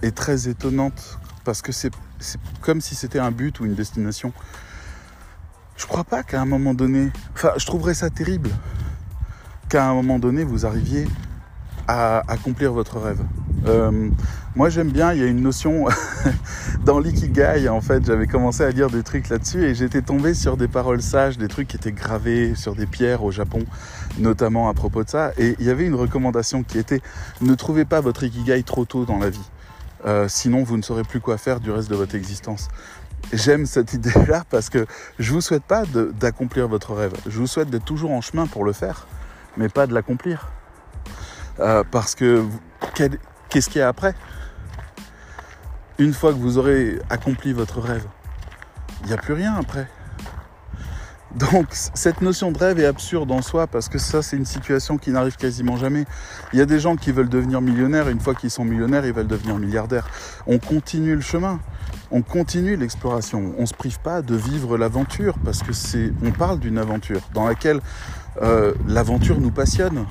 est 0.03 0.15
très 0.15 0.49
étonnante 0.49 1.19
parce 1.45 1.63
que 1.63 1.73
c'est 1.73 1.91
comme 2.61 2.81
si 2.81 2.95
c'était 2.95 3.19
un 3.19 3.31
but 3.31 3.61
ou 3.61 3.67
une 3.67 3.75
destination. 3.75 4.33
Je 5.77 5.87
crois 5.87 6.05
pas 6.05 6.23
qu'à 6.23 6.41
un 6.41 6.45
moment 6.45 6.75
donné, 6.75 7.11
enfin, 7.33 7.53
je 7.57 7.65
trouverais 7.65 7.95
ça 7.95 8.11
terrible 8.11 8.51
qu'à 9.69 9.89
un 9.89 9.95
moment 9.95 10.19
donné 10.19 10.45
vous 10.45 10.67
arriviez 10.67 11.09
à 11.89 12.23
accomplir 12.31 12.73
votre 12.73 12.99
rêve. 12.99 13.23
Euh, 13.67 14.11
moi 14.57 14.69
j'aime 14.69 14.91
bien, 14.91 15.13
il 15.13 15.21
y 15.21 15.23
a 15.23 15.27
une 15.27 15.43
notion 15.43 15.87
dans 16.85 16.99
l'ikigai 16.99 17.69
en 17.69 17.81
fait, 17.81 18.05
j'avais 18.05 18.27
commencé 18.27 18.65
à 18.65 18.71
lire 18.71 18.91
des 18.91 19.03
trucs 19.03 19.29
là-dessus 19.29 19.65
et 19.65 19.75
j'étais 19.75 20.03
tombé 20.03 20.35
sur 20.35 20.57
des 20.57 20.67
paroles 20.67 21.03
sages, 21.03 21.39
des 21.39 21.47
trucs 21.47 21.69
qui 21.69 21.77
étaient 21.77 21.93
gravés 21.93 22.57
sur 22.57 22.75
des 22.75 22.87
pierres 22.87 23.23
au 23.23 23.31
Japon, 23.31 23.61
notamment 24.19 24.69
à 24.69 24.75
propos 24.75 25.05
de 25.05 25.09
ça. 25.09 25.33
Et 25.39 25.55
il 25.61 25.67
y 25.67 25.71
avait 25.71 25.85
une 25.85 25.95
recommandation 25.95 26.65
qui 26.65 26.79
était 26.79 27.01
ne 27.41 27.55
trouvez 27.55 27.85
pas 27.85 28.01
votre 28.01 28.25
ikigai 28.25 28.63
trop 28.65 28.85
tôt 28.85 29.05
dans 29.05 29.19
la 29.19 29.31
vie, 29.31 29.51
euh, 30.05 30.27
sinon 30.29 30.65
vous 30.65 30.77
ne 30.77 30.83
saurez 30.83 31.05
plus 31.05 31.21
quoi 31.21 31.39
faire 31.39 31.61
du 31.61 31.71
reste 31.71 31.89
de 31.89 31.97
votre 31.97 32.17
existence. 32.17 32.69
J'aime 33.33 33.67
cette 33.67 33.93
idée-là 33.95 34.45
parce 34.51 34.69
que 34.69 34.85
je 35.21 35.33
vous 35.33 35.41
souhaite 35.41 35.65
pas 35.65 35.85
d'accomplir 36.19 36.67
votre 36.67 36.95
rêve, 36.95 37.13
je 37.27 37.39
vous 37.39 37.47
souhaite 37.47 37.71
d'être 37.71 37.85
toujours 37.85 38.11
en 38.11 38.21
chemin 38.21 38.49
pour 38.49 38.65
le 38.65 38.73
faire, 38.73 39.07
mais 39.57 39.69
pas 39.69 39.87
de 39.87 39.95
l'accomplir. 39.95 40.49
Euh, 41.61 41.85
parce 41.89 42.15
que 42.15 42.45
qu'est-ce 42.95 43.69
qu'il 43.69 43.81
y 43.81 43.83
a 43.83 43.89
après? 43.89 44.15
Une 46.01 46.15
fois 46.15 46.33
que 46.33 46.39
vous 46.39 46.57
aurez 46.57 46.99
accompli 47.11 47.53
votre 47.53 47.79
rêve, 47.79 48.07
il 49.03 49.09
n'y 49.09 49.13
a 49.13 49.19
plus 49.19 49.35
rien 49.35 49.55
après. 49.55 49.87
Donc 51.37 51.67
cette 51.71 52.23
notion 52.23 52.51
de 52.51 52.59
rêve 52.59 52.81
est 52.81 52.87
absurde 52.87 53.31
en 53.31 53.41
soi 53.41 53.69
parce 53.69 53.89
que 53.89 53.99
ça 53.99 54.21
c'est 54.21 54.37
une 54.37 54.47
situation 54.47 54.97
qui 54.97 55.11
n'arrive 55.11 55.37
quasiment 55.37 55.77
jamais. 55.77 56.07
Il 56.53 56.59
y 56.59 56.63
a 56.63 56.67
des 56.67 56.81
gens 56.81 56.97
qui 56.97 57.13
veulent 57.13 57.29
devenir 57.29 57.61
millionnaires, 57.61 58.09
une 58.09 58.19
fois 58.19 58.35
qu'ils 58.35 58.51
sont 58.51 58.65
millionnaires, 58.65 59.05
ils 59.05 59.13
veulent 59.13 59.29
devenir 59.29 59.57
milliardaires. 59.59 60.09
On 60.47 60.59
continue 60.59 61.15
le 61.15 61.21
chemin, 61.21 61.61
on 62.11 62.23
continue 62.23 62.77
l'exploration, 62.77 63.55
on 63.59 63.61
ne 63.61 63.67
se 63.67 63.75
prive 63.75 64.01
pas 64.01 64.23
de 64.23 64.35
vivre 64.35 64.77
l'aventure 64.79 65.37
parce 65.45 65.63
que 65.63 65.73
c'est, 65.73 66.13
on 66.25 66.33
parle 66.33 66.59
d'une 66.59 66.79
aventure 66.79 67.21
dans 67.35 67.47
laquelle 67.47 67.81
euh, 68.43 68.73
l'aventure 68.89 69.39
nous 69.39 69.53
passionne. 69.53 70.07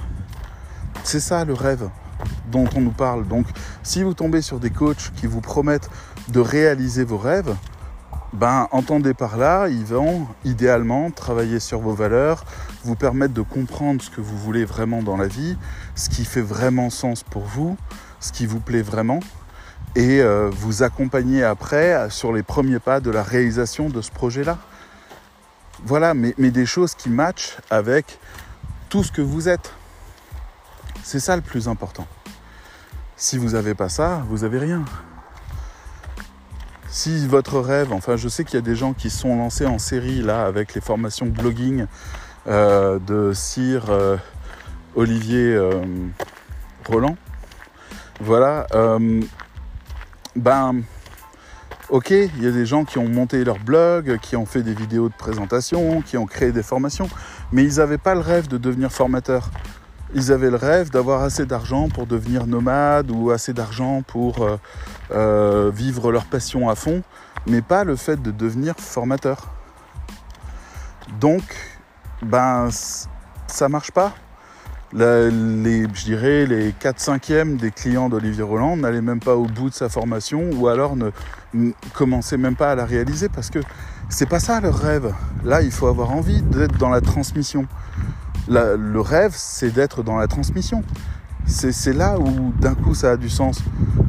C'est 1.04 1.20
ça 1.20 1.44
le 1.44 1.54
rêve 1.54 1.90
dont 2.52 2.68
on 2.76 2.82
nous 2.82 2.92
parle. 2.92 3.28
Donc 3.28 3.46
si 3.84 4.04
vous 4.04 4.14
tombez 4.14 4.42
sur 4.42 4.60
des 4.60 4.70
coachs 4.70 5.12
qui 5.16 5.28
vous 5.28 5.42
promettent 5.42 5.90
de 6.30 6.40
réaliser 6.40 7.04
vos 7.04 7.18
rêves, 7.18 7.56
ben 8.34 8.68
entendez 8.72 9.14
par 9.14 9.38
là, 9.38 9.68
ils 9.70 9.86
vont 9.86 10.28
idéalement 10.46 11.10
travailler 11.10 11.60
sur 11.60 11.80
vos 11.80 11.94
valeurs, 11.94 12.46
vous 12.84 12.96
permettre 12.96 13.34
de 13.34 13.42
comprendre 13.42 14.02
ce 14.02 14.10
que 14.10 14.22
vous 14.22 14.38
voulez 14.38 14.66
vraiment 14.66 15.02
dans 15.02 15.18
la 15.18 15.28
vie, 15.28 15.58
ce 15.96 16.10
qui 16.10 16.26
fait 16.26 16.42
vraiment 16.42 16.90
sens 16.92 17.24
pour 17.24 17.44
vous, 17.44 17.76
ce 18.20 18.32
qui 18.32 18.46
vous 18.46 18.60
plaît 18.60 18.84
vraiment, 18.84 19.20
et 19.96 20.22
euh, 20.22 20.50
vous 20.52 20.84
accompagner 20.84 21.44
après 21.44 22.10
sur 22.12 22.32
les 22.32 22.44
premiers 22.44 22.80
pas 22.80 23.00
de 23.00 23.10
la 23.10 23.24
réalisation 23.24 23.90
de 23.90 24.02
ce 24.02 24.12
projet-là. 24.12 24.60
Voilà, 25.86 26.14
mais, 26.14 26.36
mais 26.38 26.52
des 26.52 26.66
choses 26.66 26.94
qui 26.94 27.10
matchent 27.10 27.58
avec 27.72 28.20
tout 28.90 29.04
ce 29.04 29.12
que 29.12 29.22
vous 29.22 29.50
êtes. 29.50 29.74
C'est 31.04 31.20
ça 31.20 31.36
le 31.36 31.42
plus 31.42 31.68
important. 31.68 32.08
Si 33.16 33.38
vous 33.38 33.50
n'avez 33.50 33.74
pas 33.74 33.90
ça, 33.90 34.24
vous 34.30 34.40
n'avez 34.40 34.60
rien. 34.60 34.86
Si 36.88 37.28
votre 37.28 37.60
rêve, 37.60 37.94
enfin 37.94 38.16
je 38.16 38.28
sais 38.28 38.44
qu'il 38.44 38.56
y 38.56 38.58
a 38.58 38.66
des 38.66 38.76
gens 38.76 38.94
qui 38.94 39.10
sont 39.10 39.36
lancés 39.38 39.66
en 39.66 39.78
série 39.78 40.22
là 40.22 40.46
avec 40.46 40.74
les 40.74 40.82
formations 40.82 41.28
blogging 41.28 41.86
euh, 42.48 42.98
de 43.00 43.32
Sir 43.34 43.86
euh, 43.90 44.18
Olivier 44.96 45.54
euh, 45.54 45.84
Roland. 46.88 47.16
Voilà. 48.22 48.66
ben 50.36 50.82
ok, 51.90 52.10
il 52.10 52.44
y 52.44 52.48
a 52.48 52.52
des 52.52 52.66
gens 52.66 52.86
qui 52.86 52.98
ont 52.98 53.08
monté 53.08 53.44
leur 53.44 53.60
blog, 53.60 54.18
qui 54.22 54.36
ont 54.36 54.46
fait 54.46 54.64
des 54.64 54.74
vidéos 54.74 55.10
de 55.10 55.14
présentation, 55.14 56.02
qui 56.02 56.18
ont 56.18 56.26
créé 56.26 56.52
des 56.52 56.64
formations, 56.64 57.10
mais 57.52 57.64
ils 57.64 57.76
n'avaient 57.78 57.98
pas 57.98 58.16
le 58.16 58.22
rêve 58.22 58.48
de 58.48 58.58
devenir 58.58 58.92
formateur. 58.92 59.52
Ils 60.14 60.32
avaient 60.32 60.50
le 60.50 60.56
rêve 60.56 60.90
d'avoir 60.90 61.22
assez 61.22 61.46
d'argent 61.46 61.90
pour 61.90 62.08
devenir 62.08 62.48
nomades 62.48 63.12
ou 63.12 63.32
assez 63.32 63.54
d'argent 63.54 64.02
pour 64.02 64.42
euh, 64.42 64.58
euh, 65.12 65.72
vivre 65.74 66.12
leur 66.12 66.26
passion 66.26 66.70
à 66.70 66.76
fond, 66.76 67.04
mais 67.48 67.62
pas 67.62 67.84
le 67.84 67.96
fait 67.96 68.22
de 68.22 68.32
devenir 68.32 68.76
formateur. 68.78 69.54
Donc, 71.20 71.44
ben, 72.22 72.70
ça 73.48 73.70
marche 73.70 73.92
pas. 73.92 74.14
les, 74.94 75.84
je 75.94 76.04
dirais 76.04 76.46
les 76.46 76.74
4 76.74 77.00
5 77.00 77.32
e 77.32 77.58
des 77.58 77.72
clients 77.72 78.10
d'Olivier 78.10 78.44
Roland 78.44 78.78
n'allaient 78.78 79.02
même 79.02 79.20
pas 79.20 79.36
au 79.36 79.46
bout 79.46 79.70
de 79.70 79.76
sa 79.76 79.90
formation 79.90 80.50
ou 80.54 80.68
alors 80.68 80.96
ne, 80.96 81.12
ne 81.54 81.72
commençaient 81.94 82.38
même 82.38 82.56
pas 82.56 82.72
à 82.72 82.76
la 82.76 82.86
réaliser 82.86 83.30
parce 83.30 83.50
que 83.50 83.60
c'est 84.10 84.28
pas 84.28 84.40
ça 84.40 84.60
leur 84.60 84.78
rêve. 84.78 85.14
Là, 85.44 85.62
il 85.62 85.72
faut 85.72 85.88
avoir 85.88 86.12
envie 86.12 86.42
d'être 86.42 86.78
dans 86.78 86.90
la 86.90 87.02
transmission 87.02 87.68
le 88.50 89.00
rêve, 89.00 89.34
c'est 89.36 89.72
d'être 89.72 90.04
dans 90.04 90.18
la 90.18 90.28
transmission. 90.28 90.84
C'est 91.46 91.94
là 91.94 92.20
où 92.20 92.54
d'un 92.60 92.76
coup 92.76 92.94
ça 92.94 93.12
a 93.12 93.18
du 93.18 93.30
sens. 93.30 93.64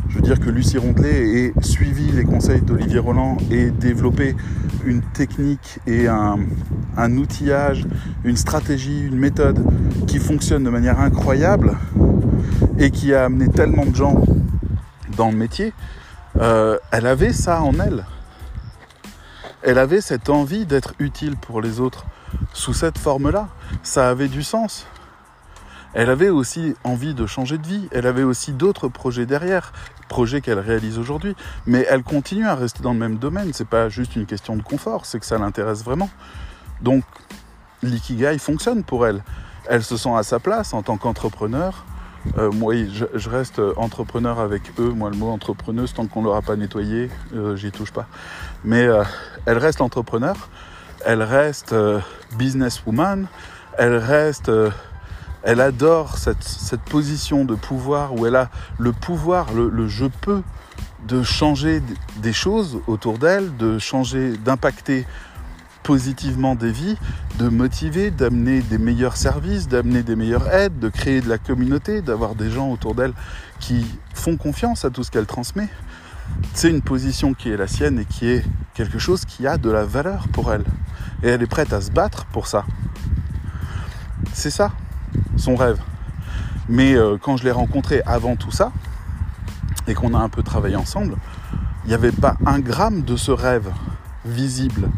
Je 0.09 0.17
veux 0.17 0.21
dire 0.21 0.41
que 0.41 0.51
Lucie 0.51 0.77
Rondelet 0.77 1.39
ait 1.39 1.53
suivi 1.63 2.11
les 2.13 2.25
conseils 2.25 2.61
d'Olivier 2.61 2.99
Roland 2.99 3.39
et 3.51 3.71
développé 3.71 4.35
une 4.85 5.03
technique 5.03 5.79
et 5.87 6.07
un, 6.09 6.37
outillage, 7.17 7.87
une 8.25 8.37
stratégie, 8.37 9.07
une 9.07 9.17
méthode 9.17 9.65
qui 10.07 10.19
fonctionne 10.19 10.65
de 10.65 10.71
manière 10.71 11.01
incroyable 11.01 11.79
et 12.79 12.91
qui 12.91 13.15
a 13.15 13.25
amené 13.25 13.49
tellement 13.49 13.87
de 13.87 13.95
gens 13.95 14.23
dans 15.17 15.31
le 15.31 15.37
métier. 15.37 15.73
Euh, 16.41 16.77
elle 16.91 17.07
avait 17.07 17.33
ça 17.33 17.63
en 17.63 17.79
elle. 17.79 18.05
Elle 19.63 19.79
avait 19.79 20.01
cette 20.01 20.29
envie 20.29 20.67
d'être 20.67 20.95
utile 20.99 21.37
pour 21.37 21.61
les 21.61 21.81
autres 21.81 22.07
sous 22.53 22.75
cette 22.75 22.99
forme-là. 22.99 23.49
Ça 23.83 24.09
avait 24.09 24.29
du 24.29 24.43
sens. 24.43 24.87
Elle 25.93 26.09
avait 26.09 26.29
aussi 26.29 26.75
envie 26.85 27.15
de 27.15 27.27
changer 27.27 27.59
de 27.59 27.67
vie. 27.67 27.89
Elle 27.91 28.07
avait 28.07 28.23
aussi 28.23 28.53
d'autres 28.53 28.89
projets 28.89 29.27
derrière, 29.27 29.73
projets 30.09 30.41
qu'elle 30.41 30.61
réalise 30.61 30.99
aujourd'hui. 30.99 31.35
Mais 31.67 31.85
elle 31.91 32.03
continue 32.03 32.47
à 32.47 32.55
rester 32.55 32.83
dans 32.83 32.93
le 32.93 32.99
même 32.99 33.17
domaine. 33.17 33.53
C'est 33.53 33.69
pas 33.69 33.89
juste 33.89 34.15
une 34.17 34.27
question 34.27 34.57
de 34.57 34.63
confort, 34.63 35.07
c'est 35.07 35.19
que 35.19 35.27
ça 35.27 35.39
l'intéresse 35.39 35.83
vraiment. 35.83 36.11
Donc, 36.81 37.05
l'ikigai 37.83 38.39
fonctionne 38.39 38.85
pour 38.85 39.07
elle. 39.07 39.23
Elle 39.69 39.83
se 39.83 39.97
sent 39.97 40.15
à 40.15 40.23
sa 40.23 40.39
place 40.39 40.75
en 40.75 40.83
tant 40.83 40.97
qu'entrepreneur. 40.97 41.85
Euh, 42.39 42.53
moi, 42.53 42.75
je, 42.75 43.29
reste 43.29 43.61
entrepreneur 43.77 44.39
avec 44.39 44.63
eux. 44.79 44.91
Moi, 44.91 45.11
le 45.11 45.17
mot 45.17 45.31
entrepreneuse, 45.31 45.93
tant 45.95 46.07
qu'on 46.07 46.23
l'aura 46.23 46.43
pas 46.43 46.57
nettoyé, 46.57 47.11
euh, 47.35 47.57
j'y 47.57 47.73
touche 47.73 47.93
pas. 47.93 48.07
Mais 48.65 48.85
euh, 48.85 49.03
elle 49.47 49.59
reste 49.59 49.81
entrepreneur 49.81 50.37
elle 51.05 51.23
reste 51.23 51.73
euh, 51.73 52.01
businesswoman, 52.37 53.27
elle 53.79 53.97
reste, 53.97 54.49
euh, 54.49 54.71
elle 55.43 55.61
adore 55.61 56.19
cette, 56.19 56.81
position 56.83 57.45
de 57.45 57.55
pouvoir 57.55 58.15
où 58.15 58.27
elle 58.27 58.37
a 58.37 58.51
le 58.79 58.93
pouvoir, 58.93 59.53
le, 59.53 59.89
je 59.89 60.07
peux 60.07 60.43
de 61.07 61.23
changer 61.23 61.83
des 62.17 62.33
choses 62.33 62.81
autour 62.87 63.19
d'elle, 63.19 63.57
de 63.57 63.79
changer, 63.79 64.37
d'impacter 64.37 65.07
positivement 65.83 66.55
des 66.55 66.71
vies, 66.71 66.97
de 67.39 67.49
motiver, 67.49 68.11
d'amener 68.11 68.61
des 68.61 68.77
meilleurs 68.77 69.17
services, 69.17 69.67
d'amener 69.67 70.03
des 70.03 70.15
meilleures 70.15 70.53
aides, 70.53 70.79
de 70.79 70.89
créer 70.91 71.23
de 71.23 71.29
la 71.29 71.39
communauté, 71.39 72.03
d'avoir 72.03 72.35
des 72.35 72.51
gens 72.51 72.71
autour 72.71 72.95
d'elle 72.95 73.15
qui 73.61 73.87
font 74.13 74.37
confiance 74.37 74.85
à 74.85 74.91
tout 74.91 75.03
ce 75.03 75.11
qu'elle 75.11 75.27
transmet. 75.27 75.69
C'est 76.55 76.71
une 76.71 76.83
position 76.83 77.35
qui 77.35 77.51
est 77.51 77.57
la 77.57 77.67
sienne 77.67 77.99
et 77.99 78.05
qui 78.05 78.29
est 78.29 78.45
quelque 78.75 78.99
chose 78.99 79.25
qui 79.25 79.47
a 79.47 79.57
de 79.59 79.71
la 79.71 79.85
valeur 79.85 80.29
pour 80.29 80.53
elle 80.53 80.65
et 81.23 81.29
elle 81.29 81.43
est 81.43 81.47
prête 81.47 81.73
à 81.73 81.81
se 81.81 81.91
battre 81.91 82.27
pour 82.27 82.47
ça. 82.47 82.65
C'est 84.33 84.51
ça, 84.51 84.73
son 85.37 85.55
rêve. 85.55 85.79
Mais 86.69 86.95
euh, 86.95 87.17
quand 87.21 87.37
je 87.37 87.45
l'ai 87.45 87.51
rencontré 87.51 88.03
avant 88.07 88.37
tout 88.37 88.51
ça, 88.51 88.73
et 89.87 89.95
qu'on 89.95 90.15
a 90.15 90.19
un 90.19 90.29
peu 90.29 90.43
travaillé 90.43 90.77
ensemble, 90.77 91.17
il 91.85 91.89
n'y 91.89 91.95
avait 91.95 92.13
pas 92.13 92.37
un 92.47 92.61
gramme 92.61 93.03
de 93.03 93.17
ce 93.17 93.33
rêve 93.33 93.71
visible. 94.25 94.89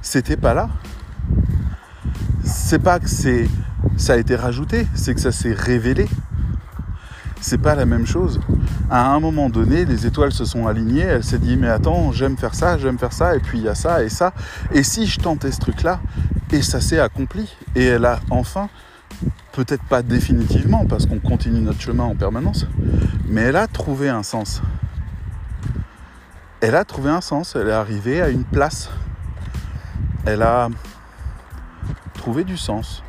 C'était 0.00 0.36
pas 0.36 0.54
là. 0.54 0.70
C'est 2.42 2.78
pas 2.78 2.98
que 3.00 3.08
ça 3.08 4.12
a 4.12 4.16
été 4.16 4.36
rajouté, 4.36 4.86
c'est 4.94 5.14
que 5.14 5.20
ça 5.20 5.32
s'est 5.32 5.52
révélé 5.52 6.08
c'est 7.44 7.58
pas 7.58 7.74
la 7.74 7.84
même 7.84 8.06
chose. 8.06 8.40
À 8.90 9.10
un 9.10 9.20
moment 9.20 9.50
donné, 9.50 9.84
les 9.84 10.06
étoiles 10.06 10.32
se 10.32 10.46
sont 10.46 10.66
alignées, 10.66 11.02
elle 11.02 11.22
s'est 11.22 11.38
dit 11.38 11.58
mais 11.58 11.68
attends, 11.68 12.10
j'aime 12.10 12.38
faire 12.38 12.54
ça, 12.54 12.78
j'aime 12.78 12.98
faire 12.98 13.12
ça, 13.12 13.36
et 13.36 13.38
puis 13.38 13.58
il 13.58 13.64
y 13.64 13.68
a 13.68 13.74
ça 13.74 14.02
et 14.02 14.08
ça. 14.08 14.32
Et 14.72 14.82
si 14.82 15.06
je 15.06 15.20
tentais 15.20 15.52
ce 15.52 15.60
truc-là, 15.60 16.00
et 16.52 16.62
ça 16.62 16.80
s'est 16.80 16.98
accompli, 16.98 17.54
et 17.76 17.84
elle 17.84 18.06
a 18.06 18.20
enfin, 18.30 18.70
peut-être 19.52 19.82
pas 19.84 20.00
définitivement, 20.00 20.86
parce 20.86 21.04
qu'on 21.04 21.18
continue 21.18 21.60
notre 21.60 21.82
chemin 21.82 22.04
en 22.04 22.14
permanence, 22.14 22.66
mais 23.28 23.42
elle 23.42 23.56
a 23.56 23.66
trouvé 23.66 24.08
un 24.08 24.22
sens. 24.22 24.62
Elle 26.62 26.76
a 26.76 26.84
trouvé 26.86 27.10
un 27.10 27.20
sens, 27.20 27.56
elle 27.56 27.68
est 27.68 27.72
arrivée 27.72 28.22
à 28.22 28.30
une 28.30 28.44
place. 28.44 28.88
Elle 30.24 30.40
a 30.40 30.70
trouvé 32.14 32.44
du 32.44 32.56
sens 32.56 33.02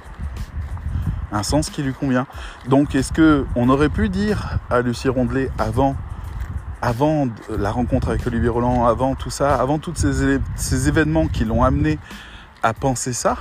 un 1.36 1.44
sens 1.44 1.70
qui 1.70 1.84
lui 1.84 1.94
convient. 1.94 2.26
Donc 2.68 2.96
est-ce 2.96 3.12
que 3.12 3.46
on 3.56 3.70
aurait 3.70 3.90
pu 3.90 4.10
dire 4.10 4.58
à 4.70 4.82
Lucie 4.82 5.10
Rondelet 5.10 5.50
avant 5.58 5.96
avant 6.82 7.28
la 7.50 7.72
rencontre 7.72 8.10
avec 8.10 8.28
Olivier 8.28 8.50
Roland, 8.50 8.86
avant 8.86 9.16
tout 9.16 9.32
ça, 9.32 9.56
avant 9.56 9.80
tous 9.80 9.96
ces, 9.96 10.88
événements 10.88 11.28
qui 11.28 11.44
l'ont 11.44 11.64
amené 11.64 11.98
à 12.62 12.74
penser 12.76 13.12
ça, 13.12 13.38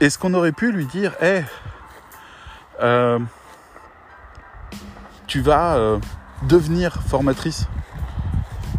est-ce 0.00 0.18
qu'on 0.18 0.34
aurait 0.34 0.52
pu 0.52 0.72
lui 0.72 0.84
dire, 0.84 1.14
hé, 1.22 1.40
euh, 2.82 3.18
tu 5.26 5.40
vas 5.40 5.76
euh, 5.76 5.98
devenir 6.42 7.00
formatrice? 7.06 7.66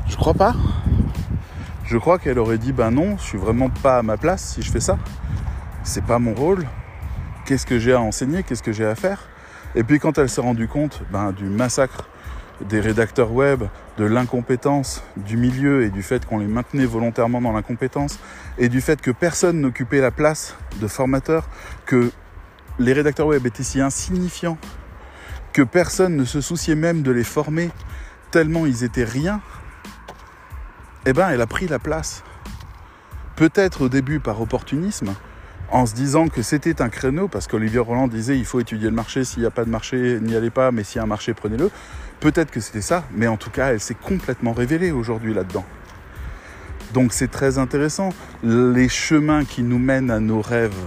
Je 0.08 0.16
crois 0.16 0.36
pas. 0.36 0.54
Je 1.86 1.98
crois 1.98 2.20
qu'elle 2.20 2.38
aurait 2.38 2.60
dit, 2.60 2.72
ben 2.72 2.92
non, 2.92 3.18
je 3.18 3.24
suis 3.24 3.38
vraiment 3.40 3.70
pas 3.70 3.98
à 3.98 4.04
ma 4.04 4.18
place 4.18 4.54
si 4.54 4.62
je 4.62 4.72
fais 4.72 4.80
ça. 4.80 5.00
C'est 5.84 6.04
pas 6.04 6.20
mon 6.20 6.36
rôle 6.36 6.68
qu'est-ce 7.46 7.66
que 7.66 7.80
j'ai 7.80 7.94
à 7.94 8.02
enseigner, 8.02 8.44
qu'est-ce 8.44 8.64
que 8.64 8.72
j'ai 8.72 8.86
à 8.86 8.96
faire. 8.96 9.28
Et 9.76 9.84
puis 9.84 10.00
quand 10.00 10.18
elle 10.18 10.30
s'est 10.30 10.42
rendue 10.42 10.68
compte 10.68 11.02
ben, 11.12 11.32
du 11.32 11.46
massacre 11.46 12.08
des 12.62 12.80
rédacteurs 12.80 13.32
web, 13.32 13.64
de 13.98 14.06
l'incompétence 14.06 15.04
du 15.18 15.38
milieu 15.38 15.84
et 15.84 15.90
du 15.90 16.04
fait 16.04 16.26
qu'on 16.26 16.40
les 16.40 16.48
maintenait 16.48 16.86
volontairement 16.86 17.42
dans 17.42 17.52
l'incompétence, 17.52 18.20
et 18.58 18.70
du 18.70 18.82
fait 18.82 19.02
que 19.02 19.12
personne 19.12 19.60
n'occupait 19.60 20.02
la 20.02 20.12
place 20.12 20.56
de 20.80 20.88
formateur, 20.88 21.50
que 21.86 22.12
les 22.80 22.94
rédacteurs 22.94 23.28
web 23.28 23.46
étaient 23.46 23.64
si 23.64 23.82
insignifiants, 23.82 24.58
que 25.54 25.62
personne 25.62 26.16
ne 26.16 26.26
se 26.26 26.42
souciait 26.42 26.76
même 26.76 27.02
de 27.02 27.12
les 27.12 27.24
former, 27.24 27.70
tellement 28.32 28.66
ils 28.66 28.84
étaient 28.84 29.06
rien, 29.06 29.42
eh 31.06 31.14
ben 31.14 31.30
elle 31.30 31.42
a 31.42 31.48
pris 31.48 31.68
la 31.68 31.80
place. 31.80 32.24
Peut-être 33.36 33.82
au 33.82 33.90
début 33.90 34.20
par 34.20 34.42
opportunisme, 34.42 35.14
en 35.72 35.86
se 35.86 35.94
disant 35.94 36.28
que 36.28 36.42
c'était 36.42 36.82
un 36.82 36.90
créneau, 36.90 37.28
parce 37.28 37.48
qu'Olivier 37.48 37.80
Roland 37.80 38.08
disait 38.08 38.38
il 38.38 38.46
faut 38.46 38.60
étudier 38.60 38.90
le 38.90 38.96
marché, 38.96 39.24
s'il 39.24 39.42
n'y 39.42 39.48
a 39.48 39.52
pas 39.52 39.66
de 39.66 39.70
marché, 39.70 40.20
n'y 40.22 40.36
allez 40.36 40.50
pas, 40.50 40.72
mais 40.72 40.84
s'il 40.84 40.98
y 40.98 41.00
a 41.00 41.04
un 41.04 41.08
marché, 41.08 41.34
prenez-le. 41.34 41.70
Peut-être 42.20 42.52
que 42.52 42.60
c'était 42.60 42.82
ça, 42.82 43.04
mais 43.12 43.28
en 43.28 43.38
tout 43.38 43.50
cas, 43.50 43.72
elle 43.72 43.80
s'est 43.80 43.96
complètement 43.96 44.54
révélée 44.54 44.92
aujourd'hui 44.92 45.34
là-dedans. 45.34 45.66
Donc 46.94 47.12
c'est 47.12 47.30
très 47.30 47.58
intéressant, 47.58 48.10
les 48.44 48.88
chemins 48.88 49.44
qui 49.44 49.64
nous 49.64 49.80
mènent 49.80 50.12
à 50.12 50.20
nos 50.20 50.42
rêves. 50.42 50.78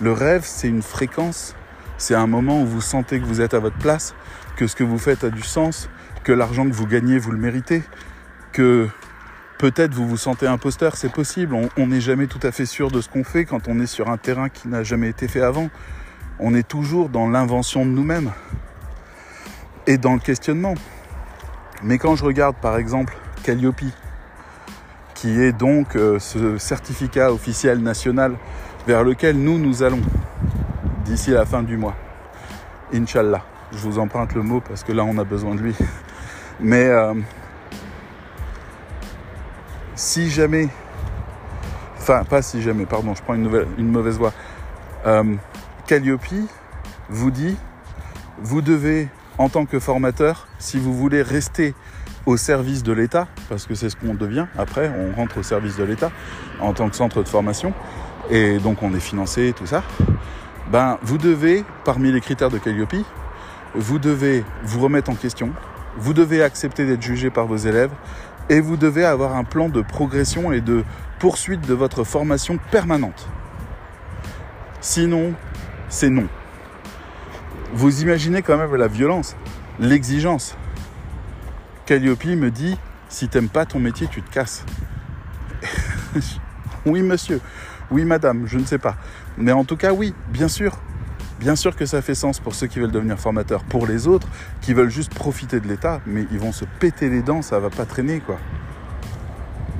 Le 0.00 0.12
rêve, 0.12 0.42
c'est 0.44 0.68
une 0.68 0.82
fréquence, 0.82 1.54
c'est 1.98 2.16
un 2.16 2.26
moment 2.26 2.62
où 2.62 2.66
vous 2.66 2.80
sentez 2.80 3.20
que 3.20 3.24
vous 3.24 3.40
êtes 3.40 3.54
à 3.54 3.60
votre 3.60 3.78
place, 3.78 4.14
que 4.56 4.66
ce 4.66 4.74
que 4.74 4.82
vous 4.82 4.98
faites 4.98 5.22
a 5.22 5.30
du 5.30 5.42
sens, 5.42 5.88
que 6.24 6.32
l'argent 6.32 6.64
que 6.64 6.72
vous 6.72 6.86
gagnez, 6.86 7.18
vous 7.18 7.30
le 7.30 7.38
méritez, 7.38 7.82
que 8.52 8.88
Peut-être 9.62 9.94
vous 9.94 10.08
vous 10.08 10.16
sentez 10.16 10.48
imposteur, 10.48 10.96
c'est 10.96 11.12
possible. 11.12 11.54
On 11.76 11.86
n'est 11.86 12.00
jamais 12.00 12.26
tout 12.26 12.40
à 12.42 12.50
fait 12.50 12.66
sûr 12.66 12.90
de 12.90 13.00
ce 13.00 13.08
qu'on 13.08 13.22
fait 13.22 13.44
quand 13.44 13.68
on 13.68 13.78
est 13.78 13.86
sur 13.86 14.10
un 14.10 14.16
terrain 14.16 14.48
qui 14.48 14.66
n'a 14.66 14.82
jamais 14.82 15.08
été 15.08 15.28
fait 15.28 15.40
avant. 15.40 15.70
On 16.40 16.52
est 16.52 16.66
toujours 16.66 17.08
dans 17.08 17.28
l'invention 17.30 17.86
de 17.86 17.90
nous-mêmes 17.92 18.32
et 19.86 19.98
dans 19.98 20.14
le 20.14 20.18
questionnement. 20.18 20.74
Mais 21.84 21.98
quand 21.98 22.16
je 22.16 22.24
regarde 22.24 22.56
par 22.56 22.76
exemple 22.76 23.16
Calliope, 23.44 23.84
qui 25.14 25.40
est 25.40 25.52
donc 25.52 25.94
euh, 25.94 26.18
ce 26.18 26.58
certificat 26.58 27.32
officiel 27.32 27.78
national 27.78 28.34
vers 28.88 29.04
lequel 29.04 29.38
nous 29.38 29.60
nous 29.60 29.84
allons 29.84 30.02
d'ici 31.04 31.30
la 31.30 31.46
fin 31.46 31.62
du 31.62 31.76
mois, 31.76 31.94
Inch'Allah. 32.92 33.44
Je 33.70 33.78
vous 33.78 34.00
emprunte 34.00 34.34
le 34.34 34.42
mot 34.42 34.60
parce 34.60 34.82
que 34.82 34.90
là 34.90 35.04
on 35.04 35.16
a 35.18 35.24
besoin 35.24 35.54
de 35.54 35.60
lui. 35.60 35.76
Mais 36.58 36.86
euh, 36.86 37.14
si 40.02 40.30
jamais, 40.30 40.68
enfin 41.96 42.24
pas 42.24 42.42
si 42.42 42.60
jamais, 42.60 42.86
pardon, 42.86 43.14
je 43.14 43.22
prends 43.22 43.34
une, 43.34 43.88
mauvaise 43.88 44.18
voix, 44.18 44.32
euh, 45.06 45.22
Calliope 45.86 46.26
vous 47.08 47.30
dit, 47.30 47.56
vous 48.38 48.62
devez, 48.62 49.08
en 49.38 49.48
tant 49.48 49.64
que 49.64 49.78
formateur, 49.78 50.48
si 50.58 50.80
vous 50.80 50.92
voulez 50.92 51.22
rester 51.22 51.72
au 52.26 52.36
service 52.36 52.82
de 52.82 52.92
l'État, 52.92 53.28
parce 53.48 53.66
que 53.66 53.76
c'est 53.76 53.90
ce 53.90 53.96
qu'on 53.96 54.14
devient 54.14 54.46
après, 54.58 54.90
on 54.90 55.14
rentre 55.14 55.38
au 55.38 55.44
service 55.44 55.76
de 55.76 55.84
l'État 55.84 56.10
en 56.60 56.72
tant 56.72 56.88
que 56.90 56.96
centre 56.96 57.22
de 57.22 57.28
formation, 57.28 57.72
et 58.28 58.58
donc 58.58 58.82
on 58.82 58.92
est 58.94 59.00
financé, 59.00 59.54
tout 59.56 59.66
ça, 59.66 59.84
ben 60.72 60.98
vous 61.02 61.16
devez, 61.16 61.64
parmi 61.84 62.10
les 62.10 62.20
critères 62.20 62.50
de 62.50 62.58
Calliope, 62.58 62.96
vous 63.76 64.00
devez 64.00 64.44
vous 64.64 64.80
remettre 64.80 65.12
en 65.12 65.14
question, 65.14 65.50
vous 65.96 66.12
devez 66.12 66.42
accepter 66.42 66.86
d'être 66.86 67.02
jugé 67.02 67.30
par 67.30 67.46
vos 67.46 67.56
élèves, 67.56 67.92
et 68.48 68.60
vous 68.60 68.76
devez 68.76 69.04
avoir 69.04 69.36
un 69.36 69.44
plan 69.44 69.68
de 69.68 69.82
progression 69.82 70.52
et 70.52 70.60
de 70.60 70.84
poursuite 71.18 71.66
de 71.66 71.74
votre 71.74 72.04
formation 72.04 72.58
permanente. 72.70 73.28
Sinon, 74.80 75.34
c'est 75.88 76.10
non. 76.10 76.26
Vous 77.72 78.02
imaginez 78.02 78.42
quand 78.42 78.58
même 78.58 78.74
la 78.74 78.88
violence, 78.88 79.36
l'exigence. 79.78 80.56
Calliope 81.86 82.24
me 82.24 82.50
dit 82.50 82.76
si 83.08 83.28
t'aimes 83.28 83.48
pas 83.48 83.66
ton 83.66 83.78
métier, 83.78 84.08
tu 84.10 84.22
te 84.22 84.30
casses. 84.30 84.64
oui, 86.86 87.02
monsieur. 87.02 87.40
Oui, 87.90 88.04
madame, 88.04 88.46
je 88.46 88.58
ne 88.58 88.64
sais 88.64 88.78
pas. 88.78 88.96
Mais 89.36 89.52
en 89.52 89.64
tout 89.64 89.76
cas, 89.76 89.92
oui, 89.92 90.14
bien 90.28 90.48
sûr. 90.48 90.78
Bien 91.42 91.56
sûr 91.56 91.74
que 91.74 91.86
ça 91.86 92.00
fait 92.02 92.14
sens 92.14 92.38
pour 92.38 92.54
ceux 92.54 92.68
qui 92.68 92.78
veulent 92.78 92.92
devenir 92.92 93.18
formateurs. 93.18 93.64
Pour 93.64 93.88
les 93.88 94.06
autres, 94.06 94.28
qui 94.60 94.74
veulent 94.74 94.92
juste 94.92 95.12
profiter 95.12 95.58
de 95.58 95.66
l'État, 95.66 96.00
mais 96.06 96.24
ils 96.30 96.38
vont 96.38 96.52
se 96.52 96.64
péter 96.64 97.08
les 97.08 97.20
dents, 97.20 97.42
ça 97.42 97.58
va 97.58 97.68
pas 97.68 97.84
traîner, 97.84 98.20
quoi. 98.20 98.38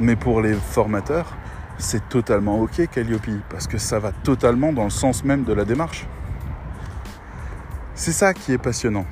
Mais 0.00 0.16
pour 0.16 0.40
les 0.40 0.54
formateurs, 0.54 1.36
c'est 1.78 2.08
totalement 2.08 2.58
ok 2.58 2.88
Calliope, 2.92 3.30
parce 3.48 3.68
que 3.68 3.78
ça 3.78 4.00
va 4.00 4.10
totalement 4.10 4.72
dans 4.72 4.82
le 4.82 4.90
sens 4.90 5.22
même 5.22 5.44
de 5.44 5.52
la 5.52 5.64
démarche. 5.64 6.08
C'est 7.94 8.10
ça 8.10 8.34
qui 8.34 8.50
est 8.50 8.58
passionnant. 8.58 9.06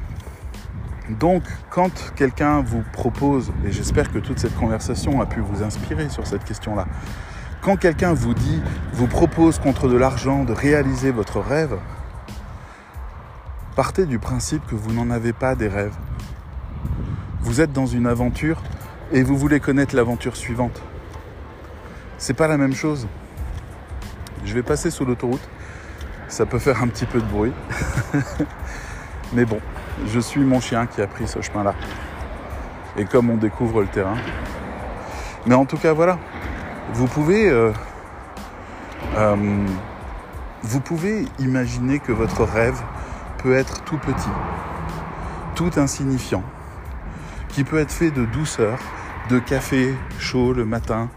Donc, 1.09 1.45
quand 1.71 2.13
quelqu'un 2.17 2.63
vous 2.63 2.83
propose, 2.93 3.53
et 3.65 3.71
j'espère 3.71 4.11
que 4.11 4.19
toute 4.19 4.41
cette 4.41 4.57
conversation 4.57 5.21
a 5.21 5.27
pu 5.27 5.39
vous 5.39 5.63
inspirer 5.63 6.09
sur 6.09 6.27
cette 6.27 6.43
question-là, 6.43 6.89
quand 7.63 7.77
quelqu'un 7.77 8.13
vous 8.13 8.35
dit, 8.35 8.61
vous 8.93 9.07
propose 9.07 9.61
contre 9.61 9.87
de 9.87 9.97
l'argent 9.97 10.43
de 10.43 10.53
réaliser 10.53 11.13
votre 11.13 11.39
rêve, 11.39 11.79
partez 13.77 14.07
du 14.07 14.19
principe 14.19 14.67
que 14.67 14.75
vous 14.75 14.93
n'en 14.93 15.11
avez 15.11 15.33
pas 15.33 15.55
des 15.55 15.69
rêves. 15.69 15.97
Vous 17.41 17.61
êtes 17.61 17.73
dans 17.73 17.87
une 17.87 18.07
aventure 18.07 18.63
et 19.13 19.23
vous 19.23 19.37
voulez 19.37 19.61
connaître 19.61 19.95
l'aventure 19.97 20.37
suivante. 20.37 20.83
C'est 22.19 22.35
pas 22.35 22.49
la 22.49 22.57
même 22.57 22.75
chose. 22.75 23.09
Je 24.45 24.55
vais 24.55 24.63
passer 24.63 24.91
sous 24.91 25.05
l'autoroute. 25.05 25.47
Ça 26.29 26.47
peut 26.47 26.59
faire 26.59 26.83
un 26.83 26.89
petit 26.89 27.07
peu 27.07 27.21
de 27.21 27.27
bruit. 27.27 27.53
Mais 29.33 29.45
bon, 29.45 29.61
je 30.07 30.21
suis 30.21 30.41
mon 30.41 30.61
chien 30.61 30.87
qui 30.87 31.01
a 31.01 31.07
pris 31.07 31.27
ce 31.27 31.41
chemin-là. 31.41 31.75
Et 32.97 33.05
comme 33.05 33.31
on 33.31 33.37
découvre 33.37 33.81
le 33.81 33.89
terrain. 33.89 34.17
Mais 35.47 35.55
en 35.55 35.65
tout 35.65 35.77
cas, 35.77 35.93
voilà. 35.93 36.19
Vous 36.93 37.07
pouvez, 37.07 37.49
euh, 37.49 37.73
euh, 39.17 39.67
vous 40.63 40.81
pouvez 40.81 41.25
imaginer 41.39 42.01
que 42.01 42.13
votre 42.13 42.45
rêve 42.45 42.81
peut 43.43 43.55
être 43.55 43.83
tout 43.85 43.99
petit, 43.99 44.29
tout 45.55 45.71
insignifiant, 45.77 46.43
qui 47.49 47.65
peut 47.65 47.79
être 47.79 47.93
fait 47.93 48.11
de 48.11 48.25
douceur, 48.27 48.79
de 49.29 49.39
café 49.39 49.95
chaud 50.19 50.53
le 50.53 50.65
matin, 50.65 51.09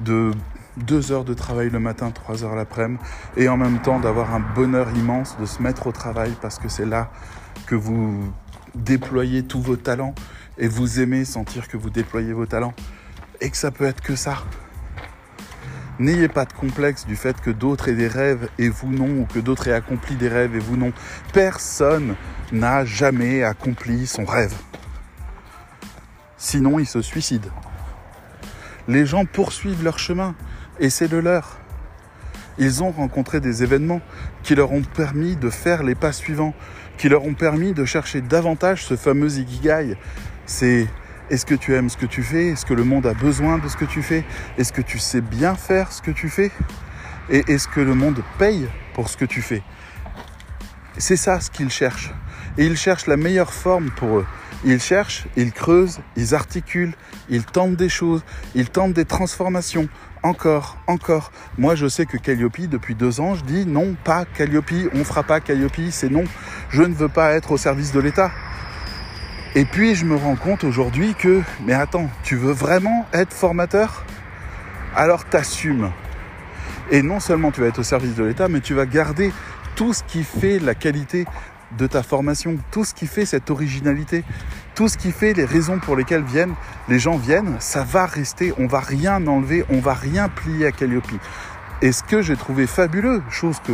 de 0.00 0.32
deux 0.76 1.12
heures 1.12 1.24
de 1.24 1.34
travail 1.34 1.70
le 1.70 1.78
matin, 1.78 2.10
trois 2.10 2.44
heures 2.44 2.54
l'après-midi, 2.54 3.02
et 3.36 3.48
en 3.48 3.56
même 3.56 3.80
temps 3.80 4.00
d'avoir 4.00 4.34
un 4.34 4.40
bonheur 4.40 4.88
immense 4.96 5.36
de 5.38 5.46
se 5.46 5.62
mettre 5.62 5.86
au 5.86 5.92
travail 5.92 6.34
parce 6.40 6.58
que 6.58 6.68
c'est 6.68 6.86
là 6.86 7.10
que 7.66 7.74
vous 7.74 8.32
déployez 8.74 9.44
tous 9.44 9.60
vos 9.60 9.76
talents 9.76 10.14
et 10.58 10.68
vous 10.68 11.00
aimez 11.00 11.24
sentir 11.24 11.68
que 11.68 11.76
vous 11.76 11.90
déployez 11.90 12.32
vos 12.32 12.46
talents 12.46 12.74
et 13.40 13.50
que 13.50 13.56
ça 13.56 13.70
peut 13.70 13.84
être 13.84 14.00
que 14.00 14.16
ça. 14.16 14.38
N'ayez 16.02 16.26
pas 16.26 16.46
de 16.46 16.52
complexe 16.52 17.06
du 17.06 17.14
fait 17.14 17.40
que 17.40 17.50
d'autres 17.50 17.88
aient 17.88 17.94
des 17.94 18.08
rêves 18.08 18.48
et 18.58 18.68
vous 18.68 18.90
non, 18.90 19.20
ou 19.20 19.24
que 19.32 19.38
d'autres 19.38 19.68
aient 19.68 19.72
accompli 19.72 20.16
des 20.16 20.26
rêves 20.26 20.56
et 20.56 20.58
vous 20.58 20.76
non. 20.76 20.92
Personne 21.32 22.16
n'a 22.50 22.84
jamais 22.84 23.44
accompli 23.44 24.08
son 24.08 24.24
rêve. 24.24 24.52
Sinon, 26.36 26.80
il 26.80 26.86
se 26.86 27.02
suicide. 27.02 27.46
Les 28.88 29.06
gens 29.06 29.26
poursuivent 29.26 29.84
leur 29.84 30.00
chemin 30.00 30.34
et 30.80 30.90
c'est 30.90 31.06
le 31.06 31.20
leur. 31.20 31.60
Ils 32.58 32.82
ont 32.82 32.90
rencontré 32.90 33.38
des 33.38 33.62
événements 33.62 34.00
qui 34.42 34.56
leur 34.56 34.72
ont 34.72 34.82
permis 34.82 35.36
de 35.36 35.50
faire 35.50 35.84
les 35.84 35.94
pas 35.94 36.10
suivants, 36.10 36.52
qui 36.98 37.10
leur 37.10 37.22
ont 37.24 37.34
permis 37.34 37.74
de 37.74 37.84
chercher 37.84 38.22
davantage 38.22 38.84
ce 38.84 38.96
fameux 38.96 39.38
ikigai. 39.38 39.96
C'est 40.46 40.88
est-ce 41.30 41.46
que 41.46 41.54
tu 41.54 41.74
aimes 41.74 41.88
ce 41.88 41.96
que 41.96 42.06
tu 42.06 42.22
fais? 42.22 42.48
Est-ce 42.48 42.66
que 42.66 42.74
le 42.74 42.84
monde 42.84 43.06
a 43.06 43.14
besoin 43.14 43.58
de 43.58 43.68
ce 43.68 43.76
que 43.76 43.84
tu 43.84 44.02
fais? 44.02 44.24
Est-ce 44.58 44.72
que 44.72 44.82
tu 44.82 44.98
sais 44.98 45.20
bien 45.20 45.54
faire 45.54 45.92
ce 45.92 46.02
que 46.02 46.10
tu 46.10 46.28
fais? 46.28 46.50
Et 47.30 47.44
est-ce 47.48 47.68
que 47.68 47.80
le 47.80 47.94
monde 47.94 48.22
paye 48.38 48.68
pour 48.94 49.08
ce 49.08 49.16
que 49.16 49.24
tu 49.24 49.42
fais? 49.42 49.62
C'est 50.98 51.16
ça 51.16 51.40
ce 51.40 51.50
qu'ils 51.50 51.70
cherchent. 51.70 52.12
Et 52.58 52.66
ils 52.66 52.76
cherchent 52.76 53.06
la 53.06 53.16
meilleure 53.16 53.52
forme 53.52 53.90
pour 53.90 54.18
eux. 54.18 54.26
Ils 54.64 54.80
cherchent, 54.80 55.26
ils 55.36 55.52
creusent, 55.52 56.00
ils 56.16 56.34
articulent, 56.34 56.94
ils 57.28 57.44
tentent 57.44 57.76
des 57.76 57.88
choses, 57.88 58.22
ils 58.54 58.68
tentent 58.68 58.92
des 58.92 59.04
transformations. 59.04 59.88
Encore, 60.22 60.78
encore. 60.86 61.32
Moi, 61.58 61.74
je 61.74 61.88
sais 61.88 62.06
que 62.06 62.16
Calliope, 62.16 62.68
depuis 62.68 62.94
deux 62.94 63.20
ans, 63.20 63.34
je 63.34 63.42
dis 63.42 63.66
non, 63.66 63.96
pas 64.04 64.24
Calliope, 64.24 64.72
on 64.94 65.02
fera 65.02 65.24
pas 65.24 65.40
Calliope, 65.40 65.90
c'est 65.90 66.10
non. 66.10 66.24
Je 66.70 66.82
ne 66.82 66.94
veux 66.94 67.08
pas 67.08 67.32
être 67.32 67.50
au 67.50 67.56
service 67.56 67.90
de 67.90 67.98
l'État. 67.98 68.30
Et 69.54 69.66
puis, 69.66 69.94
je 69.94 70.06
me 70.06 70.16
rends 70.16 70.36
compte 70.36 70.64
aujourd'hui 70.64 71.14
que, 71.14 71.42
mais 71.66 71.74
attends, 71.74 72.08
tu 72.22 72.36
veux 72.36 72.52
vraiment 72.52 73.06
être 73.12 73.34
formateur? 73.34 74.04
Alors, 74.96 75.26
t'assumes. 75.26 75.90
Et 76.90 77.02
non 77.02 77.20
seulement 77.20 77.50
tu 77.50 77.60
vas 77.60 77.66
être 77.66 77.80
au 77.80 77.82
service 77.82 78.14
de 78.14 78.24
l'État, 78.24 78.48
mais 78.48 78.60
tu 78.60 78.72
vas 78.72 78.86
garder 78.86 79.30
tout 79.76 79.92
ce 79.92 80.02
qui 80.04 80.24
fait 80.24 80.58
la 80.58 80.74
qualité 80.74 81.26
de 81.76 81.86
ta 81.86 82.02
formation, 82.02 82.56
tout 82.70 82.84
ce 82.84 82.94
qui 82.94 83.06
fait 83.06 83.26
cette 83.26 83.50
originalité, 83.50 84.24
tout 84.74 84.88
ce 84.88 84.96
qui 84.96 85.12
fait 85.12 85.34
les 85.34 85.44
raisons 85.44 85.78
pour 85.78 85.96
lesquelles 85.96 86.22
viennent, 86.22 86.54
les 86.88 86.98
gens 86.98 87.16
viennent, 87.16 87.56
ça 87.58 87.84
va 87.84 88.06
rester, 88.06 88.54
on 88.58 88.66
va 88.66 88.80
rien 88.80 89.26
enlever, 89.26 89.64
on 89.68 89.80
va 89.80 89.94
rien 89.94 90.28
plier 90.28 90.66
à 90.66 90.72
Calliope. 90.72 91.08
Et 91.82 91.92
ce 91.92 92.02
que 92.02 92.22
j'ai 92.22 92.36
trouvé 92.36 92.66
fabuleux, 92.66 93.22
chose 93.30 93.58
que 93.60 93.72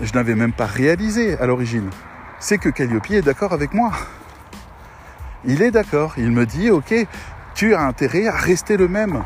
je 0.00 0.12
n'avais 0.12 0.36
même 0.36 0.52
pas 0.52 0.66
réalisé 0.66 1.36
à 1.38 1.46
l'origine, 1.46 1.90
c'est 2.38 2.58
que 2.58 2.68
Calliope 2.68 3.10
est 3.10 3.22
d'accord 3.22 3.52
avec 3.52 3.74
moi. 3.74 3.92
Il 5.44 5.62
est 5.62 5.70
d'accord, 5.70 6.14
il 6.16 6.30
me 6.30 6.46
dit, 6.46 6.70
ok, 6.70 6.94
tu 7.54 7.74
as 7.74 7.80
intérêt 7.80 8.26
à 8.26 8.36
rester 8.36 8.76
le 8.76 8.88
même. 8.88 9.24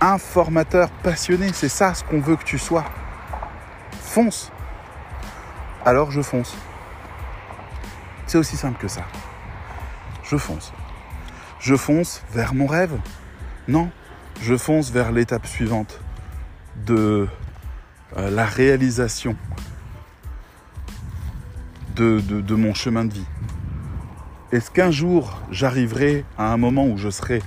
Un 0.00 0.18
formateur 0.18 0.90
passionné, 1.02 1.50
c'est 1.52 1.68
ça 1.68 1.94
ce 1.94 2.04
qu'on 2.04 2.20
veut 2.20 2.36
que 2.36 2.44
tu 2.44 2.58
sois. 2.58 2.84
Fonce 4.00 4.50
alors 5.84 6.10
je 6.10 6.22
fonce. 6.22 6.56
C'est 8.26 8.38
aussi 8.38 8.56
simple 8.56 8.80
que 8.80 8.88
ça. 8.88 9.02
Je 10.22 10.36
fonce. 10.36 10.72
Je 11.60 11.76
fonce 11.76 12.22
vers 12.32 12.54
mon 12.54 12.66
rêve 12.66 12.98
Non, 13.68 13.90
je 14.40 14.56
fonce 14.56 14.90
vers 14.90 15.12
l'étape 15.12 15.46
suivante 15.46 16.00
de 16.86 17.28
euh, 18.16 18.30
la 18.30 18.46
réalisation 18.46 19.36
de, 21.96 22.20
de 22.20 22.54
mon 22.54 22.74
chemin 22.74 23.04
de 23.04 23.12
vie. 23.12 23.26
Est-ce 24.52 24.70
qu'un 24.70 24.90
jour 24.90 25.40
j'arriverai 25.50 26.24
à 26.38 26.52
un 26.52 26.56
moment 26.56 26.86
où 26.86 26.96
je 26.96 27.10
serai 27.10 27.42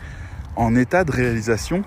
en 0.56 0.76
état 0.76 1.04
de 1.04 1.12
réalisation? 1.12 1.84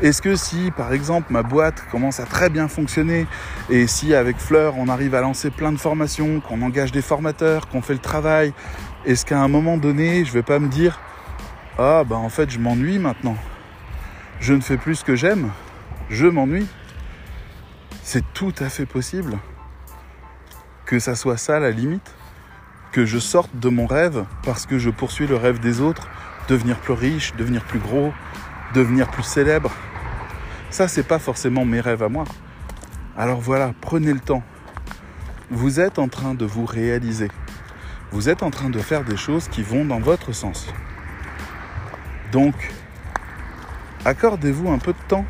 Est-ce 0.00 0.22
que 0.22 0.36
si, 0.36 0.70
par 0.76 0.92
exemple, 0.92 1.32
ma 1.32 1.42
boîte 1.42 1.84
commence 1.90 2.20
à 2.20 2.24
très 2.24 2.50
bien 2.50 2.68
fonctionner 2.68 3.26
et 3.68 3.86
si 3.86 4.14
avec 4.14 4.38
Fleur, 4.38 4.74
on 4.78 4.88
arrive 4.88 5.14
à 5.14 5.20
lancer 5.20 5.50
plein 5.50 5.72
de 5.72 5.76
formations, 5.76 6.40
qu'on 6.40 6.62
engage 6.62 6.92
des 6.92 7.02
formateurs, 7.02 7.68
qu'on 7.68 7.82
fait 7.82 7.94
le 7.94 7.98
travail, 7.98 8.52
est-ce 9.04 9.26
qu'à 9.26 9.40
un 9.40 9.48
moment 9.48 9.76
donné, 9.76 10.24
je 10.24 10.32
vais 10.32 10.42
pas 10.42 10.58
me 10.58 10.68
dire 10.68 11.00
ah 11.78 12.02
bah 12.04 12.16
en 12.16 12.28
fait, 12.28 12.50
je 12.50 12.58
m'ennuie 12.58 12.98
maintenant. 12.98 13.36
Je 14.40 14.54
ne 14.54 14.60
fais 14.60 14.76
plus 14.76 14.96
ce 14.96 15.04
que 15.04 15.16
j'aime, 15.16 15.50
je 16.10 16.26
m'ennuie. 16.26 16.66
C'est 18.02 18.24
tout 18.34 18.54
à 18.58 18.68
fait 18.68 18.86
possible 18.86 19.38
que 20.86 20.98
ça 20.98 21.14
soit 21.14 21.36
ça 21.36 21.60
la 21.60 21.70
limite, 21.70 22.14
je 23.04 23.18
sorte 23.18 23.50
de 23.58 23.68
mon 23.68 23.86
rêve 23.86 24.24
parce 24.44 24.66
que 24.66 24.78
je 24.78 24.90
poursuis 24.90 25.26
le 25.26 25.36
rêve 25.36 25.58
des 25.60 25.80
autres, 25.80 26.08
devenir 26.48 26.76
plus 26.76 26.94
riche, 26.94 27.34
devenir 27.36 27.64
plus 27.64 27.78
gros, 27.78 28.12
devenir 28.74 29.08
plus 29.10 29.22
célèbre. 29.22 29.70
Ça, 30.70 30.88
c'est 30.88 31.02
pas 31.02 31.18
forcément 31.18 31.64
mes 31.64 31.80
rêves 31.80 32.02
à 32.02 32.08
moi. 32.08 32.24
Alors 33.16 33.40
voilà, 33.40 33.72
prenez 33.80 34.12
le 34.12 34.20
temps. 34.20 34.42
Vous 35.50 35.80
êtes 35.80 35.98
en 35.98 36.08
train 36.08 36.34
de 36.34 36.44
vous 36.44 36.66
réaliser. 36.66 37.28
Vous 38.10 38.28
êtes 38.28 38.42
en 38.42 38.50
train 38.50 38.70
de 38.70 38.78
faire 38.78 39.04
des 39.04 39.16
choses 39.16 39.48
qui 39.48 39.62
vont 39.62 39.84
dans 39.84 39.98
votre 39.98 40.32
sens. 40.32 40.68
Donc, 42.32 42.72
accordez-vous 44.04 44.70
un 44.70 44.78
peu 44.78 44.92
de 44.92 45.08
temps. 45.08 45.24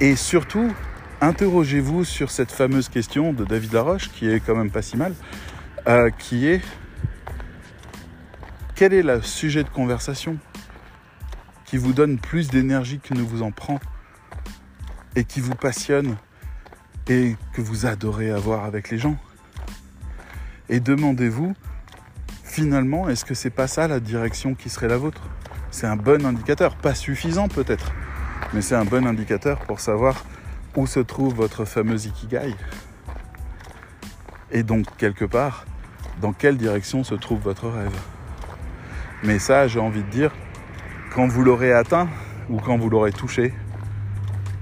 Et 0.00 0.14
surtout, 0.14 0.72
interrogez-vous 1.20 2.04
sur 2.04 2.30
cette 2.30 2.52
fameuse 2.52 2.88
question 2.88 3.32
de 3.32 3.44
David 3.44 3.72
Laroche, 3.72 4.10
qui 4.10 4.28
est 4.28 4.40
quand 4.40 4.54
même 4.54 4.70
pas 4.70 4.82
si 4.82 4.96
mal, 4.96 5.14
euh, 5.88 6.10
qui 6.10 6.46
est 6.46 6.60
Quel 8.74 8.92
est 8.92 9.02
le 9.02 9.22
sujet 9.22 9.64
de 9.64 9.70
conversation 9.70 10.36
qui 11.64 11.78
vous 11.78 11.92
donne 11.94 12.18
plus 12.18 12.48
d'énergie 12.48 13.00
que 13.00 13.14
ne 13.14 13.22
vous 13.22 13.42
en 13.42 13.52
prend 13.52 13.80
et 15.16 15.24
qui 15.24 15.40
vous 15.40 15.54
passionne 15.54 16.16
et 17.08 17.36
que 17.54 17.62
vous 17.62 17.86
adorez 17.86 18.30
avoir 18.30 18.64
avec 18.64 18.90
les 18.90 18.98
gens? 18.98 19.16
Et 20.68 20.80
demandez-vous, 20.80 21.54
finalement, 22.44 23.08
est-ce 23.08 23.24
que 23.24 23.34
c'est 23.34 23.48
pas 23.48 23.66
ça 23.66 23.88
la 23.88 24.00
direction 24.00 24.54
qui 24.54 24.68
serait 24.68 24.88
la 24.88 24.98
vôtre? 24.98 25.22
C'est 25.70 25.86
un 25.86 25.96
bon 25.96 26.26
indicateur, 26.26 26.76
pas 26.76 26.94
suffisant 26.94 27.48
peut-être, 27.48 27.92
mais 28.52 28.60
c'est 28.60 28.74
un 28.74 28.84
bon 28.84 29.06
indicateur 29.06 29.60
pour 29.60 29.80
savoir 29.80 30.26
où 30.76 30.86
se 30.86 31.00
trouve 31.00 31.34
votre 31.34 31.64
fameux 31.64 32.06
ikigai. 32.06 32.54
Et 34.50 34.62
donc, 34.62 34.86
quelque 34.96 35.24
part, 35.24 35.64
dans 36.20 36.32
quelle 36.32 36.56
direction 36.56 37.04
se 37.04 37.14
trouve 37.14 37.40
votre 37.40 37.68
rêve? 37.68 37.96
Mais 39.22 39.38
ça, 39.38 39.66
j'ai 39.66 39.80
envie 39.80 40.02
de 40.02 40.10
dire, 40.10 40.30
quand 41.14 41.26
vous 41.26 41.42
l'aurez 41.42 41.72
atteint 41.72 42.08
ou 42.48 42.58
quand 42.58 42.76
vous 42.76 42.88
l'aurez 42.88 43.12
touché, 43.12 43.52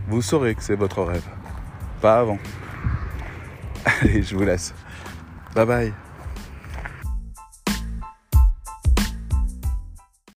vous 0.09 0.23
saurez 0.23 0.55
que 0.55 0.63
c'est 0.63 0.77
votre 0.77 1.03
rêve. 1.03 1.27
Pas 2.01 2.21
avant. 2.21 2.39
Allez, 3.85 4.23
je 4.23 4.37
vous 4.37 4.45
laisse. 4.45 4.75
Bye 5.55 5.67
bye. 5.67 6.06